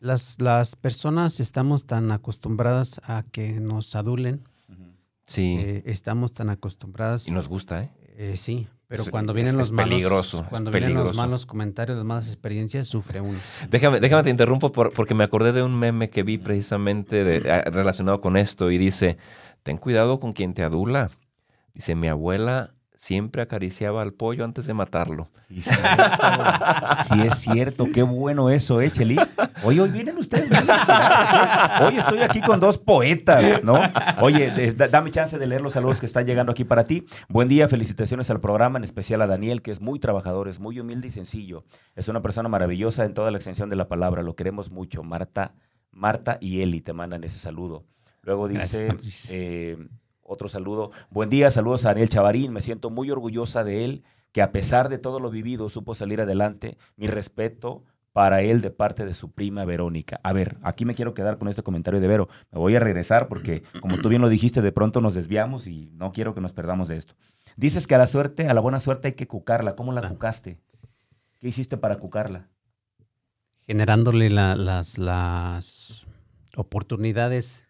Las, 0.00 0.40
las 0.40 0.76
personas 0.76 1.40
estamos 1.40 1.86
tan 1.86 2.10
acostumbradas 2.10 3.00
a 3.04 3.22
que 3.22 3.60
nos 3.60 3.94
adulen, 3.94 4.42
Sí. 5.26 5.56
eh, 5.60 5.82
estamos 5.86 6.32
tan 6.32 6.48
acostumbradas. 6.50 7.28
y 7.28 7.30
nos 7.30 7.48
gusta, 7.48 7.82
¿eh? 7.84 7.90
Eh, 8.16 8.36
sí, 8.36 8.66
pero 8.88 9.02
Es- 9.04 9.10
cuando 9.10 9.32
es- 9.32 9.36
vienen 9.36 9.56
los 9.58 9.68
es 9.68 9.72
malos, 9.72 9.90
peligroso, 9.90 10.40
es 10.40 10.48
cuando 10.48 10.70
vienen 10.70 10.94
los 10.94 11.14
malos 11.14 11.46
comentarios, 11.46 11.96
las 11.98 12.04
malas 12.06 12.26
experiencias, 12.28 12.88
sufre 12.88 13.20
uno. 13.20 13.38
Déjame, 13.70 14.00
déjame 14.00 14.22
te 14.24 14.30
interrumpo 14.30 14.72
por- 14.72 14.92
porque 14.92 15.14
me 15.14 15.22
acordé 15.24 15.52
de 15.52 15.62
un 15.62 15.78
meme 15.78 16.10
que 16.10 16.22
vi 16.22 16.38
precisamente 16.38 17.22
de- 17.22 17.38
relacionado 17.70 18.20
con 18.20 18.36
esto 18.36 18.70
y 18.70 18.78
dice, 18.78 19.18
ten 19.62 19.76
cuidado 19.76 20.18
con 20.18 20.32
quien 20.32 20.54
te 20.54 20.64
adula. 20.64 21.10
Dice, 21.74 21.94
mi 21.94 22.08
abuela 22.08 22.74
siempre 23.00 23.40
acariciaba 23.40 24.02
al 24.02 24.12
pollo 24.12 24.44
antes 24.44 24.66
de 24.66 24.74
matarlo. 24.74 25.30
Sí, 25.48 25.62
cierto. 25.62 25.84
Sí, 27.08 27.20
es 27.22 27.34
cierto. 27.38 27.86
Qué 27.92 28.02
bueno 28.02 28.50
eso, 28.50 28.78
¿eh, 28.82 28.90
Chelis? 28.92 29.20
Oye, 29.64 29.80
hoy 29.80 29.88
vienen 29.90 30.18
ustedes. 30.18 30.50
Hoy 31.80 31.96
estoy 31.96 32.18
aquí 32.20 32.42
con 32.42 32.60
dos 32.60 32.76
poetas, 32.78 33.64
¿no? 33.64 33.80
Oye, 34.20 34.50
des- 34.50 34.76
da- 34.76 34.88
dame 34.88 35.10
chance 35.10 35.38
de 35.38 35.46
leer 35.46 35.62
los 35.62 35.72
saludos 35.72 35.98
que 35.98 36.04
están 36.04 36.26
llegando 36.26 36.52
aquí 36.52 36.64
para 36.64 36.84
ti. 36.84 37.06
Buen 37.30 37.48
día, 37.48 37.68
felicitaciones 37.68 38.28
al 38.28 38.40
programa, 38.40 38.76
en 38.78 38.84
especial 38.84 39.22
a 39.22 39.26
Daniel, 39.26 39.62
que 39.62 39.70
es 39.70 39.80
muy 39.80 39.98
trabajador, 39.98 40.46
es 40.48 40.60
muy 40.60 40.78
humilde 40.78 41.08
y 41.08 41.10
sencillo. 41.10 41.64
Es 41.96 42.08
una 42.08 42.20
persona 42.20 42.50
maravillosa 42.50 43.06
en 43.06 43.14
toda 43.14 43.30
la 43.30 43.38
extensión 43.38 43.70
de 43.70 43.76
la 43.76 43.88
palabra. 43.88 44.22
Lo 44.22 44.36
queremos 44.36 44.70
mucho. 44.70 45.02
Marta, 45.02 45.54
Marta 45.90 46.36
y 46.38 46.60
Eli 46.60 46.82
te 46.82 46.92
mandan 46.92 47.24
ese 47.24 47.38
saludo. 47.38 47.86
Luego 48.22 48.46
dice... 48.46 48.88
Eh, 49.30 49.78
otro 50.30 50.48
saludo. 50.48 50.92
Buen 51.10 51.28
día, 51.28 51.50
saludos 51.50 51.84
a 51.84 51.88
Daniel 51.88 52.08
Chavarín. 52.08 52.52
Me 52.52 52.62
siento 52.62 52.88
muy 52.88 53.10
orgullosa 53.10 53.64
de 53.64 53.84
él, 53.84 54.04
que 54.32 54.42
a 54.42 54.52
pesar 54.52 54.88
de 54.88 54.98
todo 54.98 55.18
lo 55.18 55.28
vivido 55.30 55.68
supo 55.68 55.94
salir 55.96 56.20
adelante. 56.20 56.78
Mi 56.96 57.08
respeto 57.08 57.82
para 58.12 58.42
él 58.42 58.60
de 58.60 58.70
parte 58.70 59.04
de 59.04 59.14
su 59.14 59.32
prima 59.32 59.64
Verónica. 59.64 60.20
A 60.22 60.32
ver, 60.32 60.56
aquí 60.62 60.84
me 60.84 60.94
quiero 60.94 61.14
quedar 61.14 61.38
con 61.38 61.48
este 61.48 61.62
comentario 61.64 62.00
de 62.00 62.06
Vero. 62.08 62.28
Me 62.52 62.58
voy 62.60 62.74
a 62.76 62.80
regresar 62.80 63.26
porque, 63.28 63.62
como 63.80 63.98
tú 63.98 64.08
bien 64.08 64.22
lo 64.22 64.28
dijiste, 64.28 64.62
de 64.62 64.72
pronto 64.72 65.00
nos 65.00 65.14
desviamos 65.14 65.66
y 65.66 65.90
no 65.94 66.12
quiero 66.12 66.32
que 66.34 66.40
nos 66.40 66.52
perdamos 66.52 66.86
de 66.88 66.96
esto. 66.96 67.14
Dices 67.56 67.86
que 67.88 67.96
a 67.96 67.98
la 67.98 68.06
suerte, 68.06 68.48
a 68.48 68.54
la 68.54 68.60
buena 68.60 68.78
suerte 68.80 69.08
hay 69.08 69.14
que 69.14 69.26
cucarla. 69.26 69.74
¿Cómo 69.74 69.92
la 69.92 70.00
Ah. 70.00 70.08
cucaste? 70.08 70.58
¿Qué 71.40 71.48
hiciste 71.48 71.76
para 71.76 71.98
cucarla? 71.98 72.48
Generándole 73.66 74.30
la- 74.30 74.54
las, 74.56 74.98
las 74.98 76.06
oportunidades 76.56 77.64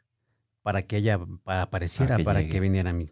para 0.62 0.82
que 0.82 0.96
ella 0.98 1.18
pa- 1.44 1.62
apareciera, 1.62 2.16
que 2.16 2.24
para 2.24 2.46
que 2.46 2.60
viniera 2.60 2.90
a 2.90 2.92
mí. 2.92 3.10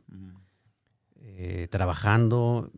Eh, 1.20 1.68
trabajando, 1.70 2.70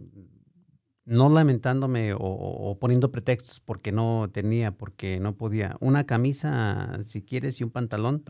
no 1.04 1.28
lamentándome 1.28 2.12
o, 2.12 2.18
o 2.20 2.78
poniendo 2.78 3.10
pretextos 3.10 3.60
porque 3.60 3.90
no 3.92 4.28
tenía, 4.32 4.72
porque 4.72 5.18
no 5.20 5.34
podía. 5.36 5.76
Una 5.80 6.04
camisa, 6.04 6.98
si 7.04 7.22
quieres, 7.22 7.60
y 7.60 7.64
un 7.64 7.70
pantalón, 7.70 8.22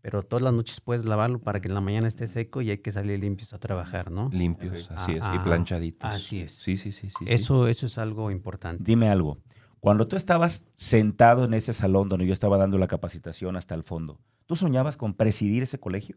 pero 0.00 0.22
todas 0.22 0.42
las 0.42 0.54
noches 0.54 0.80
puedes 0.80 1.04
lavarlo 1.04 1.40
para 1.40 1.60
que 1.60 1.68
en 1.68 1.74
la 1.74 1.80
mañana 1.82 2.08
esté 2.08 2.26
seco 2.26 2.62
y 2.62 2.70
hay 2.70 2.78
que 2.78 2.90
salir 2.90 3.20
limpios 3.20 3.52
a 3.52 3.58
trabajar, 3.58 4.10
¿no? 4.10 4.30
Limpios, 4.32 4.90
así 4.90 5.12
es, 5.12 5.18
y 5.18 5.36
Ah, 5.36 5.42
planchaditos. 5.44 6.10
así 6.10 6.40
es. 6.40 6.52
Sí, 6.52 6.76
sí, 6.78 6.90
sí. 6.90 7.10
sí, 7.10 7.26
sí. 7.26 7.32
Eso, 7.32 7.68
eso 7.68 7.84
es 7.86 7.98
algo 7.98 8.30
importante. 8.30 8.82
Dime 8.82 9.08
algo. 9.10 9.38
Cuando 9.78 10.08
tú 10.08 10.16
estabas 10.16 10.66
sentado 10.74 11.44
en 11.44 11.54
ese 11.54 11.72
salón 11.74 12.08
donde 12.08 12.26
yo 12.26 12.32
estaba 12.32 12.56
dando 12.58 12.76
la 12.78 12.86
capacitación 12.88 13.56
hasta 13.56 13.74
el 13.74 13.82
fondo, 13.82 14.18
¿tú 14.50 14.56
soñabas 14.56 14.96
con 14.96 15.14
presidir 15.14 15.62
ese 15.62 15.78
colegio? 15.78 16.16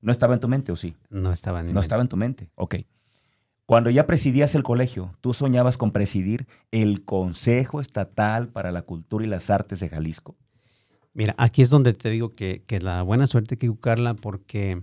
¿No 0.00 0.10
estaba 0.10 0.34
en 0.34 0.40
tu 0.40 0.48
mente 0.48 0.72
o 0.72 0.76
sí? 0.76 0.96
No 1.10 1.30
estaba 1.30 1.60
en 1.60 1.66
mi 1.66 1.72
No 1.72 1.76
mente. 1.76 1.84
estaba 1.84 2.02
en 2.02 2.08
tu 2.08 2.16
mente. 2.16 2.50
Ok. 2.56 2.74
Cuando 3.66 3.88
ya 3.88 4.04
presidías 4.04 4.56
el 4.56 4.64
colegio, 4.64 5.14
¿tú 5.20 5.32
soñabas 5.32 5.78
con 5.78 5.92
presidir 5.92 6.48
el 6.72 7.04
Consejo 7.04 7.80
Estatal 7.80 8.48
para 8.48 8.72
la 8.72 8.82
Cultura 8.82 9.24
y 9.24 9.28
las 9.28 9.48
Artes 9.48 9.78
de 9.78 9.88
Jalisco? 9.88 10.34
Mira, 11.14 11.36
aquí 11.38 11.62
es 11.62 11.70
donde 11.70 11.94
te 11.94 12.10
digo 12.10 12.34
que, 12.34 12.64
que 12.66 12.80
la 12.80 13.02
buena 13.02 13.28
suerte 13.28 13.54
hay 13.54 13.58
que 13.58 13.68
buscarla 13.68 14.14
porque 14.14 14.82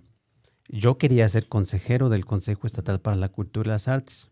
yo 0.69 0.97
quería 0.97 1.27
ser 1.27 1.49
consejero 1.49 2.07
del 2.07 2.25
Consejo 2.25 2.65
Estatal 2.65 3.01
para 3.01 3.17
la 3.17 3.27
Cultura 3.27 3.67
y 3.67 3.71
las 3.73 3.89
Artes. 3.89 4.29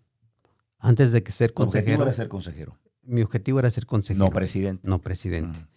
Antes 0.80 1.12
de 1.12 1.22
que 1.22 1.34
ser 1.34 1.52
Tu 1.52 1.64
objetivo 1.64 1.82
consejero, 1.98 2.04
era 2.04 2.14
ser 2.14 2.30
consejero, 2.30 2.78
mi 3.04 3.24
objetivo 3.24 3.60
era 3.60 3.70
ser 3.72 3.86
consejero, 3.86 4.24
no 4.26 4.32
presidente. 4.32 4.88
no 4.88 5.00
presidente. 5.00 5.60
Ujú. 5.60 5.68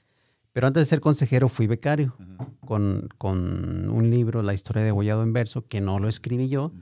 Pero 0.59 0.67
antes 0.67 0.81
de 0.81 0.85
ser 0.87 1.01
consejero 1.01 1.49
fui 1.49 1.69
becario 1.69 2.17
Ujú. 2.19 2.51
con, 2.67 3.09
con 3.17 3.89
un 3.91 4.11
libro, 4.11 4.43
La 4.43 4.55
historia 4.55 4.83
de 4.83 4.91
Gollado 4.91 5.23
en 5.23 5.33
verso, 5.33 5.69
que 5.69 5.81
no 5.81 6.01
lo 6.01 6.09
escribí 6.09 6.49
yo. 6.49 6.73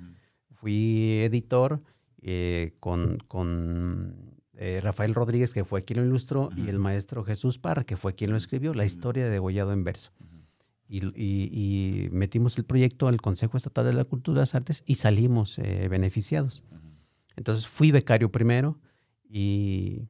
Fui 0.55 1.21
editor 1.23 1.83
eh, 2.23 2.73
con, 2.81 3.19
con, 3.29 4.15
eh, 4.55 4.81
Rafael 4.83 5.13
Rodríguez, 5.15 5.53
que 5.53 5.67
fue 5.67 5.85
quien 5.85 6.01
lo 6.01 6.07
ilustró, 6.07 6.49
y 6.57 6.63
Ujú. 6.63 6.71
el 6.71 6.79
maestro 6.79 7.23
Jesús 7.23 7.59
Parra, 7.59 7.85
que 7.85 7.99
fue 7.99 8.15
quien 8.15 8.31
lo 8.31 8.39
escribió, 8.39 8.73
La 8.73 8.87
historia 8.87 9.29
de 9.29 9.39
Gollado 9.39 9.75
en 9.75 9.85
verso. 9.85 10.11
Y, 10.89 11.05
y- 11.15 11.51
y 11.53 12.09
metimos 12.13 12.57
el 12.57 12.65
proyecto 12.65 13.09
al 13.09 13.21
Consejo 13.21 13.59
Estatal 13.59 13.85
de 13.85 13.93
la 13.93 14.05
Cultura 14.07 14.39
y 14.39 14.41
las 14.41 14.55
Artes 14.55 14.85
y 14.87 14.95
salimos 14.95 15.59
eh, 15.59 15.89
beneficiados. 15.91 16.65
Entonces 17.37 17.67
fui 17.67 17.91
becario 17.93 18.33
primero 18.33 18.79
y 19.29 20.09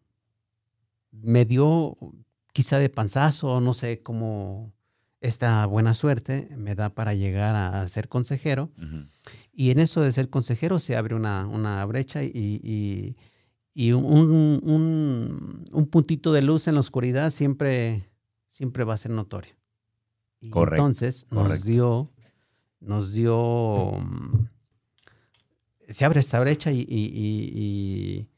me 1.10 1.44
dio 1.44 1.96
quizá 2.56 2.78
de 2.78 2.88
panzazo, 2.88 3.60
no 3.60 3.74
sé 3.74 4.02
cómo 4.02 4.72
esta 5.20 5.66
buena 5.66 5.92
suerte 5.92 6.48
me 6.56 6.74
da 6.74 6.88
para 6.88 7.12
llegar 7.12 7.54
a, 7.54 7.82
a 7.82 7.88
ser 7.88 8.08
consejero. 8.08 8.70
Y 9.52 9.70
en 9.72 9.78
eso 9.80 10.00
de 10.00 10.10
ser 10.10 10.30
consejero 10.30 10.78
se 10.78 10.96
abre 10.96 11.14
una, 11.14 11.46
una 11.46 11.84
brecha 11.84 12.22
y, 12.22 12.30
y- 12.34 13.16
y 13.74 13.92
un, 13.92 14.04
un- 14.06 15.64
un 15.70 15.86
puntito 15.86 16.32
de 16.32 16.40
luz 16.40 16.66
en 16.66 16.74
la 16.74 16.80
oscuridad 16.80 17.30
siempre, 17.30 18.08
siempre 18.50 18.84
va 18.84 18.94
a 18.94 18.98
ser 18.98 19.10
notorio. 19.10 19.52
Y 20.40 20.48
Correcto, 20.48 20.82
entonces 20.82 21.26
nos 21.30 21.62
dio, 21.64 22.10
nos 22.80 23.12
dio, 23.12 23.92
mm, 24.00 24.48
se 25.90 26.04
abre 26.06 26.20
esta 26.20 26.40
brecha 26.40 26.72
y- 26.72 26.86
y, 26.88 28.28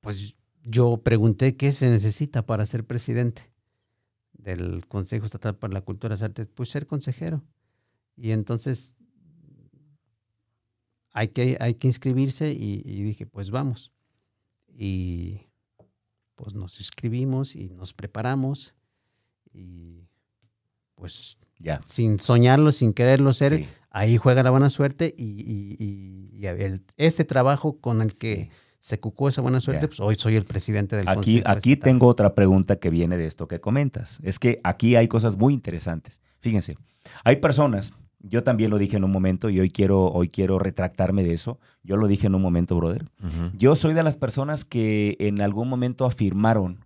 pues 0.00 0.34
yo 0.70 0.98
pregunté 0.98 1.56
qué 1.56 1.72
se 1.72 1.88
necesita 1.90 2.44
para 2.44 2.66
ser 2.66 2.84
presidente 2.84 3.50
del 4.32 4.86
Consejo 4.86 5.26
Estatal 5.26 5.56
para 5.56 5.72
la 5.72 5.80
Cultura 5.80 6.12
y 6.12 6.14
las 6.16 6.22
Artes, 6.22 6.46
pues 6.54 6.68
ser 6.70 6.86
consejero. 6.86 7.42
Y 8.16 8.30
entonces 8.32 8.94
hay 11.12 11.28
que, 11.28 11.56
hay 11.60 11.74
que 11.74 11.86
inscribirse 11.88 12.52
y, 12.52 12.82
y 12.84 13.02
dije, 13.02 13.26
pues 13.26 13.50
vamos. 13.50 13.92
Y 14.76 15.40
pues 16.36 16.54
nos 16.54 16.78
inscribimos 16.78 17.56
y 17.56 17.70
nos 17.70 17.92
preparamos 17.94 18.74
y 19.52 20.06
pues 20.94 21.38
Ya. 21.58 21.80
sin 21.86 22.20
soñarlo, 22.20 22.70
sin 22.72 22.92
quererlo 22.92 23.32
ser, 23.32 23.58
Sí, 23.58 23.66
ahí 23.90 24.16
juega 24.18 24.42
la 24.42 24.50
buena 24.50 24.70
suerte 24.70 25.14
y, 25.16 25.24
y- 25.24 25.76
y- 25.78 26.38
y 26.38 26.46
el- 26.46 26.84
este 26.96 27.24
trabajo 27.24 27.78
con 27.80 28.00
el 28.02 28.16
que 28.16 28.36
sí. 28.36 28.50
Se 28.80 29.00
cucó 29.00 29.28
esa 29.28 29.42
buena 29.42 29.60
suerte, 29.60 29.88
pues 29.88 30.00
hoy 30.00 30.14
soy 30.16 30.36
el 30.36 30.44
presidente 30.44 30.96
del 30.96 31.08
Aquí, 31.08 31.16
Consejo 31.16 31.48
aquí 31.48 31.72
Estatal. 31.72 31.92
tengo 31.92 32.06
otra 32.06 32.34
pregunta 32.34 32.76
que 32.76 32.90
viene 32.90 33.16
de 33.16 33.26
esto 33.26 33.48
que 33.48 33.60
comentas. 33.60 34.18
Es 34.22 34.38
que 34.38 34.60
aquí 34.64 34.96
hay 34.96 35.08
cosas 35.08 35.36
muy 35.36 35.52
interesantes. 35.54 36.20
Fíjense, 36.40 36.76
hay 37.24 37.36
personas, 37.36 37.92
yo 38.20 38.42
también 38.42 38.70
lo 38.70 38.78
dije 38.78 38.96
en 38.96 39.04
un 39.04 39.10
momento 39.10 39.50
y 39.50 39.60
hoy 39.60 39.70
quiero, 39.70 40.06
hoy 40.06 40.28
quiero 40.28 40.58
retractarme 40.58 41.24
de 41.24 41.32
eso. 41.32 41.58
Yo 41.82 41.96
lo 41.96 42.06
dije 42.06 42.26
en 42.26 42.34
un 42.34 42.42
momento, 42.42 42.76
brother. 42.76 43.06
Yo 43.54 43.76
soy 43.76 43.94
de 43.94 44.02
las 44.02 44.16
personas 44.16 44.64
que 44.64 45.16
en 45.20 45.40
algún 45.40 45.68
momento 45.68 46.04
afirmaron 46.04 46.84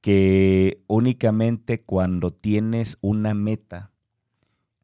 que 0.00 0.82
únicamente 0.86 1.82
cuando 1.82 2.32
tienes 2.32 2.98
una 3.00 3.34
meta 3.34 3.90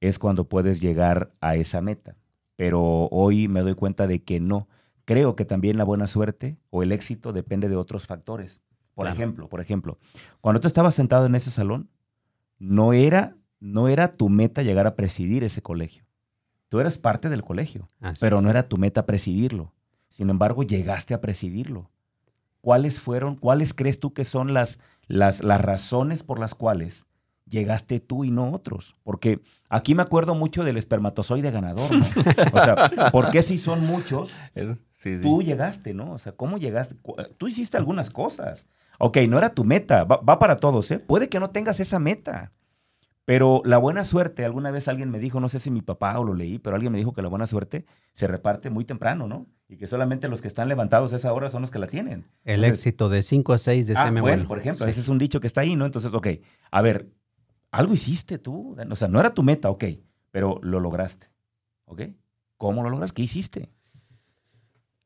es 0.01 0.19
cuando 0.19 0.49
puedes 0.49 0.81
llegar 0.81 1.29
a 1.41 1.57
esa 1.57 1.81
meta. 1.81 2.17
Pero 2.57 3.09
hoy 3.11 3.49
me 3.49 3.61
doy 3.61 3.75
cuenta 3.75 4.07
de 4.07 4.23
que 4.23 4.41
no. 4.41 4.69
Creo 5.05 5.37
que 5.37 5.45
también 5.45 5.77
la 5.77 5.85
buena 5.85 6.07
suerte 6.07 6.57
o 6.71 6.83
el 6.83 6.93
éxito 6.93 7.33
depende 7.33 7.69
de 7.69 7.77
otros 7.77 8.07
factores. 8.07 8.61
Por 8.95 9.05
Claro. 9.05 9.15
ejemplo, 9.17 9.49
por 9.49 9.61
ejemplo, 9.61 9.99
cuando 10.41 10.61
tú 10.61 10.69
estabas 10.69 10.95
sentado 10.95 11.27
en 11.27 11.35
ese 11.35 11.51
salón, 11.51 11.91
no 12.59 12.93
era, 12.93 13.37
no 13.61 13.89
era 13.89 14.13
tu 14.13 14.29
meta 14.29 14.63
llegar 14.63 14.87
a 14.87 14.95
presidir 14.95 15.43
ese 15.45 15.63
colegio. 15.63 16.05
Tú 16.69 16.81
eras 16.81 16.97
parte 16.99 17.29
del 17.29 17.43
colegio 17.43 17.89
Así 18.01 18.19
pero 18.21 18.39
es. 18.39 18.43
no 18.43 18.51
era 18.51 18.69
tu 18.69 18.79
meta 18.79 19.05
presidirlo. 19.07 19.73
Sin 20.11 20.31
embargo, 20.31 20.63
llegaste 20.63 21.13
a 21.13 21.21
presidirlo. 21.21 21.91
¿Cuáles 22.61 23.01
fueron, 23.01 23.37
cuáles 23.37 23.75
crees 23.75 24.01
tú 24.01 24.13
que 24.15 24.25
son 24.25 24.55
las, 24.55 24.79
las, 25.07 25.43
las 25.45 25.61
razones 25.61 26.23
por 26.23 26.39
las 26.39 26.55
cuales 26.55 27.07
llegaste 27.47 28.01
tú 28.01 28.25
y 28.25 28.31
no 28.31 28.53
otros? 28.53 28.95
Porque 29.03 29.41
aquí 29.69 29.95
me 29.95 30.03
acuerdo 30.03 30.35
mucho 30.35 30.65
del 30.65 30.77
espermatozoide 30.79 31.51
ganador, 31.51 31.95
¿no? 31.95 32.05
O 32.53 32.65
sea, 32.65 33.11
¿por 33.13 33.31
qué 33.31 33.43
si 33.43 33.59
son 33.59 33.85
muchos, 33.85 34.35
sí, 35.05 35.19
sí. 35.19 35.23
tú 35.25 35.43
llegaste, 35.43 35.95
¿no? 35.95 36.13
O 36.13 36.19
sea, 36.19 36.33
¿cómo 36.33 36.59
llegaste? 36.59 36.97
Cu- 36.97 37.17
Tú 37.39 37.49
hiciste 37.49 37.77
algunas 37.77 38.11
cosas. 38.11 38.67
Ok, 38.99 39.19
no 39.29 39.39
era 39.39 39.55
tu 39.55 39.65
meta, 39.65 40.05
va, 40.05 40.17
va 40.19 40.39
para 40.39 40.57
todos, 40.57 40.91
¿eh? 40.91 40.99
Puede 40.99 41.29
que 41.29 41.41
no 41.41 41.51
tengas 41.51 41.81
esa 41.81 41.99
meta. 41.99 42.53
Pero 43.27 43.63
la 43.65 43.79
buena 43.79 44.05
suerte, 44.05 44.45
alguna 44.45 44.71
vez 44.71 44.87
alguien 44.87 45.11
me 45.11 45.19
dijo, 45.19 45.41
no 45.41 45.49
sé 45.49 45.59
si 45.59 45.71
mi 45.71 45.81
papá 45.81 46.19
o 46.19 46.25
lo 46.25 46.35
leí, 46.35 46.59
pero 46.59 46.77
alguien 46.77 46.93
me 46.93 46.99
dijo 46.99 47.15
que 47.15 47.23
la 47.23 47.29
buena 47.29 47.47
suerte 47.47 47.87
se 48.13 48.27
reparte 48.27 48.69
muy 48.69 48.85
temprano, 48.85 49.27
¿no? 49.27 49.47
Y 49.67 49.79
que 49.79 49.87
solamente 49.87 50.29
los 50.29 50.43
que 50.43 50.49
están 50.49 50.69
levantados 50.69 51.13
a 51.15 51.17
esa 51.17 51.33
hora 51.33 51.49
son 51.49 51.63
los 51.63 51.71
que 51.71 51.79
la 51.79 51.87
tienen. 51.87 52.27
El 52.45 52.63
Entonces, 52.65 52.87
éxito 52.87 53.09
de 53.09 53.23
5 53.23 53.55
a 53.55 53.59
6 53.59 53.87
de 53.87 53.95
ah, 53.97 54.11
bueno, 54.21 54.47
por 54.47 54.59
ejemplo, 54.59 54.85
Sí. 54.85 54.91
ese 54.91 55.01
es 55.01 55.09
un 55.09 55.17
dicho 55.19 55.41
que 55.41 55.47
está 55.47 55.63
ahí, 55.63 55.75
¿no? 55.75 55.87
Entonces, 55.87 56.13
ok, 56.13 56.27
a 56.71 56.83
ver, 56.83 57.09
algo 57.71 57.95
hiciste 57.95 58.39
tú, 58.39 58.77
o 58.91 58.97
sea, 58.97 59.09
no 59.09 59.19
era 59.19 59.33
tu 59.33 59.43
meta, 59.43 59.71
ok, 59.71 59.85
pero 60.31 60.61
lo 60.63 60.79
lograste, 60.79 61.29
¿ok? 61.87 62.03
¿Cómo 62.59 62.83
lo 62.83 62.91
lograste? 62.91 63.15
¿Qué 63.15 63.23
hiciste? 63.23 63.71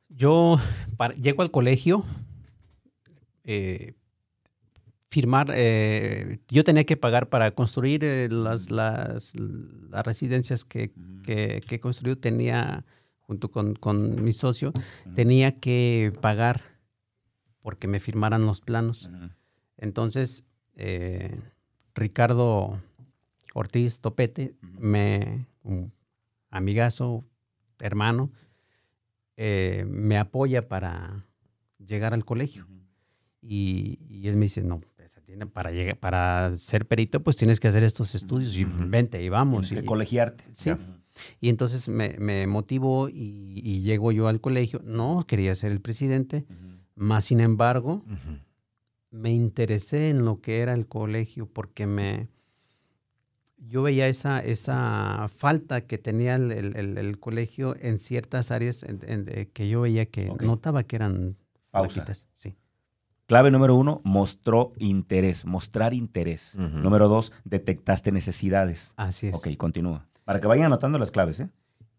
Yo 0.09 0.59
para- 0.97 1.15
llego 1.15 1.43
al 1.43 1.51
colegio, 1.51 2.05
eh, 3.45 3.95
firmar, 5.11 5.51
eh, 5.55 6.39
yo 6.49 6.65
tenía 6.65 6.85
que 6.85 6.97
pagar 6.97 7.29
para 7.29 7.51
construir 7.53 8.05
eh, 8.05 8.29
las, 8.31 8.71
las, 8.71 9.33
las 9.35 10.05
residencias 10.07 10.65
que, 10.65 10.91
que, 11.25 11.63
que 11.67 11.75
he 11.77 11.81
construido, 11.81 12.17
tenía, 12.19 12.85
junto 13.21 13.51
con, 13.51 13.75
con 13.75 14.23
mi 14.23 14.33
socio, 14.33 14.73
tenía 15.15 15.59
que 15.61 16.13
pagar 16.21 16.61
porque 17.63 17.87
me 17.89 18.01
firmaran 18.01 18.47
los 18.47 18.61
planos. 18.61 19.11
Entonces, 19.77 20.45
Ricardo 21.95 22.81
Ortiz 23.55 23.99
Topete, 24.01 24.55
me, 24.63 25.47
un 25.63 25.93
amigazo, 26.51 27.25
hermano, 27.79 28.31
eh, 29.41 29.84
me 29.89 30.18
apoya 30.18 30.66
para 30.68 31.24
llegar 31.78 32.12
al 32.12 32.24
colegio. 32.24 32.66
Y, 33.41 34.01
y 34.11 34.26
él 34.28 34.36
me 34.36 34.47
dice, 34.47 34.62
no, 34.62 34.80
pues, 34.80 35.16
para, 35.53 35.70
llegar, 35.70 35.97
para 35.99 36.57
ser 36.57 36.86
perito, 36.86 37.22
pues 37.22 37.36
tienes 37.36 37.61
que 37.61 37.68
hacer 37.68 37.84
estos 37.84 38.14
estudios 38.16 38.57
y 38.59 38.64
vente 38.64 39.22
y 39.22 39.28
vamos. 39.28 39.68
Tienes 39.68 39.82
que 39.82 39.84
Y- 39.84 39.89
colegiarte. 39.89 40.45
Sí. 40.55 40.72
Y 41.41 41.49
entonces 41.49 41.89
me, 41.89 42.16
me 42.18 42.47
motivó 42.49 43.09
y, 43.09 43.61
y 43.64 43.80
llego 43.82 44.11
yo 44.12 44.26
al 44.28 44.41
colegio. 44.41 44.80
No, 44.84 45.24
quería 45.26 45.55
ser 45.55 45.70
el 45.72 45.80
presidente, 45.80 46.45
más 46.97 47.26
sin 47.26 47.39
embargo, 47.41 48.05
me 49.11 49.32
interesé 49.32 50.11
en 50.11 50.24
lo 50.24 50.41
que 50.41 50.61
era 50.61 50.74
el 50.74 50.86
colegio 50.89 51.47
porque 51.47 51.86
me 51.86 52.28
yo 53.59 53.83
veía 53.83 54.09
esa, 54.09 54.41
esa 54.41 55.29
falta 55.37 55.83
que 55.83 55.99
tenía 55.99 56.37
el, 56.37 56.53
el- 56.53 56.77
el- 56.77 56.99
el 56.99 57.19
colegio 57.19 57.75
en 57.81 57.99
ciertas 57.99 58.51
áreas 58.51 58.83
en- 58.83 59.01
en- 59.07 59.25
de- 59.25 59.49
que 59.51 59.69
yo 59.69 59.81
veía 59.83 60.07
que 60.07 60.27
notaba 60.41 60.85
que 60.85 60.97
eran 60.97 61.37
Pausa. 61.71 61.95
flaquitas. 61.95 62.27
Sí. 62.33 62.57
Clave 63.27 63.51
número 63.51 63.75
uno, 63.75 64.01
mostró 64.05 64.73
interés, 64.79 65.45
mostrar 65.45 65.93
interés. 65.93 66.55
Número 66.57 67.09
dos, 67.09 67.31
detectaste 67.45 68.11
necesidades. 68.11 68.95
Así 68.97 69.27
es. 69.27 69.35
Ok, 69.35 69.49
continúa. 69.59 70.07
Para 70.25 70.41
que 70.41 70.47
vayan 70.47 70.67
anotando 70.67 70.99
las 70.99 71.11
claves, 71.11 71.41
¿eh? 71.41 71.51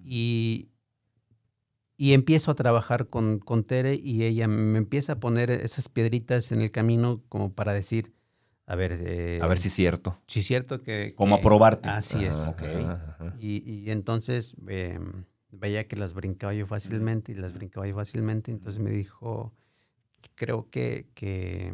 Y, 0.04 0.70
y 1.98 2.14
empiezo 2.14 2.50
a 2.50 2.56
trabajar 2.56 3.08
con, 3.10 3.38
con 3.40 3.64
Tere 3.64 3.94
y 3.96 4.24
ella 4.24 4.48
me 4.48 4.78
empieza 4.80 5.14
a 5.14 5.20
poner 5.20 5.52
esas 5.52 5.88
piedritas 5.90 6.52
en 6.52 6.62
el 6.62 6.72
camino 6.72 7.22
como 7.30 7.54
para 7.54 7.74
decir, 7.74 8.12
a 8.72 8.76
ver, 8.76 9.00
eh, 9.04 9.40
A 9.42 9.48
ver 9.48 9.58
si 9.58 9.68
es 9.68 9.74
cierto. 9.74 10.20
sí 10.28 10.42
es 10.42 10.46
cierto 10.46 10.82
que... 10.82 11.14
Como 11.16 11.36
que- 11.36 11.42
aprobarte. 11.42 11.90
Así 11.90 12.24
es. 12.24 12.38
Ajá. 12.38 12.50
Ok. 12.52 12.62
Ajá, 12.64 13.16
ajá. 13.20 13.36
Y, 13.40 13.68
y 13.70 13.90
entonces 13.90 14.56
eh, 14.68 15.00
veía 15.52 15.88
que 15.88 15.96
las 15.96 16.14
brincaba 16.14 16.54
yo 16.54 16.68
fácilmente 16.68 17.32
y 17.32 17.36
las 17.36 17.54
brincaba 17.54 17.88
yo 17.88 17.96
fácilmente. 17.96 18.52
Entonces 18.52 18.80
me 18.80 18.92
dijo, 18.92 19.52
creo 20.36 20.70
que, 20.70 21.08
que 21.16 21.74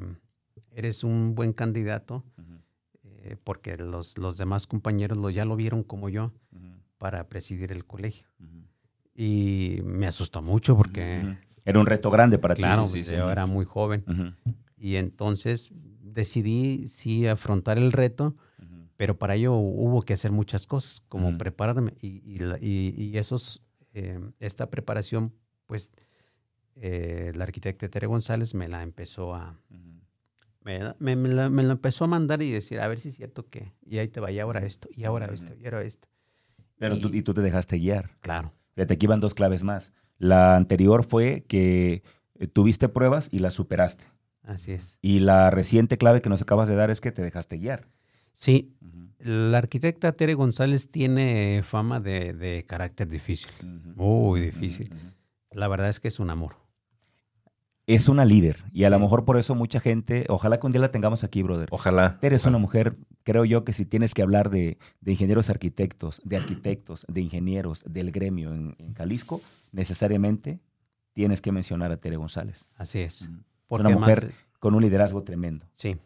eres 0.72 1.04
un 1.04 1.36
buen 1.36 1.52
candidato 1.52 2.24
eh, 3.04 3.36
porque 3.44 3.76
los, 3.76 4.18
los 4.18 4.38
demás 4.38 4.66
compañeros 4.66 5.18
lo, 5.18 5.30
ya 5.30 5.44
lo 5.44 5.56
vieron 5.58 5.84
como 5.84 6.08
yo 6.08 6.32
para 6.98 7.28
presidir 7.28 7.74
el 7.74 7.86
colegio. 7.86 8.28
Y 9.14 9.80
me 9.84 10.08
asustó 10.08 10.42
mucho 10.42 10.76
porque. 10.78 11.38
Era 11.66 11.80
un 11.80 11.86
reto 11.88 12.10
grande 12.12 12.38
para 12.38 12.54
claro, 12.56 12.84
ti. 12.84 12.90
sí, 12.90 13.04
sí, 13.04 13.12
yo 13.16 13.26
sí. 13.26 13.32
era 13.32 13.46
muy 13.46 13.66
joven. 13.66 14.04
Y 14.78 14.96
entonces 14.98 15.72
decidí 16.16 16.88
sí 16.88 17.28
afrontar 17.28 17.78
el 17.78 17.92
reto, 17.92 18.36
pero 18.98 19.18
para 19.18 19.36
ello 19.36 19.54
hubo 19.56 20.02
que 20.04 20.14
hacer 20.14 20.32
muchas 20.32 20.66
cosas, 20.66 21.04
como 21.10 21.38
prepararme. 21.38 21.94
Y, 22.02 22.08
y 22.26 22.38
y- 22.62 22.94
y 22.98 23.18
esos, 23.18 23.62
eh, 23.94 24.20
esta 24.40 24.70
preparación, 24.70 25.34
pues 25.68 25.92
eh, 26.78 27.32
la 27.36 27.44
arquitecta 27.44 27.88
Tere 27.90 28.08
González 28.08 28.54
me 28.56 28.68
la 28.68 28.84
empezó 28.84 29.36
a... 29.36 29.60
Me, 30.64 30.80
la- 30.80 30.96
me- 31.00 31.16
me 31.16 31.30
la, 31.30 31.50
me 31.50 31.62
la 31.64 31.74
empezó 31.74 32.06
a 32.06 32.08
mandar 32.08 32.42
y 32.42 32.50
decir, 32.52 32.80
a 32.80 32.88
ver 32.88 33.00
si 33.00 33.10
es 33.10 33.16
cierto 33.18 33.48
que... 33.50 33.72
Y 33.86 34.00
ahí 34.00 34.08
te 34.08 34.20
va, 34.20 34.32
y 34.32 34.40
ahora 34.40 34.66
esto, 34.66 34.88
y 34.96 35.04
ahora 35.04 35.28
esto, 35.28 35.54
y 35.62 35.66
ahora 35.66 35.84
esto. 35.84 36.08
Pero 36.80 36.98
tú, 36.98 37.10
Y- 37.14 37.18
y 37.18 37.22
tú 37.22 37.34
te 37.34 37.42
dejaste 37.42 37.78
guiar. 37.78 38.12
Claro, 38.22 38.52
Fíjate, 38.74 38.94
aquí 38.96 39.08
van 39.08 39.20
dos 39.22 39.34
claves 39.36 39.64
más. 39.64 39.94
La 40.18 40.56
anterior 40.58 41.06
fue 41.06 41.46
que 41.48 42.02
eh, 42.40 42.48
tuviste 42.48 42.90
pruebas 42.90 43.30
y 43.32 43.40
las 43.40 43.54
superaste. 43.54 44.06
Así 44.48 44.72
es. 44.74 44.98
Y 45.02 45.20
la 45.20 45.50
reciente 45.50 45.98
clave 45.98 46.22
que 46.22 46.30
nos 46.30 46.42
acabas 46.42 46.68
de 46.68 46.76
dar 46.76 46.92
es 46.92 47.02
que 47.02 47.12
te 47.12 47.22
dejaste 47.22 47.58
guiar. 47.58 47.88
Sí, 48.34 48.74
la 49.20 49.58
arquitecta 49.58 50.12
Tere 50.12 50.34
González 50.34 50.90
tiene 50.92 51.62
fama 51.64 52.00
de, 52.00 52.34
de 52.34 52.66
carácter 52.68 53.08
difícil. 53.08 53.50
ujú, 53.62 53.94
Muy 53.96 54.42
difícil. 54.42 54.92
La 55.52 55.68
verdad 55.68 55.90
es 55.90 56.00
que 56.00 56.10
es 56.10 56.20
un 56.20 56.30
amor. 56.30 56.58
Es 57.88 58.10
una 58.10 58.26
líder. 58.26 58.64
Y 58.74 58.84
a 58.86 58.90
lo 58.90 59.00
mejor 59.00 59.26
por 59.26 59.38
eso 59.38 59.54
mucha 59.54 59.80
gente, 59.80 60.26
ojalá 60.28 60.60
que 60.60 60.66
un 60.66 60.72
día 60.72 60.82
la 60.82 60.92
tengamos 60.92 61.24
aquí, 61.24 61.44
brother. 61.44 61.70
Ojalá. 61.72 62.18
Eres 62.24 62.42
ojalá. 62.42 62.58
una 62.58 62.62
mujer, 62.62 62.98
creo 63.24 63.46
yo 63.46 63.64
que 63.64 63.74
si 63.74 63.86
tienes 63.86 64.14
que 64.16 64.24
hablar 64.24 64.50
de, 64.50 64.80
de 65.02 65.12
ingenieros 65.12 65.52
arquitectos, 65.52 66.20
de 66.26 66.36
arquitectos, 66.38 67.06
de 67.08 67.22
ingenieros 67.22 67.86
del 67.88 68.12
gremio 68.12 68.54
en, 68.56 68.76
en 68.80 68.96
Jalisco, 68.96 69.40
necesariamente 69.72 70.60
tienes 71.14 71.42
que 71.42 71.52
mencionar 71.52 71.92
a 71.92 71.98
Tere 71.98 72.18
González. 72.18 72.70
Así 72.76 73.00
es. 73.00 73.30
Una 73.70 73.90
mujer 73.90 74.34
con 74.60 74.74
un 74.76 74.82
liderazgo 74.82 75.24
tremendo. 75.24 75.66
sí. 75.74 75.98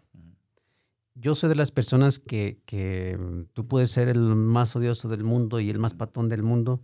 Yo 1.15 1.35
soy 1.35 1.49
de 1.49 1.55
las 1.55 1.71
personas 1.71 2.17
que, 2.17 2.59
que 2.65 3.19
tú 3.51 3.67
puedes 3.67 3.91
ser 3.91 4.07
el 4.07 4.19
más 4.19 4.73
odioso 4.77 5.09
del 5.09 5.25
mundo 5.25 5.59
y 5.59 5.69
el 5.69 5.77
más 5.77 5.93
patón 5.93 6.29
del 6.29 6.43
mundo, 6.43 6.79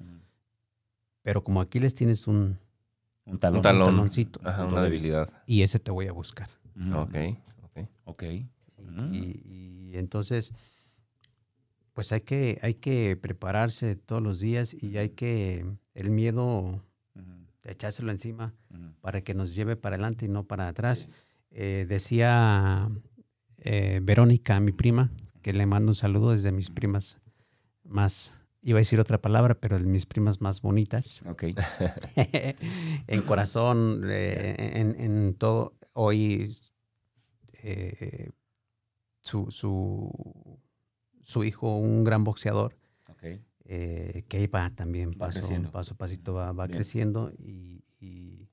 pero 1.22 1.42
como 1.42 1.62
aquí 1.62 1.80
les 1.80 1.96
tienes 1.96 2.28
un, 2.28 2.60
Un 3.26 3.40
talón. 3.40 3.58
Un 3.60 3.62
talón. 3.62 3.86
taloncito. 3.86 4.42
Ajá, 4.44 4.66
una 4.66 4.82
debilidad. 4.84 5.32
y 5.46 5.62
ese 5.62 5.80
te 5.80 5.90
voy 5.90 6.08
a 6.08 6.12
buscar. 6.12 6.50
Ujú. 6.76 7.00
Ok, 7.00 7.16
ok. 7.64 7.88
Ok. 8.06 8.24
Y, 8.24 8.46
Mm. 8.82 9.14
y- 9.14 9.90
y 9.94 9.98
entonces, 9.98 10.52
pues 11.94 12.12
hay 12.12 12.22
que, 12.22 12.60
hay 12.62 12.74
que 12.74 13.16
prepararse 13.16 13.96
todos 13.96 14.22
los 14.22 14.42
días 14.42 14.74
y 14.74 14.98
hay 14.98 15.10
que, 15.12 15.66
el 15.94 16.10
miedo. 16.12 16.82
Echárselo 17.66 18.12
encima 18.12 18.54
para 19.02 19.22
que 19.22 19.34
nos 19.34 19.56
lleve 19.56 19.76
para 19.76 19.96
adelante 19.96 20.26
y 20.26 20.30
no 20.30 20.44
para 20.46 20.68
atrás. 20.68 21.08
Eh, 21.52 21.86
decía 21.88 22.90
eh, 23.58 24.00
Verónica, 24.04 24.60
mi 24.60 24.72
prima, 24.72 25.12
que 25.42 25.54
le 25.54 25.66
mando 25.66 25.92
un 25.92 25.96
saludo 25.96 26.32
desde 26.32 26.52
mis 26.52 26.70
primas 26.70 27.20
más, 27.84 28.34
iba 28.62 28.78
a 28.78 28.82
decir 28.82 29.00
otra 29.00 29.20
palabra, 29.20 29.56
pero 29.56 29.80
de 29.80 29.86
mis 29.86 30.06
primas 30.06 30.42
más 30.42 30.62
bonitas. 30.62 31.22
Ok. 31.26 31.44
en 32.16 33.22
corazón, 33.24 34.04
eh, 34.10 34.56
en, 34.58 35.00
en 35.00 35.34
todo. 35.36 35.74
Hoy 35.94 36.52
su, 39.22 39.50
su, 39.50 40.60
su 41.24 41.44
hijo, 41.44 41.78
un 41.78 42.04
gran 42.04 42.24
boxeador, 42.24 42.76
Ok. 43.10 43.40
Eh, 43.66 44.24
que 44.28 44.38
ahí 44.38 44.48
va 44.48 44.70
también, 44.70 45.14
paso, 45.14 45.42
paso 45.72 45.94
a 45.94 45.98
pasito 45.98 46.34
va, 46.34 46.52
va 46.52 46.68
creciendo 46.68 47.32
y, 47.38 47.84
y, 48.00 48.48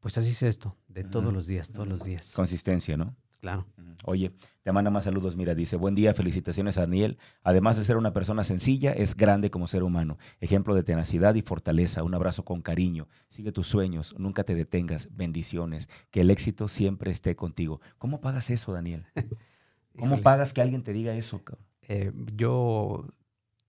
pues 0.00 0.18
así 0.18 0.30
es 0.30 0.42
esto, 0.42 0.76
de 0.88 1.04
todos 1.04 1.32
los 1.32 1.46
días, 1.46 1.70
todos 1.70 1.88
los 1.88 2.04
días. 2.04 2.32
Consistencia, 2.34 2.96
¿no? 2.96 3.16
Claro. 3.40 3.66
Oye, 4.04 4.32
te 4.62 4.72
manda 4.72 4.90
más 4.90 5.04
saludos. 5.04 5.36
Mira, 5.36 5.54
dice, 5.54 5.76
buen 5.76 5.94
día, 5.94 6.14
felicitaciones 6.14 6.78
a 6.78 6.82
Daniel. 6.82 7.18
Además 7.42 7.76
de 7.76 7.84
ser 7.84 7.98
una 7.98 8.14
persona 8.14 8.42
sencilla, 8.42 8.92
es 8.92 9.14
grande 9.14 9.50
como 9.50 9.66
ser 9.66 9.82
humano. 9.82 10.16
Ejemplo 10.40 10.74
de 10.74 10.82
tenacidad 10.82 11.34
y 11.34 11.42
fortaleza. 11.42 12.02
Un 12.02 12.14
abrazo 12.14 12.44
con 12.46 12.62
cariño. 12.62 13.06
Sigue 13.28 13.52
tus 13.52 13.66
sueños, 13.66 14.14
nunca 14.18 14.44
te 14.44 14.54
detengas. 14.54 15.08
Bendiciones. 15.14 15.90
Que 16.10 16.22
el 16.22 16.30
éxito 16.30 16.68
siempre 16.68 17.10
esté 17.10 17.36
contigo. 17.36 17.82
¿Cómo 17.98 18.22
pagas 18.22 18.48
eso, 18.48 18.72
Daniel? 18.72 19.04
¿Cómo 19.98 20.22
pagas 20.22 20.54
que 20.54 20.62
alguien 20.62 20.82
te 20.82 20.94
diga 20.94 21.14
eso? 21.14 21.42
eh, 21.82 22.12
yo, 22.34 23.06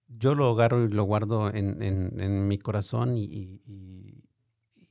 yo 0.07 0.35
lo 0.35 0.49
agarro 0.51 0.83
y 0.85 0.89
lo 0.89 1.03
guardo 1.03 1.49
en, 1.53 1.81
en- 1.81 2.19
en 2.19 2.47
mi 2.47 2.57
corazón 2.57 3.17
y, 3.17 3.23
y- 3.25 3.61
y- 3.65 4.23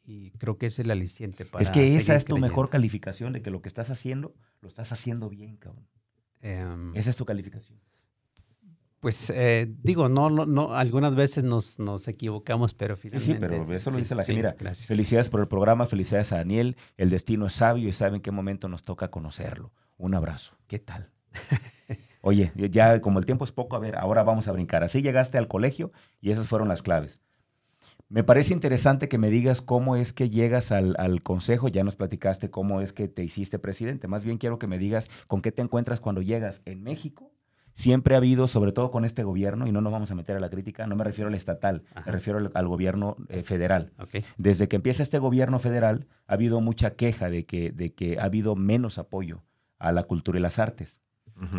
y 0.06 0.30
creo 0.32 0.58
que 0.58 0.66
es 0.66 0.78
el 0.78 0.90
aliciente 0.90 1.44
para 1.46 1.62
Es 1.62 1.70
que 1.70 1.96
esa 1.96 2.14
es 2.14 2.24
tu 2.26 2.36
mejor 2.36 2.68
calificación 2.68 3.32
de 3.32 3.40
que 3.42 3.50
lo 3.50 3.62
que 3.62 3.68
estás 3.68 3.90
haciendo, 3.90 4.34
lo 4.60 4.68
estás 4.68 4.92
haciendo 4.92 5.28
bien, 5.30 5.56
cabrón. 5.56 5.86
Em, 6.42 6.94
Esa 6.94 7.08
es 7.10 7.16
tu 7.16 7.24
calificación. 7.24 7.80
Pues 9.00 9.30
eh, 9.34 9.70
digo, 9.82 10.08
no, 10.08 10.30
no, 10.30 10.46
no, 10.46 10.74
algunas 10.74 11.14
veces 11.14 11.44
nos, 11.44 11.78
nos 11.78 12.08
equivocamos, 12.08 12.72
pero 12.74 12.96
Sí, 12.96 13.02
finalmente. 13.10 13.34
sí, 13.34 13.40
pero 13.40 13.74
eso 13.76 13.90
lo 13.90 13.96
sí, 13.96 14.02
dice 14.02 14.14
la 14.14 14.22
sí, 14.24 14.32
gente. 14.32 14.48
Mira, 14.48 14.56
gracias. 14.58 14.86
felicidades 14.86 15.28
por 15.30 15.40
el 15.40 15.48
programa, 15.48 15.86
felicidades 15.86 16.32
a 16.32 16.36
Daniel. 16.36 16.76
El 16.96 17.10
destino 17.10 17.46
es 17.46 17.52
sabio 17.54 17.88
y 17.88 17.92
sabe 17.92 18.16
en 18.16 18.22
qué 18.22 18.30
momento 18.30 18.68
nos 18.68 18.82
toca 18.82 19.10
conocerlo. 19.10 19.72
Un 19.98 20.14
abrazo. 20.14 20.56
¿Qué 20.66 20.78
tal? 20.78 21.10
Oye, 22.26 22.52
ya 22.70 23.00
como 23.02 23.18
el 23.18 23.26
tiempo 23.26 23.44
es 23.44 23.52
poco, 23.52 23.76
a 23.76 23.78
ver, 23.78 23.96
ahora 23.96 24.22
vamos 24.22 24.48
a 24.48 24.52
brincar. 24.52 24.82
Así 24.82 25.02
llegaste 25.02 25.36
al 25.36 25.46
colegio 25.46 25.92
y 26.22 26.30
esas 26.30 26.46
fueron 26.46 26.68
las 26.68 26.82
claves. 26.82 27.20
Me 28.08 28.24
parece 28.24 28.54
interesante 28.54 29.08
que 29.08 29.18
me 29.18 29.28
digas 29.28 29.60
cómo 29.60 29.94
es 29.96 30.12
que 30.12 30.30
llegas 30.30 30.72
al, 30.72 30.94
al 30.98 31.22
consejo. 31.22 31.68
Ya 31.68 31.84
nos 31.84 31.96
platicaste 31.96 32.50
cómo 32.50 32.80
es 32.80 32.92
que 32.92 33.08
te 33.08 33.22
hiciste 33.24 33.58
presidente. 33.58 34.08
Más 34.08 34.24
bien 34.24 34.38
quiero 34.38 34.58
que 34.58 34.66
me 34.66 34.78
digas 34.78 35.10
con 35.26 35.42
qué 35.42 35.52
te 35.52 35.60
encuentras 35.62 36.00
cuando 36.00 36.22
llegas 36.22 36.62
en 36.64 36.82
México. 36.82 37.30
Siempre 37.74 38.14
ha 38.14 38.18
habido, 38.18 38.46
sobre 38.46 38.72
todo 38.72 38.90
con 38.90 39.04
este 39.04 39.24
gobierno, 39.24 39.66
y 39.66 39.72
no 39.72 39.80
nos 39.80 39.92
vamos 39.92 40.10
a 40.10 40.14
meter 40.14 40.36
a 40.36 40.40
la 40.40 40.48
crítica, 40.48 40.86
no 40.86 40.94
me 40.94 41.02
refiero 41.02 41.28
al 41.28 41.34
estatal, 41.34 41.82
Ajá. 41.94 42.04
me 42.06 42.12
refiero 42.12 42.38
al, 42.38 42.50
al 42.54 42.68
gobierno 42.68 43.16
eh, 43.28 43.42
federal. 43.42 43.92
Desde 44.38 44.68
que 44.68 44.76
empieza 44.76 45.02
este 45.02 45.18
gobierno 45.18 45.58
federal, 45.58 46.06
ha 46.28 46.34
habido 46.34 46.60
mucha 46.60 46.92
queja 46.94 47.28
de 47.28 47.46
que, 47.46 47.72
de 47.72 47.92
que 47.92 48.18
ha 48.20 48.24
habido 48.24 48.54
menos 48.54 48.98
apoyo 48.98 49.42
a 49.80 49.90
la 49.90 50.04
cultura 50.04 50.38
y 50.38 50.42
las 50.42 50.60
artes. 50.60 51.00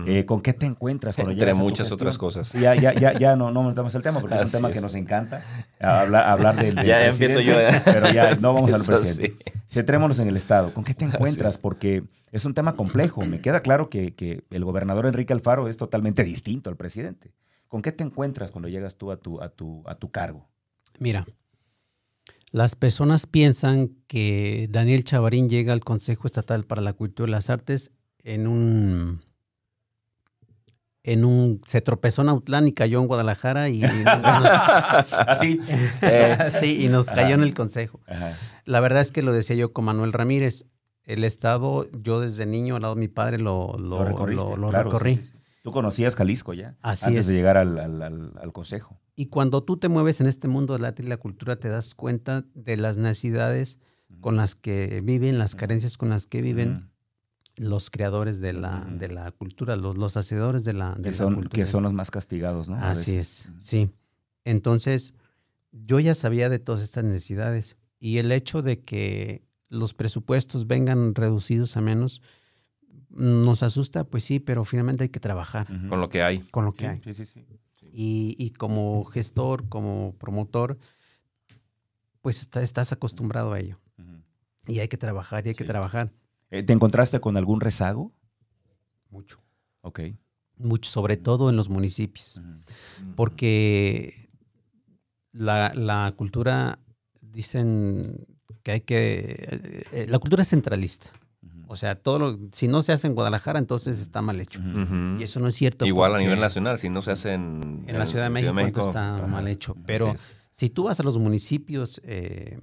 Eh, 0.08 0.26
¿Con 0.26 0.42
qué 0.42 0.54
te 0.54 0.66
encuentras 0.66 1.16
cuando 1.16 1.32
Entre 1.34 1.46
llegas 1.48 1.58
a 1.58 1.62
tu 1.62 1.66
muchas 1.70 1.92
otras 1.92 2.18
cosas. 2.18 2.54
Ya, 2.54 2.76
ya, 2.76 2.94
ya, 2.94 3.14
ya 3.20 3.36
no, 3.36 3.52
no 3.52 3.64
metamos 3.64 3.94
el 3.96 4.02
tema 4.02 4.22
porque 4.22 4.36
es 4.36 4.46
un 4.46 4.52
tema 4.52 4.70
es. 4.70 4.76
que 4.76 4.82
nos 4.82 4.96
encanta. 4.96 5.44
Hablar, 5.80 6.30
hablar 6.30 6.56
del, 6.56 6.76
del 6.76 6.86
Ya, 6.86 7.06
empiezo 7.06 7.42
yo, 7.42 7.60
¿eh? 7.60 7.82
Pero 7.84 8.12
ya 8.12 8.36
no 8.36 8.54
vamos 8.54 8.74
al 8.74 8.82
Eso 8.82 8.92
presidente. 8.94 9.36
sí. 9.46 9.52
Centrémonos 9.68 10.20
en 10.20 10.30
el 10.30 10.38
Estado. 10.38 10.74
¿Con 10.74 10.84
qué 10.86 10.94
te 10.94 11.06
encuentras? 11.06 11.56
es. 11.56 11.60
Porque 11.60 12.04
es 12.32 12.46
un 12.46 12.54
tema 12.54 12.76
complejo. 12.76 13.26
Me 13.26 13.42
queda 13.42 13.60
claro 13.60 13.90
que, 13.90 14.16
que 14.16 14.46
el 14.50 14.64
gobernador 14.64 15.06
Enrique 15.08 15.34
Alfaro 15.34 15.68
es 15.68 15.76
totalmente 15.78 16.24
distinto 16.24 16.70
al 16.70 16.78
presidente. 16.78 17.34
¿Con 17.68 17.82
qué 17.82 17.92
te 17.92 18.04
encuentras 18.04 18.52
cuando 18.52 18.70
llegas 18.70 18.96
tú 18.96 19.12
a 19.12 19.18
tu, 19.18 19.42
a 19.42 19.50
tu, 19.50 19.84
a 19.88 19.96
tu 19.96 20.10
cargo? 20.10 20.48
Mira, 21.00 21.26
las 22.52 22.76
personas 22.76 23.28
piensan 23.28 23.90
que 24.08 24.68
Daniel 24.72 25.04
Chavarín 25.04 25.50
llega 25.50 25.74
al 25.74 25.82
Consejo 25.82 26.26
Estatal 26.28 26.64
para 26.66 26.82
la 26.82 26.94
Cultura 26.94 27.28
y 27.28 27.32
las 27.32 27.50
Artes 27.50 27.92
en 28.24 28.48
un. 28.48 29.25
En 31.08 31.24
un. 31.24 31.62
Se 31.66 31.82
tropezó 31.82 32.22
en 32.24 32.30
Autlán 32.30 32.68
y 32.68 32.74
cayó 32.74 33.00
en 33.00 33.08
Guadalajara 33.08 33.70
y. 33.70 33.78
y 33.78 33.82
nos- 34.04 35.14
Así. 35.14 35.60
eh, 36.02 36.52
sí, 36.60 36.84
y 36.84 36.88
nos 36.88 37.08
cayó 37.08 37.36
en 37.36 37.44
el 37.44 37.54
Consejo. 37.54 38.00
Ajá. 38.08 38.38
La 38.66 38.80
verdad 38.80 39.02
es 39.02 39.12
que 39.12 39.22
lo 39.22 39.32
decía 39.32 39.56
yo 39.56 39.72
con 39.74 39.86
Manuel 39.86 40.14
Ramírez. 40.14 40.66
El 41.04 41.24
Estado, 41.24 41.88
yo 42.02 42.20
desde 42.22 42.48
niño 42.48 42.78
al 42.78 42.82
lado 42.82 42.96
de 42.96 43.00
mi 43.02 43.08
padre 43.08 43.38
lo, 43.38 43.74
lo, 43.78 44.00
Lo 44.00 44.06
recorriste, 44.06 44.44
lo- 44.44 44.58
lo 44.58 44.70
claro, 44.70 44.90
sí, 44.90 44.94
recorrí. 44.94 45.16
sí, 45.18 45.22
sí. 45.22 45.38
Tú 45.62 45.72
conocías 45.72 46.16
Jalisco 46.16 46.54
ya, 46.54 46.76
Así 46.82 47.06
antes 47.06 47.22
es. 47.22 47.28
de 47.28 47.34
llegar 47.36 47.58
al, 47.58 47.78
al- 47.78 48.02
al- 48.02 48.32
al 48.42 48.54
consejo. 48.54 49.00
Y 49.16 49.28
cuando 49.28 49.64
tú 49.64 49.78
te 49.78 49.88
mueves 49.88 50.20
en 50.22 50.26
este 50.28 50.48
mundo 50.48 50.74
del 50.74 50.84
arte 50.86 51.04
y 51.04 51.06
la 51.06 51.18
cultura, 51.18 51.58
te 51.58 51.70
das 51.70 51.94
cuenta 51.94 52.44
de 52.56 52.78
las 52.78 52.98
necesidades 52.98 53.80
con 54.22 54.36
las 54.36 54.56
que 54.56 55.02
viven, 55.04 55.38
las 55.38 55.54
carencias 55.54 55.96
con 55.98 56.10
las 56.10 56.26
que 56.26 56.42
viven 56.42 56.90
los 57.58 57.90
creadores 57.90 58.40
de 58.40 58.54
la, 58.54 58.86
de 58.90 59.08
la 59.08 59.32
cultura, 59.32 59.76
los, 59.76 59.98
los 59.98 60.18
hacedores 60.18 60.66
de 60.66 60.74
la, 60.74 60.94
de 60.96 61.12
Que 61.12 61.18
la 61.18 61.26
cultura. 61.26 61.50
que 61.50 61.66
son 61.66 61.84
los 61.84 61.94
más 61.94 62.12
castigados, 62.12 62.68
¿no? 62.70 62.76
Así 62.76 63.16
es, 63.16 63.48
sí. 63.60 63.90
Entonces, 64.44 65.16
yo 65.72 66.00
ya 66.00 66.14
sabía 66.14 66.50
de 66.50 66.60
todas 66.60 66.82
estas 66.82 67.04
necesidades 67.04 67.78
y 68.00 68.18
el 68.18 68.32
hecho 68.32 68.62
de 68.62 68.82
que 68.84 69.44
los 69.70 69.94
presupuestos 69.94 70.68
vengan 70.68 71.16
reducidos 71.16 71.76
a 71.78 71.82
menos 71.82 72.22
nos 73.10 73.64
asusta, 73.64 74.04
pues 74.04 74.24
sí, 74.26 74.40
pero 74.40 74.66
finalmente 74.66 75.04
hay 75.04 75.10
que 75.10 75.20
trabajar. 75.22 75.68
Con 75.68 76.02
lo 76.02 76.10
que 76.10 76.22
hay. 76.22 76.40
con 76.52 76.66
lo 76.66 76.74
que 76.74 76.80
Sí, 76.80 76.86
hay. 76.86 77.02
sí, 77.02 77.14
sí, 77.14 77.26
sí. 77.26 77.46
Y, 77.94 78.36
y 78.38 78.50
como 78.52 79.06
gestor, 79.06 79.70
como 79.70 80.14
promotor, 80.20 80.78
pues 82.22 82.42
está- 82.42 82.62
estás 82.62 82.92
acostumbrado 82.92 83.54
a 83.54 83.60
ello. 83.60 83.80
Y 84.68 84.80
hay 84.80 84.88
que 84.88 84.98
trabajar 84.98 85.46
y 85.46 85.50
hay 85.50 85.56
que 85.56 85.64
trabajar 85.64 86.12
¿Te 86.64 86.74
encontraste 86.74 87.20
con 87.20 87.38
algún 87.38 87.62
rezago? 87.62 88.12
mucho. 89.10 89.40
Ok. 89.82 90.02
Mucho, 90.58 90.90
sobre 90.90 91.18
todo 91.18 91.50
en 91.50 91.56
los 91.56 91.70
municipios. 91.70 92.40
Porque 93.16 94.30
la, 95.32 95.74
la 95.74 96.14
cultura, 96.18 96.80
dicen 97.22 98.26
que 98.64 98.72
hay 98.72 98.82
que... 98.82 99.36
eh, 99.38 99.84
eh, 99.92 100.06
la 100.10 100.20
cultura 100.20 100.42
es 100.42 100.50
centralista. 100.50 101.10
O 101.68 101.76
sea, 101.76 101.96
todo 101.96 102.20
lo, 102.20 102.40
si 102.52 102.68
no 102.68 102.82
se 102.82 102.92
hace 102.94 103.08
en 103.08 103.16
Guadalajara, 103.16 103.58
entonces 103.58 104.00
está 104.00 104.22
mal 104.22 104.40
hecho. 104.40 104.60
Y 105.18 105.24
eso 105.24 105.40
no 105.40 105.48
es 105.48 105.56
cierto. 105.56 105.86
Igual 105.86 106.14
a 106.16 106.20
nivel 106.20 106.40
nacional, 106.40 106.78
si 106.78 106.90
no 106.90 107.02
se 107.02 107.12
hace 107.12 107.34
en, 107.34 107.86
En 107.88 107.98
la 107.98 108.06
Ciudad 108.06 108.26
de 108.26 108.30
México, 108.30 108.82
está 108.82 109.26
mal 109.28 109.48
hecho. 109.48 109.76
Pero 109.86 110.14
si 110.52 110.70
tú 110.70 110.84
vas 110.84 111.00
a 111.00 111.04
los 111.04 111.18
municipios, 111.18 112.02
eh, 112.04 112.60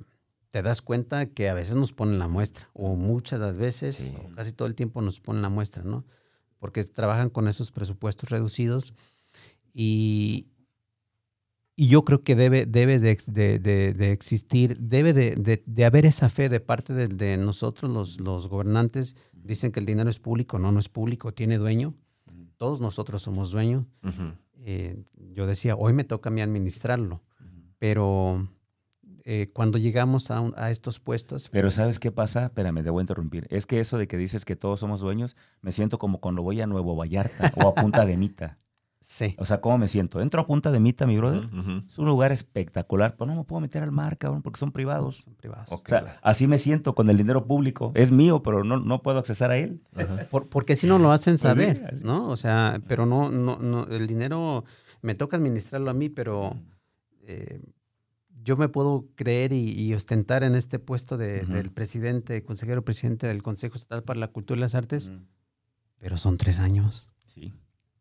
te 0.52 0.62
das 0.62 0.80
cuenta 0.82 1.26
que 1.26 1.48
a 1.48 1.54
veces 1.54 1.74
nos 1.74 1.92
ponen 1.92 2.20
la 2.20 2.28
muestra, 2.28 2.68
o 2.74 2.94
muchas 2.94 3.40
de 3.40 3.46
las 3.46 3.58
veces, 3.58 3.96
Sí. 3.96 4.12
o 4.16 4.32
casi 4.36 4.52
todo 4.52 4.68
el 4.68 4.74
tiempo 4.76 5.02
nos 5.02 5.20
ponen 5.20 5.42
la 5.42 5.48
muestra, 5.48 5.82
¿no? 5.82 6.04
Porque 6.60 6.84
trabajan 6.84 7.28
con 7.30 7.48
esos 7.48 7.72
presupuestos 7.72 8.30
reducidos 8.30 8.94
y, 9.74 10.46
y 11.74 11.88
yo 11.88 12.04
creo 12.04 12.22
que 12.22 12.36
debe, 12.36 12.66
debe 12.66 12.98
de, 13.00 13.18
de- 13.26 13.58
de- 13.58 13.94
de 13.94 14.12
existir, 14.12 14.78
debe 14.78 15.12
de, 15.14 15.34
de- 15.36 15.62
de 15.64 15.84
haber 15.84 16.04
esa 16.06 16.28
fe 16.28 16.48
de 16.48 16.60
parte 16.60 16.92
de, 16.92 17.36
nosotros, 17.38 17.90
los, 17.90 18.20
los 18.20 18.46
gobernantes. 18.48 19.16
Dicen 19.32 19.72
que 19.72 19.80
el 19.80 19.86
dinero 19.86 20.10
es 20.10 20.20
público, 20.20 20.58
no, 20.58 20.70
no 20.70 20.78
es 20.78 20.88
público, 20.88 21.32
tiene 21.32 21.56
dueño. 21.58 21.94
Todos 22.58 22.80
nosotros 22.80 23.22
somos 23.22 23.50
dueños. 23.50 23.86
Eh, 24.64 25.02
yo 25.34 25.46
decía, 25.46 25.74
hoy 25.74 25.94
me 25.94 26.04
toca 26.04 26.28
a 26.28 26.32
mí 26.32 26.40
administrarlo, 26.42 27.22
pero 27.78 28.46
eh, 29.24 29.50
cuando 29.52 29.78
llegamos 29.78 30.30
a, 30.30 30.40
un- 30.40 30.54
a 30.56 30.70
estos 30.70 30.98
puestos, 31.00 31.48
Pero 31.50 31.70
¿sabes 31.70 31.98
qué 31.98 32.10
pasa? 32.10 32.44
Espérame, 32.46 32.82
te 32.82 32.90
voy 32.90 33.00
a 33.00 33.04
interrumpir. 33.04 33.46
Es 33.50 33.66
que 33.66 33.80
eso 33.80 33.98
de 33.98 34.08
que 34.08 34.16
dices 34.16 34.44
que 34.44 34.56
todos 34.56 34.80
somos 34.80 35.00
dueños, 35.00 35.36
me 35.60 35.72
siento 35.72 35.98
como 35.98 36.18
cuando 36.20 36.42
voy 36.42 36.60
a 36.60 36.66
Nuevo 36.66 36.96
Vallarta 36.96 37.52
o 37.56 37.68
a 37.68 37.74
Punta 37.74 38.04
de 38.06 38.16
Mita. 38.16 38.58
Sí. 39.04 39.34
O 39.36 39.44
sea, 39.44 39.60
¿cómo 39.60 39.78
me 39.78 39.88
siento? 39.88 40.20
Entro 40.20 40.40
a 40.42 40.46
Punta 40.46 40.70
de 40.70 40.78
Mita, 40.78 41.06
mi 41.08 41.16
brother. 41.18 41.48
Es 41.88 41.98
un 41.98 42.06
lugar 42.06 42.30
espectacular, 42.30 43.16
pero 43.16 43.26
no 43.26 43.34
me 43.36 43.42
puedo 43.42 43.58
meter 43.58 43.82
al 43.82 43.90
mar, 43.90 44.16
cabrón, 44.16 44.42
porque 44.42 44.60
son 44.60 44.70
privados. 44.70 45.16
Son 45.24 45.34
privados. 45.34 45.72
Ok. 45.72 45.86
O 45.86 45.88
sea, 45.88 46.18
así 46.22 46.46
me 46.46 46.56
siento 46.56 46.94
con 46.94 47.10
el 47.10 47.16
dinero 47.16 47.44
público. 47.48 47.90
Es 47.96 48.12
mío, 48.12 48.44
pero 48.44 48.62
no, 48.62 48.78
no 48.78 49.02
puedo 49.02 49.18
accesar 49.18 49.50
a 49.50 49.56
él. 49.58 49.80
Por- 50.30 50.48
porque 50.48 50.76
si 50.76 50.86
no 50.86 51.00
lo 51.00 51.10
hacen 51.10 51.32
Pues 51.32 51.40
sí, 51.40 51.46
saber. 51.48 52.04
¿no? 52.04 52.28
O 52.28 52.36
sea, 52.36 52.80
pero 52.86 53.04
no, 53.04 53.28
no, 53.28 53.56
no, 53.58 53.88
el 53.88 54.06
dinero 54.06 54.64
me 55.02 55.16
toca 55.16 55.36
administrarlo 55.36 55.90
a 55.90 55.94
mí, 55.94 56.08
pero 56.08 56.56
eh, 57.26 57.60
yo 58.44 58.56
me 58.56 58.68
puedo 58.68 59.06
creer 59.14 59.52
y, 59.52 59.70
y 59.80 59.94
ostentar 59.94 60.42
en 60.44 60.54
este 60.54 60.78
puesto 60.78 61.16
de- 61.16 61.42
del 61.46 61.70
presidente, 61.70 62.42
consejero 62.44 62.84
presidente 62.84 63.26
del 63.26 63.42
Consejo 63.42 63.74
Estatal 63.76 64.02
para 64.02 64.18
la 64.20 64.28
Cultura 64.28 64.58
y 64.58 64.60
las 64.60 64.74
Artes, 64.74 65.10
pero 65.98 66.16
son 66.18 66.36
tres 66.36 66.58
años. 66.58 67.10
Sí. 67.26 67.52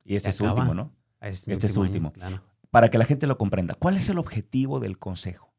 Y 0.03 0.15
este 0.15 0.29
es 0.31 0.41
acaba. 0.41 0.53
último, 0.61 0.73
¿no? 0.73 0.91
Ah, 1.19 1.29
Es 1.29 1.47
Este 1.47 1.67
es 1.67 1.73
tu 1.73 1.81
año, 1.81 1.89
último. 1.91 2.11
claro. 2.13 2.41
Para 2.71 2.89
que 2.89 2.97
la 2.97 3.05
gente 3.05 3.27
lo 3.27 3.37
comprenda, 3.37 3.73
¿cuál 3.75 3.97
es 3.97 4.07
el 4.09 4.17
objetivo 4.17 4.79
del 4.79 4.97
consejo? 4.97 5.51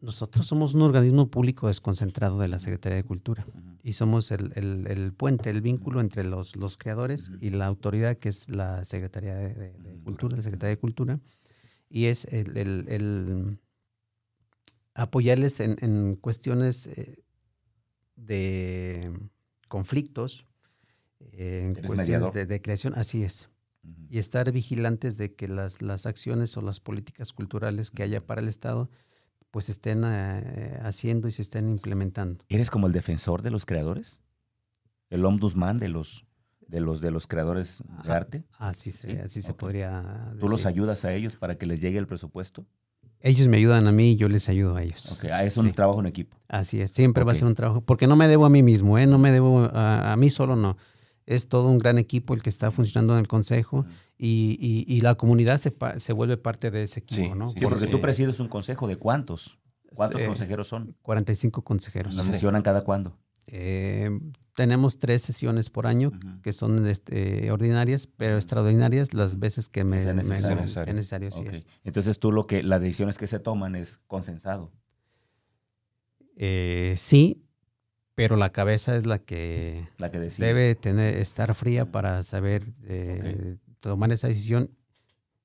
Nosotros 0.00 0.46
somos 0.46 0.74
un 0.74 0.82
organismo 0.82 1.28
público 1.28 1.66
desconcentrado 1.66 2.38
de 2.38 2.46
la 2.46 2.60
Secretaría 2.60 2.96
de 2.96 3.02
Cultura 3.04 3.44
y 3.82 3.94
somos 3.94 4.30
el, 4.30 4.52
el- 4.54 4.86
el 4.86 5.12
puente, 5.12 5.50
el 5.50 5.60
vínculo 5.60 6.00
entre 6.00 6.22
los, 6.22 6.54
los 6.54 6.76
creadores 6.78 7.32
y 7.40 7.50
la 7.50 7.66
autoridad 7.66 8.16
que 8.16 8.28
es 8.28 8.48
la 8.48 8.84
Secretaría 8.84 9.34
de, 9.34 9.54
de- 9.54 9.72
de 9.72 9.98
Cultura, 10.04 10.36
la 10.36 10.42
Secretaría 10.44 10.70
de 10.76 10.78
Cultura, 10.78 11.18
y 11.90 12.06
es 12.06 12.24
el, 12.26 12.56
el- 12.56 12.84
el 12.88 13.58
apoyarles 14.94 15.60
en, 15.60 15.76
en 15.80 16.16
cuestiones 16.16 16.86
eh, 16.88 17.22
de 18.16 19.12
conflictos, 19.68 20.46
eh, 21.20 21.62
en 21.66 21.74
cuestiones 21.74 21.98
mediador. 22.06 22.32
de, 22.34 22.46
de 22.46 22.60
creación, 22.60 22.94
así 22.96 23.22
es, 23.22 23.48
y 24.10 24.18
estar 24.18 24.50
vigilantes 24.52 25.16
de 25.16 25.34
que 25.34 25.46
las, 25.48 25.82
las 25.82 26.06
acciones 26.06 26.56
o 26.56 26.62
las 26.62 26.80
políticas 26.80 27.32
culturales 27.32 27.90
que 27.90 28.02
haya 28.02 28.26
para 28.26 28.40
el 28.40 28.48
Estado 28.48 28.90
pues 29.50 29.70
estén 29.70 30.02
eh, 30.04 30.78
haciendo 30.82 31.26
y 31.26 31.32
se 31.32 31.40
estén 31.42 31.70
implementando. 31.70 32.44
¿Eres 32.50 32.70
como 32.70 32.86
el 32.86 32.92
defensor 32.92 33.40
de 33.40 33.50
los 33.50 33.64
creadores? 33.64 34.20
¿El 35.08 35.24
ombudsman 35.24 35.78
de 35.78 35.88
los, 35.88 36.26
de 36.68 36.80
los, 36.80 37.00
de 37.00 37.10
los 37.10 37.26
creadores 37.26 37.82
de 38.04 38.12
arte? 38.12 38.44
Así 38.58 38.92
se, 38.92 39.10
Sí, 39.10 39.18
así 39.18 39.42
se 39.42 39.54
podría 39.54 40.30
¿Tú 40.38 40.46
los 40.48 40.52
decir. 40.58 40.68
ayudas 40.68 41.04
a 41.04 41.12
ellos 41.12 41.36
para 41.36 41.56
que 41.56 41.66
les 41.66 41.80
llegue 41.80 41.98
el 41.98 42.06
presupuesto? 42.06 42.64
Ellos 43.20 43.48
me 43.48 43.56
ayudan 43.56 43.88
a 43.88 43.92
mí 43.92 44.10
y 44.12 44.16
yo 44.16 44.28
les 44.28 44.48
ayudo 44.48 44.76
a 44.76 44.82
ellos. 44.82 45.10
Ok, 45.10 45.24
ah, 45.32 45.42
es 45.44 45.56
un 45.56 45.66
Sí. 45.66 45.72
trabajo 45.72 45.98
en 46.00 46.06
equipo. 46.06 46.36
Así 46.46 46.80
es, 46.80 46.92
siempre 46.92 47.24
va 47.24 47.32
a 47.32 47.34
ser 47.34 47.46
un 47.46 47.54
trabajo, 47.56 47.80
porque 47.80 48.06
no 48.06 48.14
me 48.14 48.28
debo 48.28 48.46
a 48.46 48.50
mí 48.50 48.62
mismo, 48.62 48.96
¿eh? 48.96 49.06
no 49.06 49.18
me 49.18 49.32
debo 49.32 49.62
a, 49.72 50.12
a 50.12 50.16
mí 50.16 50.30
solo, 50.30 50.54
no. 50.54 50.76
Es 51.26 51.48
todo 51.48 51.68
un 51.68 51.78
gran 51.78 51.98
equipo 51.98 52.32
el 52.32 52.42
que 52.42 52.48
está 52.48 52.70
funcionando 52.70 53.12
en 53.14 53.18
el 53.20 53.28
consejo 53.28 53.84
y, 54.16 54.56
y- 54.60 54.84
y 54.96 55.00
la 55.00 55.16
comunidad 55.16 55.58
se, 55.58 55.74
se 55.96 56.12
vuelve 56.12 56.36
parte 56.38 56.70
de 56.70 56.84
ese 56.84 57.00
equipo, 57.00 57.20
Sí, 57.34 57.38
¿no? 57.38 57.50
sí, 57.50 57.58
porque 57.60 57.86
tú 57.88 58.00
presides 58.00 58.40
un 58.40 58.48
consejo 58.48 58.86
de 58.86 58.96
cuántos. 58.96 59.58
¿Cuántos 59.94 60.22
consejeros 60.22 60.68
son? 60.68 60.94
45 61.02 61.62
consejeros. 61.62 62.14
¿Y 62.14 62.18
sesionan 62.22 62.62
cada 62.62 62.84
cuándo? 62.84 63.18
Eh, 63.50 64.10
tenemos 64.54 64.98
tres 64.98 65.22
sesiones 65.22 65.70
por 65.70 65.86
año 65.86 66.10
que 66.42 66.52
son 66.52 66.86
este, 66.86 67.50
ordinarias, 67.50 68.06
pero 68.06 68.36
extraordinarias 68.36 69.14
las 69.14 69.38
veces 69.38 69.68
que 69.68 69.84
me, 69.84 70.00
sea 70.02 70.12
me- 70.14 70.22
necesario. 70.22 71.28
es. 71.28 71.66
Entonces 71.84 72.18
tú 72.18 72.30
lo 72.32 72.46
que, 72.46 72.62
las 72.62 72.80
decisiones 72.80 73.16
que 73.18 73.26
se 73.26 73.38
toman 73.38 73.74
es 73.76 74.00
consensado. 74.06 74.72
Eh, 76.36 76.94
sí, 76.96 77.42
pero 78.14 78.36
la 78.36 78.50
cabeza 78.50 78.96
es 78.96 79.06
la 79.06 79.18
que 79.18 79.88
La 79.98 80.10
que 80.10 80.18
decide. 80.18 80.46
debe 80.46 80.74
tener, 80.74 81.16
estar 81.16 81.54
fría 81.54 81.90
para 81.90 82.22
saber 82.22 82.64
eh, 82.84 83.56
tomar 83.80 84.12
esa 84.12 84.28
decisión 84.28 84.70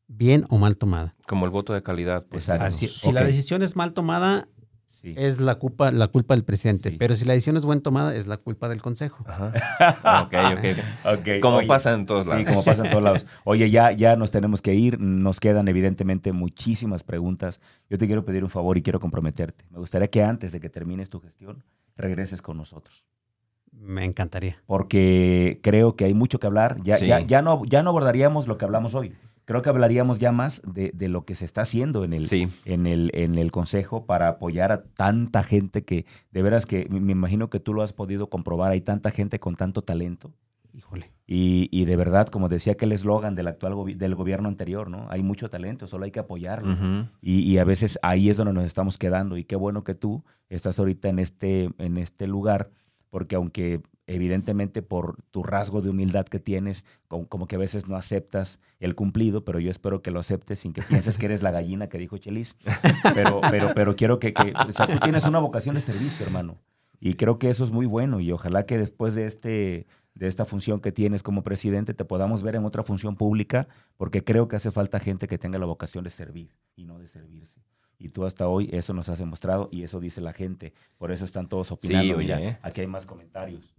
bien 0.07 0.45
o 0.49 0.57
mal 0.57 0.77
tomada. 0.77 1.15
Como 1.27 1.45
el 1.45 1.51
voto 1.51 1.73
de 1.73 1.81
calidad. 1.83 2.25
pues. 2.27 2.43
Exacto. 2.45 2.65
Así- 2.65 2.87
si 2.87 3.11
la 3.11 3.23
decisión 3.23 3.61
es 3.63 3.75
mal 3.75 3.93
tomada, 3.93 4.47
Sí. 5.03 5.13
es 5.17 5.41
la 5.41 5.55
culpa, 5.55 5.91
la 5.91 6.07
culpa 6.07 6.33
del 6.33 6.45
presidente, 6.45 6.91
Sí. 6.91 6.95
pero 6.97 7.13
si 7.13 7.25
la 7.25 7.33
decisión 7.33 7.57
es 7.57 7.65
bien 7.65 7.81
tomada, 7.81 8.15
es 8.15 8.25
la 8.25 8.37
culpa 8.37 8.69
del 8.69 8.81
consejo. 8.81 9.25
Ajá. 9.27 9.51
Ok, 10.23 10.33
ok. 10.57 11.19
Ok, 11.19 11.27
Como 11.41 11.57
oye, 11.57 11.67
pasa 11.67 11.93
en 11.93 12.05
todos 12.05 12.23
Sí, 12.25 12.29
lados. 12.31 12.45
como 12.47 12.63
pasa 12.63 12.85
en 12.85 12.89
todos 12.89 13.03
lados. 13.03 13.27
Oye, 13.43 13.69
ya, 13.69 13.91
ya 13.91 14.15
nos 14.15 14.31
tenemos 14.31 14.61
que 14.61 14.73
ir. 14.75 14.99
Nos 15.01 15.41
quedan 15.41 15.67
evidentemente 15.67 16.31
muchísimas 16.31 17.03
preguntas. 17.03 17.59
Yo 17.89 17.97
te 17.97 18.07
quiero 18.07 18.23
pedir 18.23 18.43
un 18.45 18.49
favor 18.49 18.77
y 18.77 18.81
quiero 18.81 19.01
comprometerte. 19.01 19.65
Me 19.71 19.79
gustaría 19.79 20.07
que 20.09 20.23
antes 20.23 20.53
de 20.53 20.61
que 20.61 20.69
termines 20.69 21.09
tu 21.09 21.19
gestión, 21.19 21.63
regreses 21.97 22.41
con 22.41 22.55
nosotros. 22.55 23.03
Me 23.73 24.05
encantaría. 24.05 24.57
Porque 24.67 25.59
creo 25.63 25.95
que 25.97 26.05
hay 26.05 26.13
mucho 26.13 26.39
que 26.39 26.47
hablar. 26.47 26.77
Ya, 26.83 26.95
Sí. 26.95 27.07
ya, 27.07 27.19
ya, 27.19 27.41
no, 27.41 27.65
ya 27.65 27.83
no 27.83 27.89
abordaríamos 27.89 28.47
lo 28.47 28.57
que 28.57 28.63
hablamos 28.65 28.95
hoy. 28.95 29.13
Creo 29.45 29.61
que 29.61 29.69
hablaríamos 29.69 30.19
ya 30.19 30.31
más 30.31 30.61
de, 30.65 30.91
de 30.93 31.09
lo 31.09 31.25
que 31.25 31.35
se 31.35 31.45
está 31.45 31.61
haciendo 31.61 32.03
en 32.03 32.13
el, 32.13 32.27
Sí. 32.27 32.47
en 32.65 32.87
el, 32.87 33.11
en 33.13 33.37
el 33.37 33.51
consejo 33.51 34.05
para 34.05 34.27
apoyar 34.29 34.71
a 34.71 34.83
tanta 34.83 35.43
gente 35.43 35.83
que, 35.83 36.05
de 36.31 36.41
veras 36.41 36.65
que 36.65 36.87
me 36.89 37.11
imagino 37.11 37.49
que 37.49 37.59
tú 37.59 37.73
lo 37.73 37.81
has 37.83 37.91
podido 37.93 38.29
comprobar, 38.29 38.71
hay 38.71 38.81
tanta 38.81 39.11
gente 39.11 39.39
con 39.39 39.55
tanto 39.55 39.81
talento. 39.81 40.31
Híjole. 40.75 41.11
Y, 41.27 41.69
y 41.71 41.85
de 41.85 41.95
verdad, 41.95 42.27
como 42.29 42.49
decía 42.49 42.75
que 42.75 42.85
el 42.85 42.93
eslogan 42.93 43.35
del 43.35 43.47
actual 43.47 43.73
gobi- 43.73 43.95
del 43.95 44.15
gobierno 44.15 44.49
anterior, 44.49 44.89
¿no? 44.89 45.05
Hay 45.11 45.21
mucho 45.21 45.49
talento, 45.49 45.85
solo 45.87 46.05
hay 46.05 46.11
que 46.11 46.19
apoyarlo. 46.19 47.07
Y, 47.21 47.41
y 47.41 47.57
a 47.59 47.63
veces 47.63 47.99
ahí 48.01 48.29
es 48.29 48.37
donde 48.37 48.53
nos 48.53 48.65
estamos 48.65 48.97
quedando. 48.97 49.37
Y 49.37 49.43
qué 49.43 49.55
bueno 49.55 49.83
que 49.83 49.93
tú 49.93 50.23
estás 50.49 50.79
ahorita 50.79 51.09
en 51.09 51.19
este, 51.19 51.69
en 51.77 51.97
este 51.97 52.25
lugar, 52.25 52.71
porque 53.11 53.35
aunque 53.35 53.81
evidentemente 54.07 54.81
por 54.81 55.21
tu 55.31 55.43
rasgo 55.43 55.81
de 55.81 55.89
humildad 55.89 56.25
que 56.25 56.39
tienes, 56.39 56.83
como, 57.07 57.27
como 57.27 57.47
que 57.47 57.55
a 57.55 57.59
veces 57.59 57.87
no 57.87 57.95
aceptas 57.95 58.59
el 58.79 58.95
cumplido, 58.95 59.45
pero 59.45 59.59
yo 59.59 59.71
espero 59.71 60.01
que 60.01 60.11
lo 60.11 60.19
aceptes 60.19 60.59
sin 60.59 60.73
que 60.73 60.81
pienses 60.81 61.17
que 61.17 61.25
eres 61.25 61.41
la 61.41 61.51
gallina 61.51 61.87
que 61.87 61.97
dijo 61.97 62.17
Chelis. 62.17 62.55
Pero, 63.13 63.41
pero, 63.49 63.73
pero 63.73 63.95
quiero 63.95 64.19
que, 64.19 64.33
que 64.33 64.53
o 64.67 64.71
sea, 64.71 64.87
tú 64.87 64.99
tienes 64.99 65.25
una 65.25 65.39
vocación 65.39 65.75
de 65.75 65.81
servicio, 65.81 66.25
hermano. 66.25 66.57
Y 66.99 67.15
creo 67.15 67.37
que 67.37 67.49
eso 67.49 67.63
es 67.63 67.71
muy 67.71 67.85
bueno 67.85 68.19
y 68.19 68.31
ojalá 68.31 68.65
que 68.65 68.77
después 68.77 69.13
de 69.13 69.25
este 69.25 69.87
de 70.15 70.27
esta 70.27 70.45
función 70.45 70.79
que 70.79 70.91
tienes 70.91 71.23
como 71.23 71.43
presidente 71.43 71.93
te 71.93 72.05
podamos 72.05 72.43
ver 72.43 72.55
en 72.55 72.65
otra 72.65 72.83
función 72.83 73.15
pública 73.15 73.67
porque 73.97 74.23
creo 74.23 74.47
que 74.47 74.55
hace 74.55 74.71
falta 74.71 74.99
gente 74.99 75.27
que 75.27 75.37
tenga 75.37 75.57
la 75.57 75.65
vocación 75.65 76.03
de 76.03 76.11
servir 76.11 76.55
y 76.75 76.85
no 76.85 76.99
de 76.99 77.07
servirse. 77.07 77.61
Y 77.97 78.09
tú 78.09 78.25
hasta 78.25 78.47
hoy 78.47 78.69
eso 78.71 78.93
nos 78.93 79.09
has 79.09 79.19
demostrado 79.19 79.69
y 79.71 79.83
eso 79.83 79.99
dice 79.99 80.21
la 80.21 80.33
gente. 80.33 80.73
Por 80.97 81.11
eso 81.11 81.25
están 81.25 81.47
todos 81.47 81.71
opinando. 81.71 82.17
oye, 82.17 82.35
Mira, 82.35 82.41
¿eh? 82.41 82.59
aquí 82.61 82.81
hay 82.81 82.87
más 82.87 83.05
comentarios. 83.05 83.73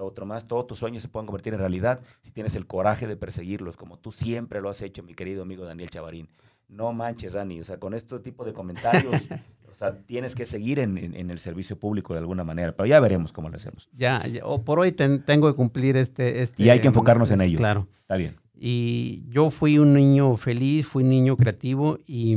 Está 0.00 0.04
otro 0.08 0.24
más. 0.24 0.48
Todos 0.48 0.66
tus 0.66 0.78
sueños 0.78 1.02
se 1.02 1.08
pueden 1.08 1.26
convertir 1.26 1.52
en 1.52 1.58
realidad 1.60 2.00
si 2.22 2.30
tienes 2.30 2.56
el 2.56 2.66
coraje 2.66 3.06
de 3.06 3.16
perseguirlos, 3.16 3.76
como 3.76 3.98
tú 3.98 4.12
siempre 4.12 4.62
lo 4.62 4.70
has 4.70 4.80
hecho, 4.80 5.02
mi 5.02 5.12
querido 5.12 5.42
amigo 5.42 5.64
Daniel 5.66 5.90
Chavarín. 5.90 6.28
No 6.68 6.94
manches, 6.94 7.34
Dani. 7.34 7.60
O 7.60 7.64
sea, 7.64 7.78
con 7.78 7.92
este 7.92 8.18
tipo 8.20 8.46
de 8.46 8.54
comentarios, 8.54 9.12
o 9.70 9.74
sea, 9.74 9.98
tienes 10.06 10.34
que 10.34 10.46
seguir 10.46 10.78
en, 10.78 10.96
en- 10.96 11.14
en 11.14 11.30
el 11.30 11.38
servicio 11.38 11.78
público 11.78 12.14
de 12.14 12.20
alguna 12.20 12.44
manera. 12.44 12.72
Pero 12.74 12.86
ya 12.86 12.98
veremos 12.98 13.30
cómo 13.34 13.50
lo 13.50 13.56
hacemos. 13.56 13.90
Ya, 13.92 14.26
ya, 14.26 14.46
o 14.46 14.62
por 14.62 14.78
hoy 14.78 14.92
ten- 14.92 15.22
tengo 15.22 15.50
que 15.50 15.54
cumplir 15.56 15.98
este, 15.98 16.40
este... 16.40 16.62
Y 16.62 16.70
hay 16.70 16.80
que 16.80 16.86
enfocarnos 16.88 17.30
en 17.32 17.42
ello. 17.42 17.58
Claro. 17.58 17.86
Está 18.00 18.16
bien. 18.16 18.36
Y 18.58 19.24
yo 19.28 19.50
fui 19.50 19.78
un 19.78 19.92
niño 19.92 20.36
feliz, 20.38 20.86
fui 20.86 21.02
un 21.04 21.10
niño 21.10 21.36
creativo 21.36 21.98
y 22.06 22.32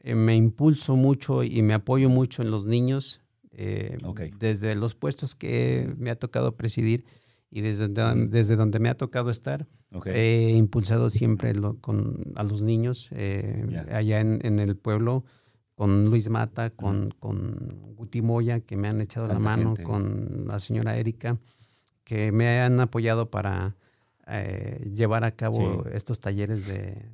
eh, 0.00 0.14
me 0.14 0.36
impulso 0.36 0.94
mucho 0.94 1.42
y 1.42 1.62
me 1.62 1.74
apoyo 1.74 2.08
mucho 2.08 2.42
en 2.42 2.50
los 2.52 2.64
niños. 2.64 3.20
Eh. 3.52 3.96
Desde 4.38 4.74
los 4.74 4.94
puestos 4.94 5.34
que 5.34 5.92
me 5.98 6.10
ha 6.10 6.16
tocado 6.16 6.56
presidir 6.56 7.04
y 7.50 7.60
desde, 7.60 7.88
don- 7.88 8.30
desde 8.30 8.56
donde 8.56 8.78
me 8.78 8.88
ha 8.88 8.94
tocado 8.96 9.30
estar, 9.30 9.66
he 10.06 10.54
impulsado 10.56 11.10
siempre 11.10 11.54
lo- 11.54 11.76
con, 11.80 12.32
a 12.36 12.42
los 12.44 12.62
niños 12.62 13.08
eh, 13.12 13.84
allá 13.92 14.20
en, 14.20 14.40
en 14.44 14.58
el 14.58 14.76
pueblo, 14.76 15.24
con 15.74 16.06
Luis 16.06 16.28
Mata, 16.30 16.70
con, 16.70 17.10
con 17.18 17.94
Guti 17.96 18.22
Moya, 18.22 18.60
que 18.60 18.76
me 18.76 18.88
han 18.88 19.00
echado 19.00 19.26
la 19.26 19.38
mano, 19.38 19.70
gente. 19.76 19.82
con 19.82 20.44
la 20.46 20.60
señora 20.60 20.96
Erika, 20.96 21.38
que 22.04 22.32
me 22.32 22.60
han 22.60 22.80
apoyado 22.80 23.30
para 23.30 23.76
eh, 24.28 24.88
llevar 24.94 25.24
a 25.24 25.32
cabo 25.32 25.82
Sí. 25.84 25.90
estos 25.94 26.20
talleres 26.20 26.66
de, 26.66 27.04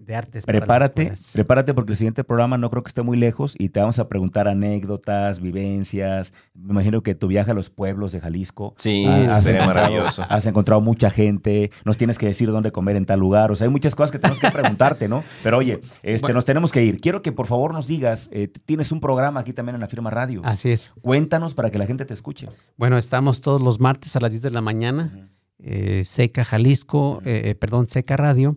de 0.00 0.16
artes. 0.16 0.44
para 0.46 0.58
las 0.58 0.66
Prepárate, 0.66 1.12
prepárate 1.32 1.74
porque 1.74 1.92
el 1.92 1.98
siguiente 1.98 2.24
programa 2.24 2.58
no 2.58 2.70
creo 2.70 2.82
que 2.82 2.88
esté 2.88 3.02
muy 3.02 3.16
lejos 3.18 3.54
y 3.58 3.68
te 3.68 3.80
vamos 3.80 3.98
a 3.98 4.08
preguntar 4.08 4.48
anécdotas, 4.48 5.40
vivencias. 5.40 6.32
Me 6.54 6.72
imagino 6.72 7.02
que 7.02 7.14
tu 7.14 7.26
viaje 7.28 7.50
a 7.50 7.54
los 7.54 7.70
pueblos 7.70 8.12
de 8.12 8.20
Jalisco. 8.20 8.74
Sí, 8.78 9.04
has 9.06 9.44
sería 9.44 9.62
encontrado- 9.62 9.88
maravilloso. 9.90 10.24
Has 10.28 10.46
encontrado 10.46 10.80
mucha 10.80 11.10
gente, 11.10 11.70
nos 11.84 11.96
tienes 11.96 12.18
que 12.18 12.26
decir 12.26 12.50
dónde 12.50 12.72
comer 12.72 12.96
en 12.96 13.06
tal 13.06 13.20
lugar. 13.20 13.50
O 13.52 13.56
sea, 13.56 13.66
hay 13.66 13.70
muchas 13.70 13.94
cosas 13.94 14.10
que 14.10 14.18
tenemos 14.18 14.40
que 14.40 14.50
preguntarte, 14.50 15.08
¿no? 15.08 15.22
Pero 15.42 15.58
oye, 15.58 15.80
este, 16.02 16.22
Bueno. 16.22 16.34
nos 16.36 16.44
tenemos 16.44 16.72
que 16.72 16.82
ir. 16.82 17.00
Quiero 17.00 17.22
que 17.22 17.32
por 17.32 17.46
favor 17.46 17.72
nos 17.72 17.86
digas, 17.86 18.28
eh, 18.32 18.48
tienes 18.64 18.92
un 18.92 19.00
programa 19.00 19.40
aquí 19.40 19.52
también 19.52 19.74
en 19.74 19.80
la 19.80 19.88
firma 19.88 20.10
radio. 20.10 20.40
Así 20.44 20.70
es. 20.70 20.92
Cuéntanos 21.02 21.54
para 21.54 21.70
que 21.70 21.78
la 21.78 21.86
gente 21.86 22.04
te 22.04 22.14
escuche. 22.14 22.48
Bueno, 22.76 22.96
estamos 22.98 23.40
todos 23.40 23.62
los 23.62 23.80
martes 23.80 24.16
a 24.16 24.20
las 24.20 24.30
10 24.30 24.42
de 24.42 24.50
la 24.50 24.60
mañana. 24.60 25.28
Eh, 25.62 26.02
Seca 26.04 26.44
Jalisco, 26.44 27.20
eh, 27.24 27.42
eh, 27.50 27.54
perdón, 27.54 27.86
Seca 27.86 28.16
Radio. 28.16 28.56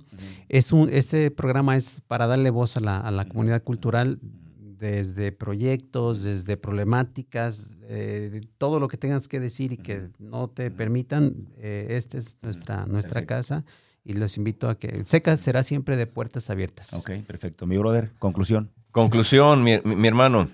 Es 0.50 0.72
un, 0.72 0.90
ese 0.90 1.32
programa 1.32 1.76
es 1.76 2.02
para 2.08 2.28
darle 2.28 2.50
voz 2.50 2.78
a 2.78 2.80
la, 2.80 3.00
a 3.00 3.12
la 3.12 3.26
comunidad 3.26 3.64
cultural 3.64 4.20
desde 4.22 5.32
proyectos, 5.32 6.24
desde 6.24 6.58
problemáticas, 6.58 7.72
eh, 7.84 8.42
todo 8.58 8.80
lo 8.80 8.88
que 8.88 8.98
tengas 8.98 9.28
que 9.28 9.40
decir 9.40 9.72
y 9.72 9.78
que 9.78 10.10
no 10.20 10.50
te 10.50 10.70
permitan, 10.72 11.48
eh, 11.58 11.88
esta 11.92 12.18
es 12.18 12.36
nuestra, 12.42 12.86
nuestra 12.86 13.22
Perfecto. 13.22 13.34
casa 13.36 13.66
y 14.04 14.14
los 14.14 14.36
invito 14.36 14.68
a 14.68 14.78
que 14.78 15.04
Seca 15.06 15.38
será 15.38 15.64
siempre 15.64 15.96
de 15.96 16.06
puertas 16.08 16.50
abiertas. 16.50 16.94
Ok, 16.94 17.12
perfecto. 17.26 17.66
Mi 17.66 17.78
brother, 17.78 18.12
conclusión. 18.20 18.72
Conclusión, 18.92 19.64
mi, 19.64 19.80
mi- 19.86 19.96
mi 19.96 20.08
hermano. 20.10 20.50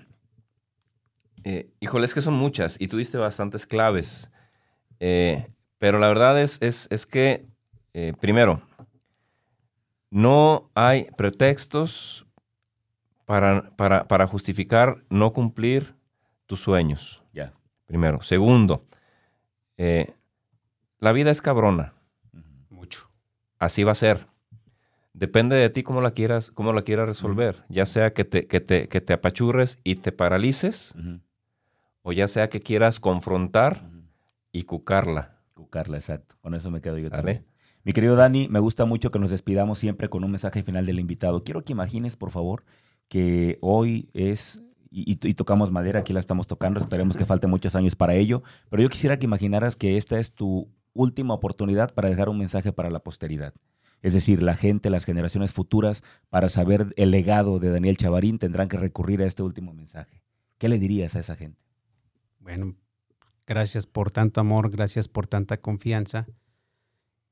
Eh, 1.42 1.70
híjole, 1.80 2.04
es 2.06 2.14
que 2.14 2.20
son 2.20 2.34
muchas 2.34 2.76
y 2.80 2.88
tú 2.88 2.98
diste 2.98 3.18
bastantes 3.18 3.66
claves. 3.66 4.30
Eh, 5.00 5.48
pero 5.80 5.98
la 5.98 6.08
verdad 6.08 6.38
es, 6.38 6.60
es, 6.60 6.86
es 6.90 7.06
que, 7.06 7.46
eh, 7.94 8.12
primero, 8.20 8.60
no 10.10 10.70
hay 10.74 11.04
pretextos 11.16 12.26
para, 13.24 13.62
para, 13.76 14.06
para 14.06 14.26
justificar 14.26 15.02
no 15.08 15.32
cumplir 15.32 15.94
tus 16.44 16.60
sueños. 16.60 17.24
Ya. 17.32 17.54
Primero. 17.86 18.20
Segundo, 18.20 18.82
eh, 19.78 20.12
la 20.98 21.12
vida 21.12 21.30
es 21.30 21.40
cabrona. 21.40 21.94
Mucho. 22.68 23.08
Así 23.58 23.82
va 23.82 23.92
a 23.92 23.94
ser. 23.94 24.26
Depende 25.14 25.56
de 25.56 25.70
ti 25.70 25.82
cómo 25.82 26.02
la 26.02 26.10
quieras, 26.10 26.50
cómo 26.50 26.74
la 26.74 26.82
quieras 26.82 27.08
resolver. 27.08 27.64
Ya 27.70 27.86
sea 27.86 28.12
que 28.12 28.26
te, 28.26 28.46
que, 28.46 28.60
te, 28.60 28.86
que 28.88 29.00
te 29.00 29.14
apachurres 29.14 29.78
y 29.82 29.94
te 29.94 30.12
paralices, 30.12 30.94
o 32.02 32.12
ya 32.12 32.28
sea 32.28 32.50
que 32.50 32.60
quieras 32.60 33.00
confrontar 33.00 33.88
y 34.52 34.64
cucarla. 34.64 35.39
Cucarla, 35.60 35.96
exacto. 35.98 36.36
Con 36.40 36.54
eso 36.54 36.70
me 36.70 36.80
quedo 36.80 36.98
yo 36.98 37.08
¿Sale? 37.08 37.16
también. 37.22 37.46
Mi 37.84 37.92
querido 37.92 38.14
Dani, 38.16 38.48
me 38.48 38.58
gusta 38.60 38.84
mucho 38.84 39.10
que 39.10 39.18
nos 39.18 39.30
despidamos 39.30 39.78
siempre 39.78 40.08
con 40.10 40.22
un 40.24 40.30
mensaje 40.30 40.62
final 40.62 40.84
del 40.86 41.00
invitado. 41.00 41.42
Quiero 41.44 41.62
que 41.64 41.72
imagines, 41.72 42.16
por 42.16 42.30
favor, 42.30 42.64
que 43.08 43.58
hoy 43.62 44.10
es, 44.12 44.62
y, 44.90 45.12
y- 45.12 45.18
y 45.28 45.34
tocamos 45.34 45.70
madera, 45.72 46.00
aquí 46.00 46.12
la 46.12 46.20
estamos 46.20 46.46
tocando, 46.46 46.78
esperemos 46.80 47.16
que 47.16 47.24
falte 47.24 47.46
muchos 47.46 47.74
años 47.74 47.96
para 47.96 48.14
ello, 48.14 48.42
pero 48.68 48.82
yo 48.82 48.88
quisiera 48.90 49.18
que 49.18 49.24
imaginaras 49.26 49.76
que 49.76 49.96
esta 49.96 50.18
es 50.18 50.32
tu 50.32 50.68
última 50.92 51.34
oportunidad 51.34 51.94
para 51.94 52.08
dejar 52.10 52.28
un 52.28 52.38
mensaje 52.38 52.72
para 52.72 52.90
la 52.90 53.00
posteridad. 53.00 53.54
Es 54.02 54.12
decir, 54.14 54.42
la 54.42 54.54
gente, 54.54 54.90
las 54.90 55.04
generaciones 55.04 55.52
futuras, 55.52 56.02
para 56.30 56.48
saber 56.48 56.92
el 56.96 57.10
legado 57.10 57.58
de 57.60 57.70
Daniel 57.70 57.96
Chavarín, 57.96 58.38
tendrán 58.38 58.68
que 58.68 58.76
recurrir 58.78 59.22
a 59.22 59.26
este 59.26 59.42
último 59.42 59.72
mensaje. 59.74 60.22
¿Qué 60.58 60.68
le 60.68 60.78
dirías 60.78 61.16
a 61.16 61.20
esa 61.20 61.36
gente? 61.36 61.60
Bueno, 62.38 62.74
gracias 63.46 63.86
por 63.86 64.10
tanto 64.10 64.40
amor, 64.40 64.70
gracias 64.70 65.08
por 65.08 65.26
tanta 65.26 65.58
confianza 65.58 66.26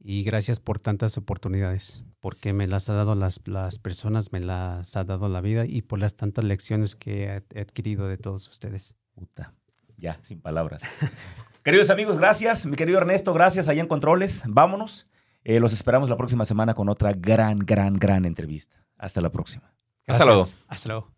y 0.01 0.23
gracias 0.23 0.61
por 0.61 0.79
tantas 0.79 1.17
oportunidades, 1.19 2.05
porque 2.21 2.53
me 2.53 2.67
las 2.67 2.89
ha 2.89 2.95
dado 2.95 3.15
las, 3.15 3.47
las 3.47 3.79
personas, 3.79 4.33
me 4.33 4.41
las 4.41 4.97
ha 4.97 5.05
dado 5.05 5.29
la 5.29 5.41
vida 5.41 5.67
y 5.67 5.83
por 5.83 5.99
las 5.99 6.15
tantas 6.15 6.45
lecciones 6.45 6.95
que 6.97 7.43
he 7.51 7.61
adquirido 7.61 8.09
de 8.09 8.17
todos 8.17 8.49
ustedes. 8.49 8.95
Puta, 9.15 9.53
ya, 9.97 10.21
sin 10.23 10.41
palabras. 10.41 10.83
Queridos 11.63 11.91
amigos, 11.91 12.19
gracias. 12.19 12.65
Mi 12.67 12.77
querido 12.77 12.99
Ernesto, 12.99 13.35
gracias 13.35 13.69
allá 13.69 13.83
en 13.83 13.89
Controles. 13.89 14.43
Vámonos. 14.47 15.07
Eh, 15.45 15.61
los 15.61 15.73
esperamos 15.73 16.09
la 16.09 16.17
próxima 16.17 16.47
semana 16.47 16.75
con 16.75 16.89
otra 16.89 17.13
gran, 17.13 17.59
gran, 17.59 17.95
gran 17.95 18.25
entrevista. 18.25 18.77
Hasta 18.97 19.21
la 19.21 19.31
próxima. 19.31 19.75
Hasta 20.07 20.25
luego. 20.25 20.47
Hasta 20.69 20.89
luego. 20.89 21.18